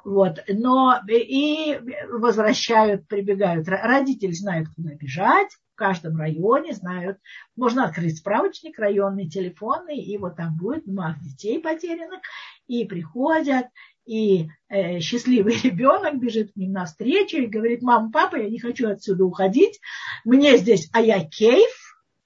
Вот. 0.04 0.38
Но 0.48 1.00
и 1.08 1.78
возвращают, 2.08 3.08
прибегают. 3.08 3.66
Родители 3.68 4.32
знают, 4.32 4.68
куда 4.74 4.94
бежать, 4.94 5.50
каждом 5.80 6.18
районе 6.18 6.74
знают. 6.74 7.18
Можно 7.56 7.86
открыть 7.86 8.18
справочник 8.18 8.78
районный, 8.78 9.30
телефонный, 9.30 9.96
и 9.96 10.18
вот 10.18 10.36
там 10.36 10.54
будет 10.58 10.86
мах 10.86 11.18
детей 11.20 11.58
потерянных. 11.58 12.20
И 12.66 12.84
приходят, 12.84 13.64
и 14.04 14.48
э, 14.68 15.00
счастливый 15.00 15.58
ребенок 15.64 16.20
бежит 16.20 16.52
к 16.52 16.56
ним 16.56 16.72
навстречу 16.72 17.38
и 17.38 17.46
говорит, 17.46 17.80
мама, 17.80 18.12
папа, 18.12 18.36
я 18.36 18.50
не 18.50 18.58
хочу 18.58 18.90
отсюда 18.90 19.24
уходить, 19.24 19.80
мне 20.26 20.58
здесь, 20.58 20.90
а 20.92 21.00
я 21.00 21.24
кейф, 21.24 21.70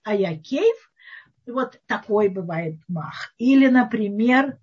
а 0.03 0.15
я 0.15 0.37
кейф. 0.37 0.91
Вот 1.47 1.79
такой 1.87 2.31
бывает 2.31 2.81
мах. 2.89 3.35
Или, 3.39 3.69
например, 3.69 4.59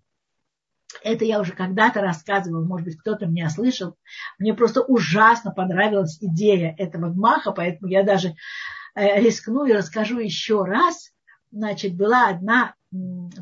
это 1.01 1.23
я 1.23 1.39
уже 1.39 1.53
когда-то 1.53 2.01
рассказывала, 2.01 2.65
может 2.65 2.85
быть, 2.85 2.97
кто-то 2.97 3.25
меня 3.25 3.49
слышал. 3.49 3.95
Мне 4.37 4.53
просто 4.53 4.81
ужасно 4.81 5.51
понравилась 5.51 6.17
идея 6.19 6.75
этого 6.77 7.09
гмаха, 7.09 7.51
поэтому 7.51 7.89
я 7.89 8.03
даже 8.03 8.35
рискну 8.95 9.65
и 9.65 9.73
расскажу 9.73 10.19
еще 10.19 10.63
раз. 10.63 11.11
Значит, 11.51 11.95
была 11.95 12.29
одна 12.29 12.75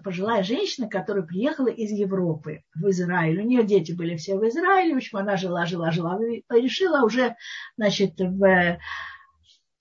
пожилая 0.04 0.44
женщина, 0.44 0.88
которая 0.88 1.24
приехала 1.24 1.68
из 1.68 1.92
Европы 1.92 2.64
в 2.76 2.90
Израиль. 2.90 3.42
У 3.42 3.46
нее 3.46 3.64
дети 3.64 3.92
были 3.92 4.16
все 4.16 4.38
в 4.38 4.48
Израиле. 4.48 4.94
В 4.94 4.98
общем, 4.98 5.18
она 5.18 5.38
жила, 5.38 5.66
жила, 5.66 5.92
жила. 5.92 6.20
Решила 6.50 7.04
уже, 7.04 7.36
значит, 7.76 8.20
в 8.20 8.80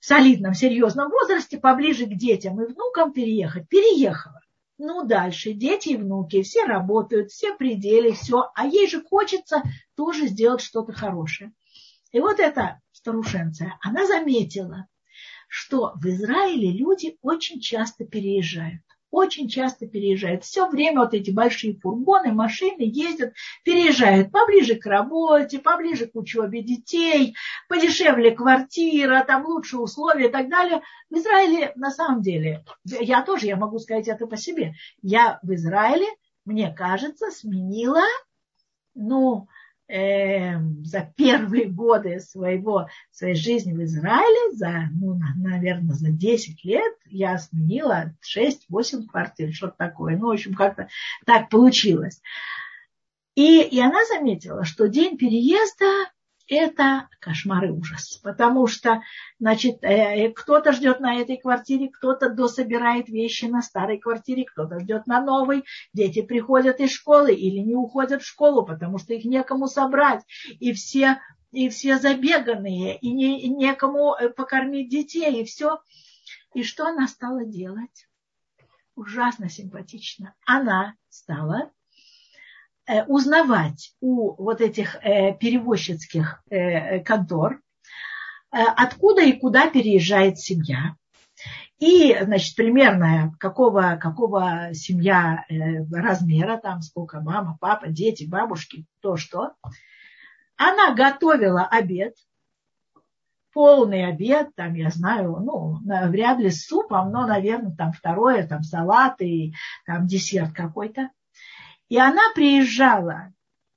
солидном, 0.00 0.54
серьезном 0.54 1.10
возрасте, 1.10 1.58
поближе 1.58 2.06
к 2.06 2.16
детям 2.16 2.60
и 2.62 2.66
внукам 2.66 3.12
переехать. 3.12 3.68
Переехала. 3.68 4.40
Ну, 4.78 5.04
дальше 5.04 5.52
дети 5.52 5.90
и 5.90 5.96
внуки, 5.96 6.42
все 6.42 6.64
работают, 6.64 7.30
все 7.30 7.54
пределы, 7.54 8.12
все. 8.12 8.50
А 8.54 8.66
ей 8.66 8.88
же 8.88 9.02
хочется 9.02 9.62
тоже 9.96 10.28
сделать 10.28 10.60
что-то 10.60 10.92
хорошее. 10.92 11.52
И 12.12 12.20
вот 12.20 12.38
эта 12.38 12.80
старушенция, 12.92 13.76
она 13.82 14.06
заметила, 14.06 14.86
что 15.48 15.92
в 15.96 16.06
Израиле 16.06 16.70
люди 16.70 17.16
очень 17.22 17.60
часто 17.60 18.04
переезжают. 18.04 18.82
Очень 19.10 19.48
часто 19.48 19.86
переезжают. 19.86 20.44
Все 20.44 20.68
время 20.68 21.00
вот 21.00 21.14
эти 21.14 21.30
большие 21.30 21.74
фургоны, 21.80 22.32
машины 22.32 22.82
ездят, 22.82 23.32
переезжают 23.64 24.30
поближе 24.30 24.74
к 24.74 24.84
работе, 24.84 25.58
поближе 25.58 26.06
к 26.06 26.14
учебе 26.14 26.62
детей, 26.62 27.34
подешевле 27.68 28.32
квартира, 28.32 29.24
там 29.26 29.46
лучшие 29.46 29.80
условия 29.80 30.28
и 30.28 30.30
так 30.30 30.50
далее. 30.50 30.82
В 31.08 31.16
Израиле 31.16 31.72
на 31.74 31.90
самом 31.90 32.20
деле, 32.20 32.64
я 32.84 33.22
тоже, 33.22 33.46
я 33.46 33.56
могу 33.56 33.78
сказать 33.78 34.08
это 34.08 34.26
по 34.26 34.36
себе, 34.36 34.74
я 35.00 35.38
в 35.42 35.54
Израиле, 35.54 36.06
мне 36.44 36.70
кажется, 36.70 37.30
сменила, 37.30 38.04
ну, 38.94 39.48
э, 39.88 40.58
за 40.84 41.12
первые 41.16 41.66
годы 41.66 42.20
своего, 42.20 42.88
своей 43.10 43.34
жизни 43.34 43.72
в 43.72 43.82
Израиле, 43.82 44.56
за, 44.56 44.88
ну, 44.92 45.18
наверное, 45.36 45.94
за 45.94 46.10
10 46.10 46.64
лет 46.64 46.92
я 47.06 47.38
сменила 47.38 48.14
6-8 48.36 49.06
квартир, 49.06 49.52
что-то 49.52 49.74
такое. 49.78 50.16
Ну, 50.16 50.28
в 50.28 50.30
общем, 50.30 50.54
как-то 50.54 50.88
так 51.26 51.48
получилось. 51.48 52.20
И, 53.34 53.62
и 53.62 53.80
она 53.80 54.04
заметила, 54.06 54.64
что 54.64 54.88
день 54.88 55.16
переезда 55.16 56.10
это 56.48 57.08
кошмар 57.20 57.66
и 57.66 57.70
ужас. 57.70 58.16
Потому 58.22 58.66
что, 58.66 59.02
значит, 59.38 59.78
э, 59.82 60.30
кто-то 60.30 60.72
ждет 60.72 61.00
на 61.00 61.16
этой 61.16 61.36
квартире, 61.36 61.90
кто-то 61.90 62.30
дособирает 62.30 63.08
вещи 63.08 63.44
на 63.44 63.62
старой 63.62 63.98
квартире, 63.98 64.44
кто-то 64.44 64.80
ждет 64.80 65.06
на 65.06 65.20
новой. 65.20 65.64
Дети 65.92 66.22
приходят 66.22 66.80
из 66.80 66.90
школы 66.90 67.34
или 67.34 67.58
не 67.58 67.74
уходят 67.74 68.22
в 68.22 68.26
школу, 68.26 68.64
потому 68.64 68.98
что 68.98 69.14
их 69.14 69.24
некому 69.24 69.68
собрать. 69.68 70.24
И 70.58 70.72
все, 70.72 71.20
и 71.52 71.68
все 71.68 71.98
забеганные, 71.98 72.98
и, 72.98 73.12
не, 73.12 73.42
и 73.42 73.48
некому 73.48 74.14
э, 74.14 74.30
покормить 74.30 74.88
детей, 74.90 75.42
и 75.42 75.44
все. 75.44 75.80
И 76.54 76.62
что 76.62 76.86
она 76.86 77.06
стала 77.06 77.44
делать? 77.44 78.08
Ужасно 78.94 79.48
симпатично. 79.48 80.34
Она 80.44 80.94
стала 81.08 81.70
Э, 81.70 81.77
узнавать 83.06 83.92
у 84.00 84.42
вот 84.42 84.60
этих 84.60 84.96
э, 85.02 85.34
перевозческих 85.34 86.42
э, 86.50 87.00
контор, 87.00 87.60
откуда 88.50 89.22
и 89.22 89.32
куда 89.38 89.68
переезжает 89.68 90.38
семья. 90.38 90.94
И, 91.78 92.16
значит, 92.22 92.56
примерно 92.56 93.34
какого, 93.38 93.98
какого 94.00 94.70
семья 94.72 95.44
размера, 95.92 96.56
там 96.56 96.80
сколько 96.80 97.20
мама, 97.20 97.58
папа, 97.60 97.88
дети, 97.88 98.24
бабушки, 98.26 98.86
то 99.00 99.16
что. 99.16 99.52
Она 100.56 100.94
готовила 100.94 101.66
обед, 101.66 102.14
полный 103.52 104.06
обед, 104.06 104.54
там, 104.54 104.74
я 104.74 104.90
знаю, 104.90 105.36
ну, 105.40 105.78
вряд 106.08 106.38
ли 106.38 106.50
с 106.50 106.66
супом, 106.66 107.10
но, 107.12 107.26
наверное, 107.26 107.74
там 107.76 107.92
второе, 107.92 108.46
там 108.46 108.62
салат 108.62 109.20
и 109.20 109.52
там 109.84 110.06
десерт 110.06 110.52
какой-то. 110.52 111.10
И 111.88 111.98
она 111.98 112.22
приезжала 112.34 113.32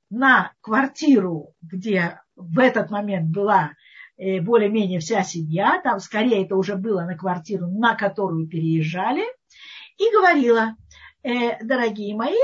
на 0.10 0.54
квартиру, 0.62 1.56
где 1.62 2.20
в 2.36 2.60
этот 2.60 2.92
момент 2.92 3.30
была 3.30 3.72
э, 4.18 4.42
более-менее 4.42 5.00
вся 5.00 5.24
семья, 5.24 5.80
там 5.82 6.00
скорее 6.00 6.44
это 6.44 6.56
уже 6.56 6.76
было 6.76 7.02
на 7.04 7.18
квартиру, 7.18 7.68
на 7.68 7.96
которую 7.96 8.48
переезжали, 8.48 9.24
и 9.98 10.12
говорила, 10.12 10.76
э, 11.24 11.64
дорогие 11.64 12.16
мои, 12.16 12.36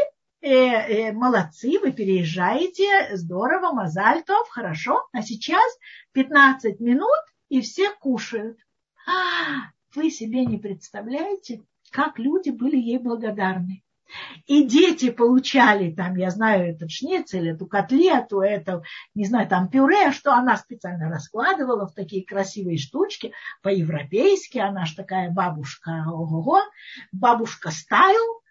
э, 0.42 1.12
молодцы, 1.12 1.80
вы 1.80 1.92
переезжаете, 1.92 3.18
здорово, 3.18 3.74
мазальтов, 3.74 4.48
хорошо, 4.50 5.06
а 5.12 5.22
сейчас 5.22 5.66
15 6.14 6.80
минут, 6.80 7.10
и 7.50 7.60
все 7.60 7.92
кушают. 8.00 8.58
А, 9.06 9.72
вы 9.96 10.10
себе 10.12 10.46
не 10.46 10.58
представляете, 10.58 11.64
как 11.92 12.20
люди 12.20 12.52
были 12.52 12.78
ей 12.78 13.00
благодарны. 13.00 13.84
И 14.46 14.64
дети 14.64 15.10
получали 15.10 15.92
там, 15.92 16.16
я 16.16 16.30
знаю, 16.30 16.70
этот 16.74 16.92
шницель, 16.92 17.50
эту 17.50 17.66
котлету, 17.66 18.42
это, 18.42 18.84
не 19.16 19.26
знаю, 19.26 19.48
там 19.48 19.70
пюре, 19.70 20.12
что 20.12 20.34
она 20.34 20.58
специально 20.58 21.10
раскладывала 21.10 21.88
в 21.88 21.94
такие 21.94 22.26
красивые 22.26 22.78
штучки, 22.78 23.34
по-европейски, 23.62 24.58
она 24.58 24.86
ж 24.86 24.94
такая 24.94 25.30
бабушка, 25.30 26.06
ого-го, 26.08 26.62
бабушка 27.12 27.72
стайл, 27.72 28.42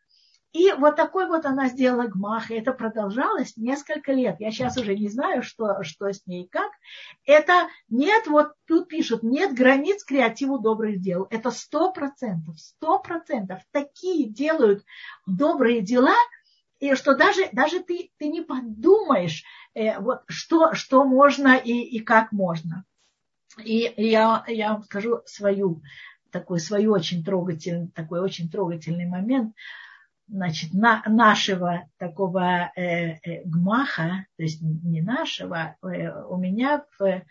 и 0.57 0.72
вот 0.72 0.96
такой 0.96 1.26
вот 1.26 1.44
она 1.44 1.68
сделала 1.68 2.07
гмах, 2.07 2.50
и 2.50 2.54
это 2.54 2.72
продолжалось 2.72 3.59
несколько 3.59 4.12
лет. 4.12 4.36
Я 4.38 4.50
сейчас 4.50 4.78
уже 4.78 4.96
не 4.96 5.11
знаю, 5.11 5.42
что, 5.42 5.82
что 5.82 6.11
с 6.11 6.26
ней 6.26 6.44
и 6.44 6.48
как. 6.48 6.70
Это 7.26 7.68
нет, 7.90 8.26
вот 8.26 8.54
тут 8.66 8.88
пишут, 8.88 9.22
нет 9.22 9.54
границ 9.54 10.02
креативу 10.02 10.59
добрых 10.59 10.98
дел. 10.98 11.26
Это 11.28 11.50
сто 11.50 11.92
процентов, 11.92 12.59
сто 12.59 12.98
процентов. 12.98 13.61
Такие 13.70 14.30
делают 14.30 14.82
добрые 15.26 15.82
дела, 15.82 16.16
и 16.80 16.94
что 16.94 17.14
даже, 17.14 17.50
даже 17.52 17.80
ты, 17.80 18.11
ты 18.16 18.28
не 18.28 18.40
подумаешь, 18.40 19.44
э, 19.74 19.98
вот, 19.98 20.22
что, 20.26 20.72
что 20.72 21.04
можно 21.04 21.57
и, 21.57 21.72
и 21.72 22.00
как 22.00 22.32
можно. 22.32 22.86
И 23.62 23.92
я, 23.98 24.42
я 24.46 24.72
вам 24.72 24.84
скажу 24.84 25.20
свою, 25.26 25.82
такой, 26.30 26.61
свой 26.61 26.86
очень 26.86 27.22
трогательный, 27.22 27.88
такой 27.88 28.20
очень 28.20 28.50
трогательный 28.50 29.07
момент 29.07 29.54
значит, 30.28 30.74
на, 30.74 31.02
нашего 31.06 31.88
такого 31.98 32.70
э, 32.74 33.18
э, 33.22 33.44
гмаха, 33.44 34.26
то 34.36 34.42
есть 34.42 34.60
не 34.60 35.00
нашего, 35.02 35.76
э, 35.82 36.10
у 36.28 36.36
меня 36.36 36.84
в 36.98 37.22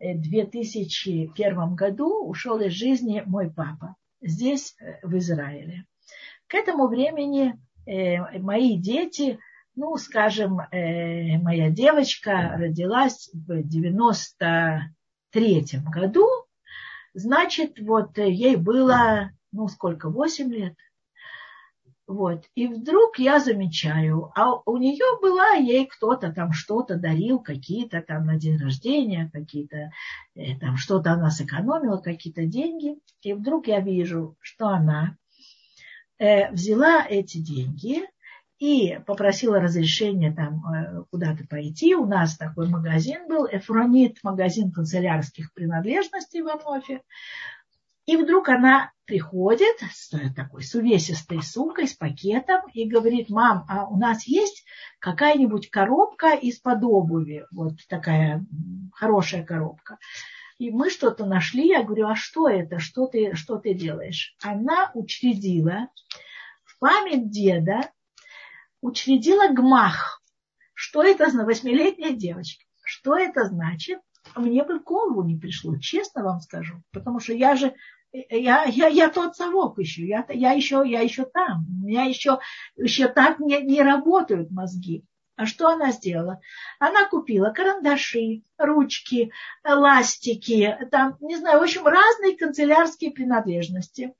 2001 0.00 1.32
э, 1.36 1.74
году 1.74 2.26
ушел 2.26 2.60
из 2.60 2.72
жизни 2.72 3.22
мой 3.26 3.50
папа 3.50 3.96
здесь, 4.20 4.76
э, 4.80 4.98
в 5.02 5.16
Израиле. 5.16 5.86
К 6.46 6.54
этому 6.54 6.88
времени 6.88 7.58
э, 7.86 8.38
мои 8.38 8.76
дети, 8.76 9.38
ну, 9.74 9.96
скажем, 9.96 10.60
э, 10.60 11.38
моя 11.38 11.70
девочка 11.70 12.52
родилась 12.56 13.30
в 13.32 13.62
93 13.62 15.64
году, 15.90 16.28
значит, 17.14 17.80
вот 17.80 18.18
ей 18.18 18.56
было, 18.56 19.30
ну, 19.52 19.68
сколько, 19.68 20.10
8 20.10 20.52
лет– 20.52 20.74
Вот. 22.06 22.44
И 22.54 22.66
вдруг 22.66 23.18
я 23.18 23.40
замечаю, 23.40 24.30
а 24.34 24.60
у 24.66 24.76
нее 24.76 25.18
была, 25.22 25.52
ей 25.52 25.86
кто-то 25.86 26.32
там 26.32 26.52
что-то 26.52 26.96
дарил, 26.96 27.40
какие-то 27.40 28.02
там 28.02 28.26
на 28.26 28.36
день 28.36 28.58
рождения, 28.58 29.30
какие-то 29.32 29.90
э, 30.34 30.58
там 30.58 30.76
что-то 30.76 31.12
она 31.12 31.30
сэкономила, 31.30 31.96
какие-то 31.96 32.44
деньги. 32.44 32.98
И 33.22 33.32
вдруг 33.32 33.68
я 33.68 33.80
вижу, 33.80 34.36
что 34.40 34.68
она 34.68 35.16
э, 36.18 36.52
взяла 36.52 37.06
эти 37.08 37.38
деньги 37.38 38.02
и 38.58 38.98
попросила 39.06 39.58
разрешения 39.58 40.30
там 40.30 40.62
э, 40.66 41.04
куда-то 41.10 41.46
пойти. 41.48 41.94
У 41.94 42.04
нас 42.04 42.36
такой 42.36 42.68
магазин 42.68 43.26
был, 43.28 43.46
Эфронит, 43.50 44.18
магазин 44.22 44.72
канцелярских 44.72 45.54
принадлежностей 45.54 46.42
в 46.42 46.48
Анофе. 46.48 47.00
И 48.06 48.16
вдруг 48.16 48.48
она 48.50 48.92
приходит 49.06 49.76
с 49.92 50.10
такой 50.34 50.62
с 50.62 50.74
увесистой 50.74 51.42
сумкой, 51.42 51.88
с 51.88 51.94
пакетом 51.94 52.62
и 52.72 52.86
говорит, 52.86 53.30
мам, 53.30 53.64
а 53.68 53.86
у 53.86 53.96
нас 53.96 54.26
есть 54.26 54.64
какая-нибудь 54.98 55.70
коробка 55.70 56.34
из-под 56.34 56.84
обуви? 56.84 57.46
Вот 57.50 57.74
такая 57.88 58.44
хорошая 58.92 59.44
коробка. 59.44 59.98
И 60.58 60.70
мы 60.70 60.90
что-то 60.90 61.26
нашли. 61.26 61.68
Я 61.68 61.82
говорю, 61.82 62.08
а 62.08 62.14
что 62.14 62.48
это? 62.48 62.78
Что 62.78 63.06
ты, 63.06 63.34
что 63.34 63.56
ты 63.56 63.74
делаешь? 63.74 64.36
Она 64.42 64.90
учредила 64.94 65.88
в 66.64 66.78
память 66.78 67.30
деда, 67.30 67.90
учредила 68.80 69.48
гмах. 69.48 70.22
Что 70.74 71.02
это 71.02 71.30
за 71.30 71.44
восьмилетняя 71.44 72.12
девочка? 72.12 72.64
Что 72.84 73.16
это 73.16 73.46
значит? 73.46 74.00
мне 74.36 74.64
бы 74.64 74.78
в 74.78 74.84
голову 74.84 75.22
не 75.22 75.36
пришло, 75.36 75.76
честно 75.78 76.24
вам 76.24 76.40
скажу. 76.40 76.82
Потому 76.92 77.20
что 77.20 77.32
я 77.32 77.56
же, 77.56 77.74
я, 78.30 78.64
я, 78.64 78.86
я 78.86 79.10
тот 79.10 79.36
совок 79.36 79.78
еще, 79.78 80.06
я, 80.06 80.24
я, 80.28 80.52
еще, 80.52 80.82
я 80.86 81.00
еще 81.00 81.24
там. 81.24 81.66
У 81.68 81.86
меня 81.86 82.04
еще, 82.04 82.38
еще 82.76 83.08
так 83.08 83.40
не, 83.40 83.60
не 83.62 83.82
работают 83.82 84.50
мозги. 84.50 85.04
А 85.36 85.46
что 85.46 85.68
она 85.68 85.90
сделала? 85.90 86.40
Она 86.78 87.08
купила 87.08 87.50
карандаши, 87.50 88.42
ручки, 88.56 89.32
ластики, 89.64 90.78
там, 90.92 91.16
не 91.20 91.36
знаю, 91.36 91.58
в 91.58 91.64
общем, 91.64 91.86
разные 91.86 92.36
канцелярские 92.36 93.10
принадлежности. 93.10 94.14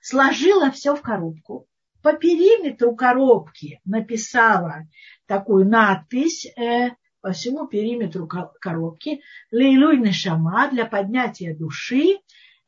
Сложила 0.00 0.70
все 0.70 0.94
в 0.94 1.02
коробку. 1.02 1.66
По 2.02 2.12
периметру 2.12 2.94
коробки 2.94 3.80
написала 3.84 4.86
такую 5.26 5.66
надпись 5.66 6.46
э, 6.56 6.90
по 7.20 7.32
всему 7.32 7.66
периметру 7.66 8.28
коробки 8.28 9.22
Лейлуй 9.50 9.96
Нешама 9.96 10.68
для 10.70 10.84
поднятия 10.84 11.54
души 11.54 12.18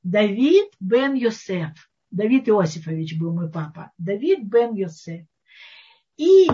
Давид 0.06 0.68
бен 0.78 1.14
Йосеф. 1.14 1.90
Давид 2.12 2.48
Иосифович 2.48 3.18
был 3.18 3.34
мой 3.34 3.50
папа. 3.50 3.90
Давид 3.98 4.44
бен 4.44 4.72
Йосеф. 4.74 5.26
И 6.16 6.46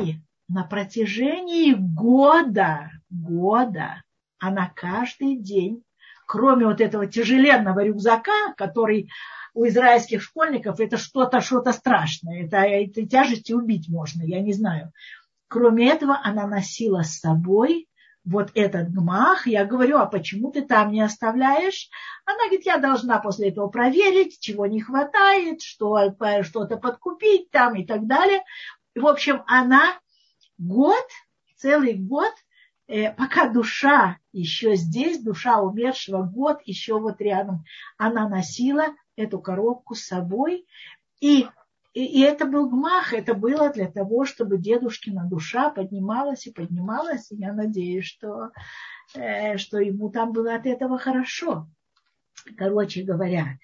на 0.49 0.65
протяжении 0.65 1.75
года, 1.75 2.91
года, 3.11 4.03
она 4.39 4.73
каждый 4.75 5.37
день, 5.37 5.85
кроме 6.27 6.65
вот 6.65 6.81
этого 6.81 7.07
тяжеленного 7.07 7.85
рюкзака, 7.85 8.55
который 8.57 9.11
у 9.53 9.67
израильских 9.67 10.23
школьников 10.23 10.81
это 10.81 10.97
что-то, 10.97 11.43
что-то 11.43 11.75
страшное. 11.75 12.47
Это, 12.47 12.57
это 12.57 13.07
тяжести 13.07 13.53
убить 13.53 13.87
можно, 13.91 14.23
я 14.23 14.41
не 14.41 14.55
знаю. 14.55 14.93
Кроме 15.49 15.91
этого, 15.91 16.19
она 16.25 16.47
носила 16.47 17.03
с 17.03 17.19
собой 17.19 17.87
вот 18.25 18.53
этот 18.55 18.91
гмах, 18.93 19.47
я 19.47 19.65
говорю, 19.65 19.99
а 19.99 20.07
почему 20.07 20.53
ты 20.53 20.63
там 20.63 20.93
не 20.93 21.01
оставляешь? 21.01 21.89
Она 22.25 22.45
говорит, 22.45 22.67
я 22.67 22.79
должна 22.79 23.19
после 23.19 23.49
этого 23.49 23.69
проверить, 23.69 24.39
чего 24.41 24.67
не 24.67 24.81
хватает, 24.81 25.63
что, 25.63 26.15
что-то 26.43 26.77
подкупить 26.77 27.51
там 27.51 27.75
и 27.75 27.85
так 27.85 28.07
далее. 28.07 28.43
И, 28.95 29.01
в 29.01 29.07
общем, 29.07 29.43
она 29.47 29.99
год, 30.59 31.05
целый 31.57 31.95
год, 31.95 32.33
э, 32.87 33.13
пока 33.13 33.49
душа 33.49 34.19
еще 34.33 34.77
здесь, 34.77 35.21
душа 35.21 35.61
умершего, 35.61 36.23
год 36.23 36.61
еще 36.65 37.01
вот 37.01 37.21
рядом, 37.21 37.65
она 37.99 38.29
носила 38.29 38.87
эту 39.17 39.41
коробку 39.41 39.95
с 39.95 40.07
собой. 40.07 40.65
И 41.21 41.49
и, 41.95 42.05
и 42.05 42.21
это 42.21 42.47
был 42.47 42.69
гмах, 42.71 43.13
это 43.13 43.35
было 43.35 43.71
для 43.71 43.91
того, 43.91 44.25
чтобы 44.25 44.59
дедушкина 44.59 45.29
душа 45.29 45.71
поднималась 45.71 46.47
и 46.47 46.53
поднималась. 46.53 47.31
И 47.31 47.37
я 47.37 47.53
надеюсь, 47.53 48.07
что, 48.07 48.51
э, 49.15 49.59
что 49.59 49.79
ему 49.79 50.11
там 50.11 50.33
было 50.33 50.55
от 50.55 50.67
этого 50.67 50.99
хорошо. 50.99 51.69
Короче 52.57 53.03
говоря, 53.03 53.59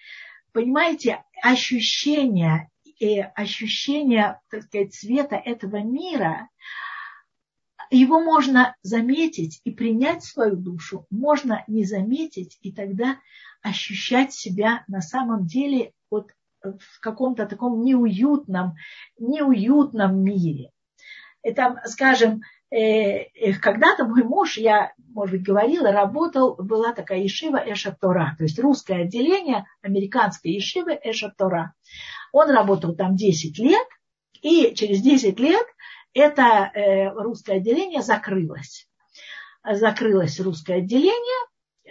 понимаете, 0.53 1.25
ощущение, 1.43 2.71
э, 3.01 3.21
ощущение 3.35 4.41
так 4.51 4.65
сказать, 4.65 4.95
цвета 4.95 5.37
этого 5.37 5.79
мира, 5.79 6.51
его 7.91 8.21
можно 8.21 8.77
заметить 8.83 9.63
и 9.65 9.71
принять 9.71 10.23
свою 10.23 10.57
душу, 10.57 11.07
можно 11.09 11.65
не 11.67 11.85
заметить 11.85 12.59
и 12.61 12.73
тогда 12.73 13.19
ощущать 13.63 14.35
себя 14.35 14.85
на 14.87 15.01
самом 15.01 15.47
деле 15.47 15.93
вот 16.11 16.33
в 16.63 17.01
каком-то 17.01 17.47
таком 17.47 17.83
неуютном, 17.83 18.75
неуютном 19.19 20.23
мире. 20.23 20.71
И 21.43 21.53
там, 21.53 21.79
скажем, 21.85 22.43
э, 22.71 22.77
э, 22.79 23.53
когда-то 23.55 24.05
мой 24.05 24.25
муж, 24.25 24.59
я, 24.59 24.93
может 25.15 25.37
быть, 25.37 25.47
говорила, 25.47 25.93
работал, 25.93 26.57
была 26.57 26.93
такая 26.93 27.21
Ешива 27.21 27.59
Эшатора, 27.59 28.35
то 28.37 28.45
есть 28.45 28.59
русское 28.59 29.03
отделение 29.03 29.67
американской 29.83 30.53
Ешивы 30.53 30.99
Эшатора. 31.03 31.75
Он 32.33 32.51
работал 32.51 32.95
там 32.95 33.17
10 33.17 33.59
лет, 33.59 33.87
и 34.43 34.75
через 34.75 35.01
10 35.01 35.39
лет 35.39 35.67
это 36.13 36.43
э, 36.43 37.09
русское 37.11 37.57
отделение 37.57 38.03
закрылось. 38.03 38.89
Закрылось 39.65 40.41
русское 40.41 40.79
отделение, 40.79 41.49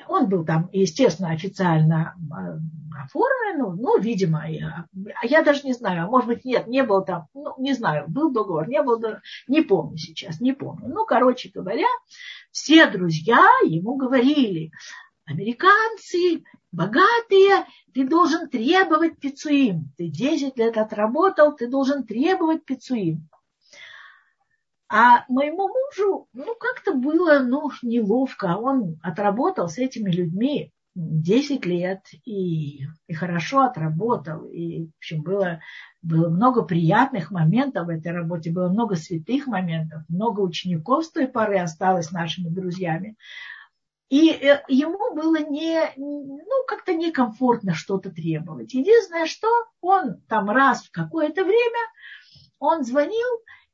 он 0.07 0.29
был 0.29 0.45
там, 0.45 0.69
естественно, 0.71 1.31
официально 1.31 2.15
э, 2.17 2.59
оформлен, 3.03 3.59
ну, 3.59 3.71
ну 3.75 3.99
видимо, 3.99 4.49
я, 4.49 4.85
я 5.23 5.43
даже 5.43 5.63
не 5.63 5.73
знаю, 5.73 6.05
а 6.05 6.07
может 6.07 6.27
быть, 6.27 6.45
нет, 6.45 6.67
не 6.67 6.83
был 6.83 7.03
там, 7.03 7.27
ну, 7.33 7.53
не 7.57 7.73
знаю, 7.73 8.05
был 8.07 8.31
договор, 8.31 8.67
не 8.67 8.81
был 8.81 8.99
договор, 8.99 9.21
не 9.47 9.61
помню 9.61 9.97
сейчас, 9.97 10.39
не 10.39 10.53
помню. 10.53 10.87
Ну, 10.87 11.05
короче 11.05 11.49
говоря, 11.53 11.87
все 12.51 12.87
друзья 12.87 13.45
ему 13.65 13.95
говорили, 13.95 14.71
американцы, 15.25 16.43
богатые, 16.71 17.65
ты 17.93 18.07
должен 18.07 18.49
требовать 18.49 19.19
пиццуим. 19.19 19.91
Ты 19.97 20.07
10 20.07 20.57
лет 20.57 20.77
отработал, 20.77 21.55
ты 21.55 21.67
должен 21.67 22.05
требовать 22.05 22.65
пиццуим. 22.65 23.27
А 24.89 25.25
моему 25.27 25.67
мужу, 25.67 26.27
ну, 26.33 26.55
как-то 26.55 26.93
было, 26.93 27.39
ну, 27.39 27.69
неловко. 27.81 28.57
Он 28.57 28.99
отработал 29.03 29.67
с 29.67 29.77
этими 29.77 30.09
людьми 30.09 30.71
10 30.95 31.65
лет 31.65 32.05
и, 32.25 32.85
и 33.07 33.13
хорошо 33.13 33.61
отработал. 33.61 34.45
И, 34.45 34.85
в 34.85 34.97
общем, 34.97 35.21
было, 35.21 35.59
было 36.01 36.29
много 36.29 36.63
приятных 36.63 37.29
моментов 37.31 37.87
в 37.87 37.89
этой 37.89 38.11
работе, 38.13 38.51
было 38.51 38.69
много 38.69 38.95
святых 38.95 39.45
моментов, 39.45 40.03
много 40.07 40.39
учеников 40.39 41.05
с 41.05 41.11
той 41.11 41.27
поры 41.27 41.59
осталось 41.59 42.11
нашими 42.11 42.49
друзьями. 42.49 43.17
И 44.09 44.31
э, 44.31 44.63
ему 44.69 45.13
было 45.13 45.37
не, 45.39 45.81
ну, 45.97 46.65
как-то 46.65 46.95
некомфортно 46.95 47.73
что-то 47.73 48.09
требовать. 48.09 48.73
Единственное, 48.73 49.25
что 49.25 49.47
он 49.81 50.21
там 50.29 50.49
раз 50.49 50.85
в 50.85 50.91
какое-то 50.91 51.43
время, 51.43 51.79
он 52.57 52.83
звонил 52.83 53.27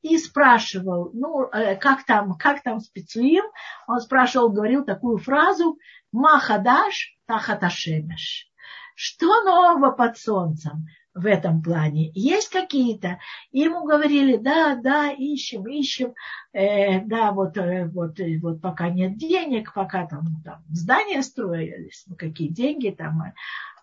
и 0.04 0.18
спрашивал, 0.18 1.12
ну, 1.14 1.47
э, 1.51 1.76
как 1.78 2.06
там, 2.06 2.38
как 2.38 2.62
там 2.62 2.80
с 2.82 2.89
Пицуим, 2.89 3.45
он 3.88 4.01
спрашивал, 4.01 4.51
говорил 4.51 4.84
такую 4.84 5.18
фразу 5.18 5.80
«Махадаш 6.12 7.18
тахаташемеш». 7.26 8.49
Что 8.95 9.43
нового 9.43 9.91
под 9.91 10.18
солнцем 10.18 10.88
в 11.14 11.26
этом 11.26 11.64
плане? 11.64 12.12
Есть 12.14 12.49
какие-то? 12.49 13.20
Ему 13.51 13.86
говорили, 13.86 14.36
да, 14.36 14.76
да, 14.76 15.10
ищем, 15.10 15.66
ищем, 15.68 16.14
э, 16.51 16.99
да, 17.06 17.32
вот, 17.32 17.58
э, 17.58 17.88
вот, 17.88 18.20
э, 18.20 18.39
вот 18.39 18.62
пока 18.62 18.89
нет 18.89 19.18
денег, 19.18 19.74
пока 19.74 20.06
там, 20.06 20.41
там 20.43 20.64
здания 20.70 21.24
строились, 21.24 22.04
ну, 22.08 22.18
какие 22.18 22.49
деньги 22.49 22.89
там. 22.89 23.22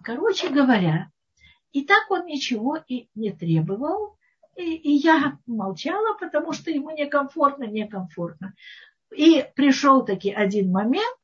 Короче 0.03 0.51
говоря, 0.51 1.11
и 1.73 1.83
так 1.85 2.11
он 2.11 2.27
ничего 2.27 2.79
и 2.87 3.09
не 3.15 3.33
требовал, 3.33 4.19
и, 4.61 4.77
и 4.77 4.93
я 4.93 5.39
молчала, 5.47 6.17
потому 6.19 6.53
что 6.53 6.71
ему 6.71 6.91
некомфортно, 6.91 7.65
некомфортно. 7.65 8.55
И 9.15 9.45
пришел 9.57 10.05
таки 10.05 10.31
один 10.31 10.71
момент, 10.71 11.19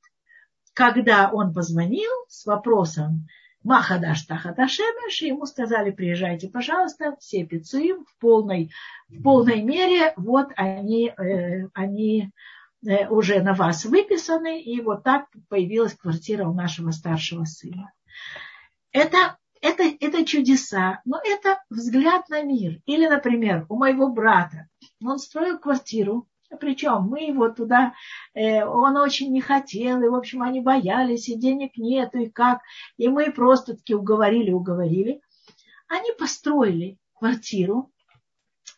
когда 0.72 1.30
он 1.32 1.52
позвонил 1.52 2.10
с 2.28 2.46
вопросом 2.46 3.26
Махадаш 3.62 4.22
Тахаташемеш, 4.22 5.22
и 5.22 5.28
ему 5.28 5.46
сказали, 5.46 5.90
приезжайте, 5.90 6.48
пожалуйста, 6.48 7.16
все 7.18 7.44
пиццуим 7.44 8.04
в 8.04 8.16
полной, 8.18 8.70
в 9.08 9.22
полной 9.22 9.62
мере, 9.62 10.12
вот 10.16 10.48
они, 10.56 11.08
э, 11.08 11.68
они 11.74 12.30
э, 12.86 13.08
уже 13.08 13.42
на 13.42 13.54
вас 13.54 13.84
выписаны, 13.84 14.62
и 14.62 14.80
вот 14.80 15.02
так 15.02 15.26
появилась 15.48 15.94
квартира 15.94 16.48
у 16.48 16.54
нашего 16.54 16.92
старшего 16.92 17.44
сына. 17.44 17.92
Это 18.92 19.36
это, 19.60 19.84
это 20.00 20.24
чудеса, 20.24 21.00
но 21.04 21.20
это 21.22 21.62
взгляд 21.70 22.28
на 22.28 22.42
мир. 22.42 22.80
Или, 22.86 23.06
например, 23.06 23.66
у 23.68 23.76
моего 23.76 24.08
брата, 24.08 24.68
он 25.04 25.18
строил 25.18 25.58
квартиру, 25.58 26.28
причем 26.60 27.02
мы 27.02 27.24
его 27.24 27.48
туда, 27.48 27.94
э, 28.34 28.64
он 28.64 28.96
очень 28.96 29.32
не 29.32 29.40
хотел, 29.40 30.00
и, 30.02 30.08
в 30.08 30.14
общем, 30.14 30.42
они 30.42 30.60
боялись, 30.60 31.28
и 31.28 31.36
денег 31.36 31.76
нет, 31.76 32.14
и 32.14 32.30
как. 32.30 32.60
И 32.96 33.08
мы 33.08 33.32
просто 33.32 33.76
таки 33.76 33.94
уговорили, 33.94 34.52
уговорили. 34.52 35.20
Они 35.88 36.12
построили 36.12 36.98
квартиру, 37.14 37.90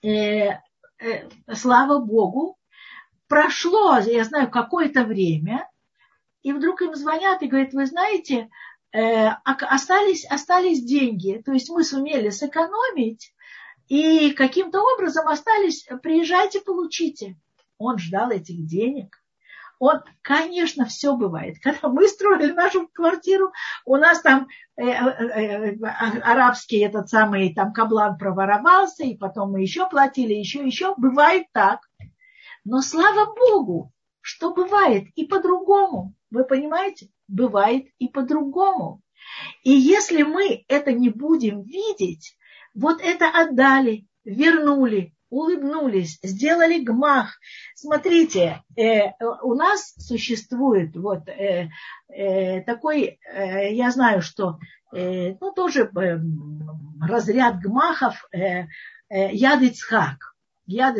э, 0.03 0.09
э, 0.09 1.29
слава 1.55 1.99
Богу, 1.99 2.59
прошло, 3.29 3.99
я 3.99 4.25
знаю, 4.25 4.51
какое-то 4.51 5.05
время, 5.05 5.69
и 6.43 6.53
вдруг 6.53 6.83
им 6.83 6.95
звонят 6.95 7.43
и 7.43 7.47
говорят, 7.47 7.73
вы 7.73 7.87
знаете, 7.87 8.49
остались, 8.93 10.25
остались 10.27 10.83
деньги, 10.83 11.43
то 11.45 11.53
есть 11.53 11.69
мы 11.71 11.85
сумели 11.85 12.31
сэкономить, 12.31 13.35
и 13.89 14.33
каким-то 14.33 14.83
образом 14.83 15.29
остались, 15.29 15.87
приезжайте, 16.03 16.61
получите. 16.61 17.37
Он 17.79 17.99
ждал 17.99 18.31
этих 18.31 18.67
денег. 18.67 19.17
Он, 19.79 20.01
конечно, 20.23 20.85
все 20.85 21.17
бывает. 21.17 21.57
Когда 21.63 21.89
мы 21.89 22.07
строили 22.09 22.53
нашу 22.53 22.89
квартиру, 22.89 23.53
у 23.85 23.97
нас 23.97 24.21
там 24.21 24.49
э, 24.77 24.85
э, 24.85 24.91
э, 24.91 25.77
арабский 25.85 26.79
этот 26.79 27.09
самый 27.09 27.55
там 27.55 27.73
каблан 27.73 28.19
проворовался, 28.19 29.05
и 29.05 29.17
потом 29.17 29.53
мы 29.53 29.63
еще 29.63 29.89
платили, 29.89 30.35
еще, 30.35 30.65
еще. 30.67 30.95
Бывает 30.97 31.47
так. 31.53 31.81
Но 32.65 32.83
слава 32.83 33.33
Богу, 33.35 33.93
что 34.21 34.53
бывает 34.53 35.07
и 35.15 35.25
по-другому. 35.25 36.15
Вы 36.31 36.45
понимаете? 36.45 37.09
Бывает 37.29 37.87
и 37.99 38.09
по-другому. 38.09 39.03
И 39.63 39.71
если 39.71 40.23
мы 40.23 40.65
это 40.69 40.93
не 40.93 41.11
будем 41.11 41.63
видеть, 41.63 42.37
вот 42.75 43.01
это 43.03 43.29
отдали, 43.29 44.07
вернули, 44.25 45.15
улыбнулись, 45.31 46.19
сделали 46.23 46.83
гмах. 46.83 47.39
Смотрите, 47.75 48.63
э, 48.77 49.13
у 49.43 49.55
нас 49.55 49.95
существует 49.99 50.97
вот 50.97 51.29
э, 51.29 51.69
э, 52.09 52.63
такой, 52.63 53.19
э, 53.33 53.75
я 53.75 53.91
знаю, 53.91 54.23
что 54.23 54.59
э, 54.93 55.35
ну, 55.41 55.53
тоже 55.53 55.83
э, 55.83 56.19
разряд 57.01 57.61
гмахов 57.61 58.27
э, 58.33 58.67
э, 59.11 59.33
Яд 59.33 59.63
Ицхак. 59.63 60.28
Яд. 60.69 60.99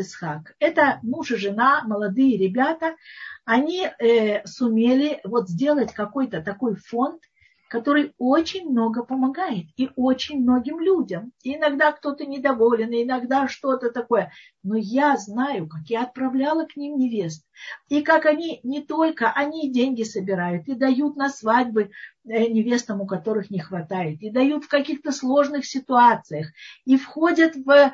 Это 0.61 0.99
муж 1.03 1.31
и 1.31 1.37
жена, 1.37 1.83
молодые 1.85 2.39
ребята, 2.39 2.97
они 3.45 3.87
э, 3.87 4.47
сумели 4.47 5.21
вот 5.25 5.51
сделать 5.51 5.93
какой-то 5.93 6.43
такой 6.43 6.75
фонд, 6.75 7.21
который 7.69 8.15
очень 8.17 8.71
много 8.71 9.05
помогает 9.05 9.67
и 9.77 9.91
очень 9.95 10.41
многим 10.41 10.81
людям. 10.81 11.33
И 11.43 11.55
иногда 11.55 11.93
кто-то 11.93 12.25
недоволен, 12.25 12.91
иногда 12.91 13.47
что-то 13.47 13.91
такое. 13.91 14.33
Но 14.63 14.75
я 14.75 15.19
знаю, 15.19 15.69
как 15.69 15.83
я 15.89 16.05
отправляла 16.05 16.65
к 16.65 16.77
ним 16.77 16.97
невест. 16.97 17.45
И 17.91 18.01
как 18.01 18.25
они 18.25 18.61
не 18.63 18.81
только, 18.81 19.31
они 19.31 19.71
деньги 19.71 20.03
собирают 20.03 20.67
и 20.67 20.75
дают 20.75 21.17
на 21.17 21.29
свадьбы 21.29 21.91
э, 22.25 22.47
невестам, 22.47 23.03
у 23.03 23.07
которых 23.07 23.51
не 23.51 23.61
хватает, 23.61 24.23
и 24.23 24.31
дают 24.31 24.65
в 24.65 24.69
каких-то 24.69 25.13
сложных 25.13 25.67
ситуациях, 25.67 26.47
и 26.87 26.97
входят 26.97 27.55
в 27.55 27.93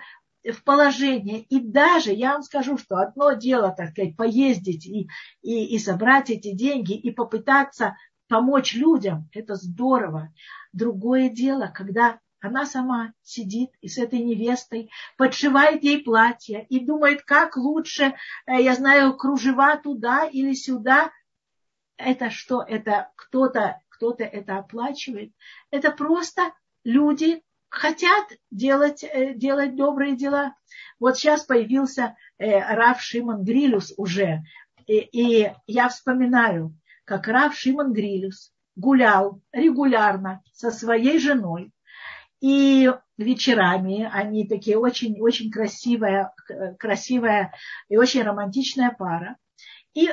в 0.53 0.63
положение. 0.65 1.41
И 1.43 1.61
даже 1.61 2.13
я 2.13 2.35
вам 2.35 2.43
скажу, 2.43 2.79
что 2.79 2.97
одно 2.97 3.33
дело, 3.33 3.75
так 3.77 3.91
сказать, 3.91 4.17
поездить 4.17 4.87
и, 4.87 5.09
и, 5.43 5.75
и 5.75 5.79
собрать 5.79 6.31
эти 6.31 6.53
деньги 6.53 6.95
и 6.95 7.11
попытаться 7.11 7.97
помочь 8.29 8.75
людям, 8.75 9.29
это 9.33 9.55
здорово. 9.55 10.33
Другое 10.73 11.29
дело, 11.29 11.71
когда 11.75 12.19
она 12.41 12.67
сама 12.67 13.13
сидит 13.23 13.71
и 13.81 13.89
с 13.89 13.97
этой 13.97 14.19
невестой 14.19 14.91
подшивает 15.17 15.83
ей 15.83 16.03
платье 16.03 16.67
и 16.69 16.85
думает, 16.85 17.23
как 17.23 17.57
лучше, 17.57 18.15
э, 18.47 18.63
я 18.63 18.75
знаю, 18.75 19.17
кружева 19.17 19.77
туда 19.83 20.27
или 20.27 20.53
сюда. 20.53 21.11
Это 21.97 22.29
что? 22.29 22.63
Это 22.63 23.11
кто-то 23.17 23.81
кто-то 23.95 24.25
это 24.25 24.59
оплачивает. 24.59 25.33
Это 25.71 25.91
просто 25.91 26.53
люди 26.83 27.43
хотят 27.75 28.27
делать, 28.51 29.05
э, 29.05 29.35
делать 29.35 29.77
добрые 29.77 30.17
дела. 30.17 30.55
Вот 30.99 31.17
сейчас 31.17 31.45
появился 31.45 32.17
э, 32.39 32.61
Раф 32.75 33.01
Шимон 33.01 33.45
Грилюс 33.45 33.93
уже. 33.97 34.43
И, 34.87 34.99
и 34.99 35.53
я 35.67 35.89
вспоминаю, 35.89 36.77
как 37.05 37.29
Рав 37.29 37.57
Шимон 37.57 37.93
Грилюс 37.93 38.53
гулял 38.77 39.41
регулярно 39.53 40.43
со 40.53 40.71
своей 40.71 41.19
женой. 41.19 41.73
И 42.41 42.93
вечерами 43.17 44.09
они 44.13 44.47
такие 44.47 44.79
очень, 44.79 45.21
очень 45.21 45.51
красивая, 45.51 46.33
красивая 46.79 47.55
и 47.89 47.97
очень 47.97 48.23
романтичная 48.23 48.91
пара. 48.91 49.37
И 49.95 50.11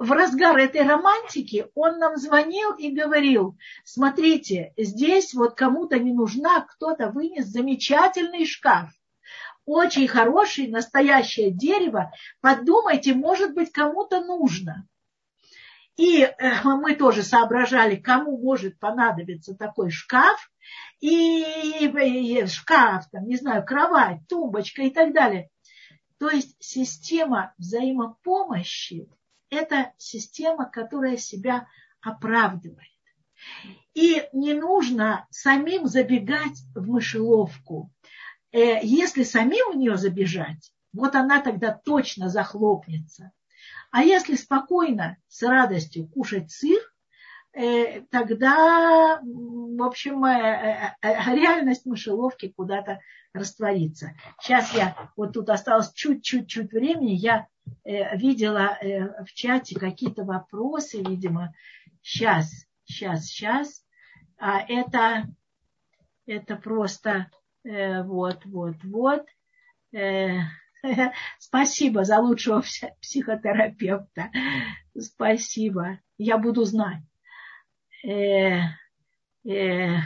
в 0.00 0.12
разгар 0.12 0.56
этой 0.56 0.80
романтики 0.80 1.66
он 1.74 1.98
нам 1.98 2.16
звонил 2.16 2.72
и 2.72 2.90
говорил, 2.90 3.58
смотрите, 3.84 4.72
здесь 4.78 5.34
вот 5.34 5.54
кому-то 5.54 5.98
не 5.98 6.14
нужна, 6.14 6.62
кто-то 6.62 7.10
вынес 7.10 7.44
замечательный 7.44 8.46
шкаф. 8.46 8.88
Очень 9.66 10.08
хороший, 10.08 10.68
настоящее 10.68 11.50
дерево. 11.50 12.10
Подумайте, 12.40 13.12
может 13.12 13.52
быть, 13.52 13.72
кому-то 13.72 14.24
нужно. 14.24 14.88
И 15.98 16.22
э, 16.22 16.32
мы 16.64 16.94
тоже 16.94 17.22
соображали, 17.22 17.96
кому 17.96 18.38
может 18.38 18.78
понадобиться 18.78 19.54
такой 19.54 19.90
шкаф, 19.90 20.50
и 21.00 21.44
шкаф, 22.48 23.04
там, 23.12 23.26
не 23.26 23.36
знаю, 23.36 23.66
кровать, 23.66 24.26
тумбочка 24.28 24.80
и 24.80 24.90
так 24.90 25.12
далее. 25.12 25.50
То 26.18 26.30
есть 26.30 26.56
система 26.58 27.52
взаимопомощи– 27.58 29.10
это 29.50 29.92
система, 29.98 30.64
которая 30.64 31.16
себя 31.16 31.66
оправдывает. 32.00 32.88
И 33.94 34.22
не 34.32 34.54
нужно 34.54 35.26
самим 35.30 35.86
забегать 35.86 36.62
в 36.74 36.86
мышеловку. 36.88 37.90
Э, 38.52 38.78
если 38.82 39.22
самим 39.22 39.72
в 39.72 39.76
нее 39.76 39.96
забежать, 39.96 40.72
вот 40.92 41.14
она 41.14 41.40
тогда 41.40 41.72
точно 41.72 42.28
захлопнется. 42.28 43.32
А 43.90 44.04
если 44.04 44.36
спокойно, 44.36 45.16
с 45.28 45.42
радостью 45.42 46.06
кушать 46.06 46.50
сыр, 46.50 46.80
э, 47.52 48.02
тогда, 48.02 49.20
в 49.22 49.82
общем, 49.82 50.24
э, 50.24 50.96
реальность 51.02 51.86
мышеловки 51.86 52.48
куда-то 52.48 53.00
растворится. 53.32 54.14
Сейчас 54.40 54.74
я, 54.74 55.10
вот 55.16 55.32
тут 55.32 55.50
осталось 55.50 55.92
чуть-чуть-чуть 55.92 56.72
времени, 56.72 57.12
я 57.12 57.46
видела 57.84 58.76
в 59.24 59.32
чате 59.32 59.78
какие-то 59.78 60.24
вопросы, 60.24 61.02
видимо, 61.02 61.54
сейчас, 62.02 62.50
сейчас, 62.84 63.26
сейчас. 63.26 63.84
А 64.38 64.60
это, 64.60 65.28
это 66.26 66.56
просто 66.56 67.30
вот, 67.64 68.44
вот, 68.46 68.76
вот. 68.84 69.26
Спасибо 71.38 72.04
за 72.04 72.18
лучшего 72.18 72.62
психотерапевта. 73.00 74.30
Спасибо. 74.98 76.00
Я 76.18 76.38
буду 76.38 76.64
знать. 76.64 77.02
Э, 78.04 78.60
э, 79.48 79.96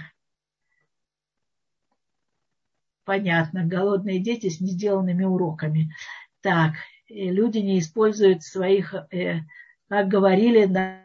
понятно. 3.05 3.65
Голодные 3.65 4.21
дети 4.21 4.49
с 4.49 4.61
несделанными 4.61 5.25
уроками. 5.25 5.93
Так, 6.41 6.75
э, 7.09 7.31
люди 7.31 7.59
не 7.59 7.79
используют 7.79 8.43
своих, 8.43 8.95
э, 9.11 9.41
как 9.89 10.09
говорили, 10.09 10.65
на 10.65 11.05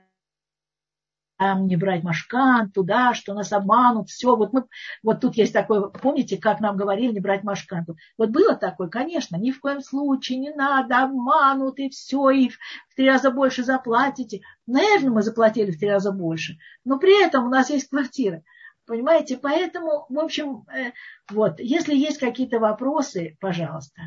там 1.39 1.67
не 1.67 1.77
брать 1.77 2.03
машкан, 2.03 2.69
туда, 2.69 3.13
что 3.13 3.33
нас 3.33 3.53
обманут, 3.53 4.09
все. 4.09 4.35
Вот, 4.35 4.51
мы, 4.51 4.65
вот 5.03 5.21
тут 5.21 5.37
есть 5.37 5.53
такое, 5.53 5.83
помните, 5.87 6.37
как 6.37 6.59
нам 6.59 6.75
говорили, 6.75 7.13
не 7.13 7.21
брать 7.21 7.43
машканту. 7.43 7.95
Вот 8.17 8.29
было 8.29 8.55
такое, 8.55 8.89
конечно, 8.89 9.37
ни 9.37 9.51
в 9.51 9.61
коем 9.61 9.81
случае 9.81 10.39
не 10.39 10.51
надо, 10.51 11.01
обманут, 11.01 11.79
и 11.79 11.89
все, 11.89 12.29
и 12.31 12.49
в 12.49 12.57
три 12.97 13.07
раза 13.07 13.31
больше 13.31 13.63
заплатите. 13.63 14.41
Наверное, 14.67 15.11
мы 15.11 15.21
заплатили 15.21 15.71
в 15.71 15.79
три 15.79 15.89
раза 15.89 16.11
больше, 16.11 16.57
но 16.83 16.99
при 16.99 17.25
этом 17.25 17.45
у 17.45 17.49
нас 17.49 17.69
есть 17.69 17.89
квартира. 17.89 18.43
Понимаете, 18.89 19.37
поэтому, 19.37 20.07
в 20.09 20.17
общем, 20.17 20.63
э, 20.67 20.93
вот, 21.29 21.59
если 21.59 21.95
есть 21.95 22.17
какие-то 22.17 22.57
вопросы, 22.57 23.37
пожалуйста. 23.39 24.01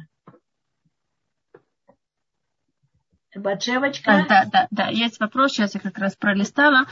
Батшевочка. 3.33 4.27
Да, 4.29 4.45
да, 4.53 4.67
да, 4.73 4.89
есть 4.89 5.21
вопрос, 5.21 5.53
сейчас 5.53 5.77
я 5.77 5.81
как 5.81 5.97
раз 5.99 6.17
пролистала. 6.17 6.87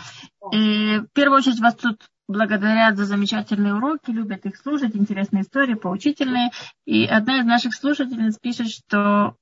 И 0.53 0.99
в 0.99 1.09
первую 1.13 1.39
очередь 1.39 1.59
вас 1.59 1.75
тут 1.75 2.09
благодарят 2.29 2.97
за 2.97 3.07
замечательные 3.07 3.75
уроки, 3.75 4.13
любят 4.13 4.47
их 4.47 4.57
слушать, 4.57 4.95
интересные 4.95 5.43
истории, 5.43 5.75
поучительные. 5.75 6.51
И 6.85 7.05
одна 7.07 7.41
из 7.41 7.45
наших 7.45 7.75
слушательниц 7.75 8.39
пишет, 8.39 8.69
что 8.69 9.35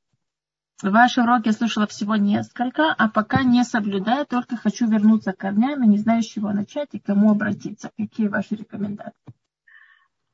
ваши 0.83 1.23
уроки 1.23 1.49
я 1.49 1.53
слушала 1.53 1.87
всего 1.87 2.17
несколько, 2.17 2.93
а 2.93 3.09
пока 3.09 3.43
не 3.43 3.65
соблюдаю, 3.65 4.27
только 4.27 4.57
хочу 4.57 4.89
вернуться 4.89 5.33
к 5.33 5.39
корням 5.39 5.83
и 5.83 5.89
не 5.89 5.99
знаю, 5.99 6.23
с 6.23 6.27
чего 6.27 6.53
начать 6.53 6.89
и 6.93 6.99
кому 6.99 7.31
обратиться. 7.31 7.91
Какие 7.97 8.29
ваши 8.29 8.55
рекомендации? 8.55 9.35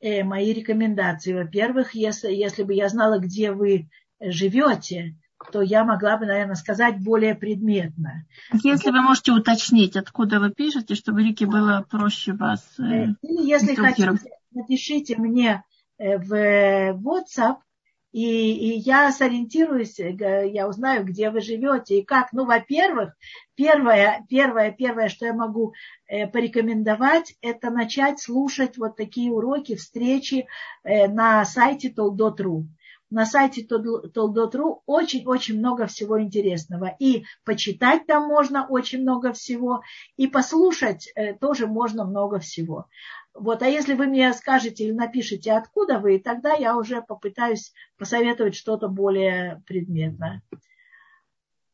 э, 0.05 0.23
мои 0.23 0.53
рекомендации. 0.53 1.33
Во-первых, 1.33 1.95
если, 1.95 2.31
если 2.31 2.63
бы 2.63 2.75
я 2.75 2.89
знала, 2.89 3.19
где 3.19 3.53
вы 3.53 3.89
живете, 4.21 5.17
то 5.51 5.63
я 5.63 5.85
могла 5.85 6.17
бы, 6.17 6.27
наверное, 6.27 6.55
сказать 6.55 7.03
более 7.03 7.35
предметно. 7.35 8.27
Если 8.63 8.91
вы 8.91 9.01
можете 9.03 9.33
уточнить, 9.33 9.97
откуда 9.97 10.41
вы 10.41 10.51
пишете, 10.51 10.95
чтобы 10.95 11.23
Рике 11.23 11.47
было 11.47 11.85
проще 11.91 12.33
вас 12.33 12.63
э, 12.79 12.83
э 12.83 13.07
Или 13.23 13.49
если 13.49 13.75
хотите, 13.75 14.13
напишите 14.53 15.17
мне 15.17 15.65
э, 15.99 16.19
в 16.19 16.93
WhatsApp, 16.93 17.57
и, 18.15 18.77
и 18.77 18.79
я 18.79 19.11
сориентируюсь, 19.11 19.99
э, 19.99 20.15
я 20.49 20.69
узнаю, 20.69 21.05
где 21.05 21.31
вы 21.31 21.41
живете 21.41 21.99
и 21.99 22.05
как. 22.05 22.33
Ну, 22.33 22.45
во-первых, 22.45 23.13
первое, 23.57 24.25
первое, 24.29 24.71
первое, 24.71 25.09
что 25.09 25.27
я 25.27 25.33
могу 25.33 25.73
э, 26.07 26.29
порекомендовать, 26.29 27.35
это 27.41 27.71
начать 27.71 28.21
слушать 28.21 28.79
вот 28.79 28.95
такие 28.95 29.33
уроки, 29.33 29.75
встречи 29.75 30.47
э, 30.85 31.09
на 31.09 31.45
сайте 31.45 31.91
Толдот.ру. 31.91 32.69
На 33.11 33.27
сайте 33.27 33.65
Толдот.ру 33.65 34.83
очень-очень 34.87 35.59
много 35.59 35.89
всего 35.89 36.23
интересного. 36.23 36.95
И 37.01 37.25
почитать 37.45 38.07
там 38.07 38.29
можно 38.29 38.65
очень 38.69 39.03
много 39.03 39.33
всего, 39.33 39.83
и 40.17 40.29
послушать 40.29 41.13
тоже 41.41 41.67
можно 41.67 42.05
много 42.05 42.39
всего. 42.39 42.87
Вот, 43.35 43.63
а 43.63 43.67
если 43.67 43.95
вы 43.95 44.07
мне 44.07 44.33
скажете 44.33 44.85
или 44.85 44.93
напишите, 44.93 45.53
откуда 45.53 45.99
вы, 45.99 46.21
тогда 46.21 46.55
я 46.55 46.77
уже 46.77 47.03
попытаюсь 47.03 47.73
посоветовать 47.99 48.55
что-то 48.55 48.89
более 48.89 49.63
предметное. 49.67 50.41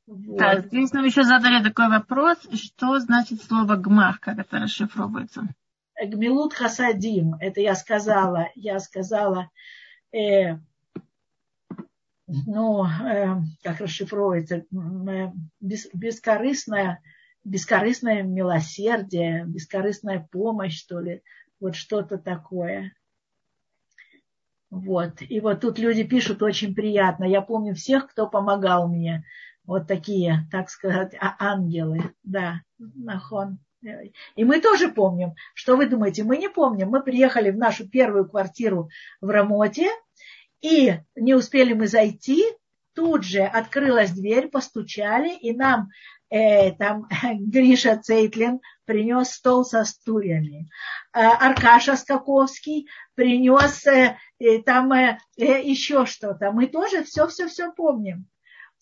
Вот. 0.06 0.38
Так, 0.38 0.66
здесь 0.66 0.92
нам 0.92 1.04
еще 1.04 1.22
задали 1.22 1.62
такой 1.62 1.88
вопрос, 1.88 2.38
что 2.54 2.98
значит 2.98 3.42
слово 3.42 3.76
гмах, 3.76 4.20
как 4.20 4.38
это 4.38 4.58
расшифровывается? 4.58 5.48
Гмилут 6.02 6.54
хасадим, 6.54 7.34
это 7.34 7.60
я 7.60 7.74
сказала, 7.74 8.48
я 8.54 8.80
сказала, 8.80 9.50
э, 10.12 10.56
ну, 12.26 12.86
э, 12.86 13.36
как 13.62 13.80
расшифровывается, 13.80 14.56
э, 14.56 14.64
бес, 15.60 15.88
бескорыстное, 15.92 17.02
бескорыстное 17.44 18.22
милосердие, 18.22 19.44
бескорыстная 19.46 20.26
помощь, 20.32 20.78
что 20.78 21.00
ли, 21.00 21.22
вот 21.60 21.76
что-то 21.76 22.18
такое. 22.18 22.94
Вот. 24.70 25.20
И 25.20 25.40
вот 25.40 25.60
тут 25.60 25.78
люди 25.78 26.04
пишут 26.04 26.42
очень 26.42 26.74
приятно. 26.74 27.24
Я 27.24 27.42
помню 27.42 27.74
всех, 27.74 28.08
кто 28.08 28.28
помогал 28.28 28.88
мне. 28.88 29.24
Вот 29.64 29.86
такие, 29.86 30.48
так 30.50 30.70
сказать, 30.70 31.14
а, 31.20 31.36
ангелы. 31.38 32.14
Да, 32.22 32.62
нахон. 32.78 33.58
И 34.36 34.44
мы 34.44 34.60
тоже 34.60 34.88
помним. 34.88 35.34
Что 35.54 35.76
вы 35.76 35.86
думаете? 35.86 36.22
Мы 36.22 36.36
не 36.36 36.48
помним. 36.48 36.90
Мы 36.90 37.02
приехали 37.02 37.50
в 37.50 37.56
нашу 37.56 37.88
первую 37.88 38.28
квартиру 38.28 38.90
в 39.20 39.28
Рамоте, 39.28 39.88
и 40.60 41.00
не 41.16 41.34
успели 41.34 41.72
мы 41.72 41.86
зайти, 41.86 42.44
тут 42.94 43.24
же 43.24 43.42
открылась 43.42 44.10
дверь, 44.10 44.48
постучали, 44.48 45.34
и 45.34 45.54
нам 45.54 45.88
э, 46.30 46.72
там 46.72 47.08
Гриша 47.38 47.96
Цейтлин 47.96 48.60
принес 48.84 49.30
стол 49.30 49.64
со 49.64 49.84
стульями. 49.84 50.68
Э, 51.12 51.26
Аркаша 51.26 51.96
Скаковский 51.96 52.88
принес 53.14 53.86
э, 53.86 54.16
там 54.64 54.92
э, 54.92 55.18
э, 55.36 55.62
еще 55.62 56.06
что-то. 56.06 56.52
Мы 56.52 56.66
тоже 56.66 57.04
все-все-все 57.04 57.72
помним. 57.72 58.26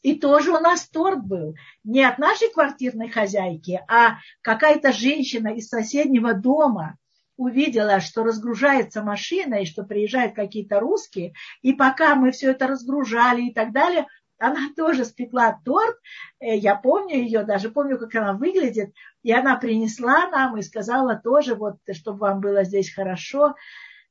И 0.03 0.15
тоже 0.15 0.53
у 0.53 0.61
нас 0.61 0.89
торт 0.89 1.25
был. 1.25 1.57
Не 1.83 2.05
от 2.05 2.19
нашей 2.19 2.53
квартирной 2.53 3.09
хозяйки, 3.09 3.83
а 3.89 4.19
какая-то 4.43 4.93
женщина 4.93 5.49
из 5.49 5.69
соседнего 5.69 6.35
дома 6.35 6.97
увидела, 7.37 8.01
что 8.01 8.25
разгружается 8.25 9.03
машина 9.03 9.63
и 9.63 9.65
что 9.65 9.85
приезжают 9.85 10.35
какие-то 10.35 10.81
русские. 10.81 11.33
И 11.63 11.73
пока 11.73 12.15
мы 12.15 12.33
все 12.33 12.51
это 12.51 12.67
разгружали 12.67 13.43
и 13.43 13.55
так 13.55 13.73
далее, 13.73 14.07
она 14.39 14.71
тоже 14.77 15.05
спекла 15.05 15.61
торт. 15.65 15.97
Э, 16.41 16.57
я 16.57 16.75
помню 16.77 17.17
ее, 17.17 17.45
даже 17.45 17.71
помню, 17.71 17.99
как 17.99 18.15
она 18.15 18.33
выглядит. 18.35 18.95
И 19.23 19.33
она 19.33 19.57
принесла 19.57 20.29
нам 20.31 20.57
и 20.57 20.63
сказала 20.63 21.17
тоже, 21.17 21.55
вот, 21.55 21.77
чтобы 21.93 22.19
вам 22.19 22.41
было 22.41 22.65
здесь 22.65 22.93
хорошо. 22.93 23.55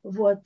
Вот. 0.04 0.40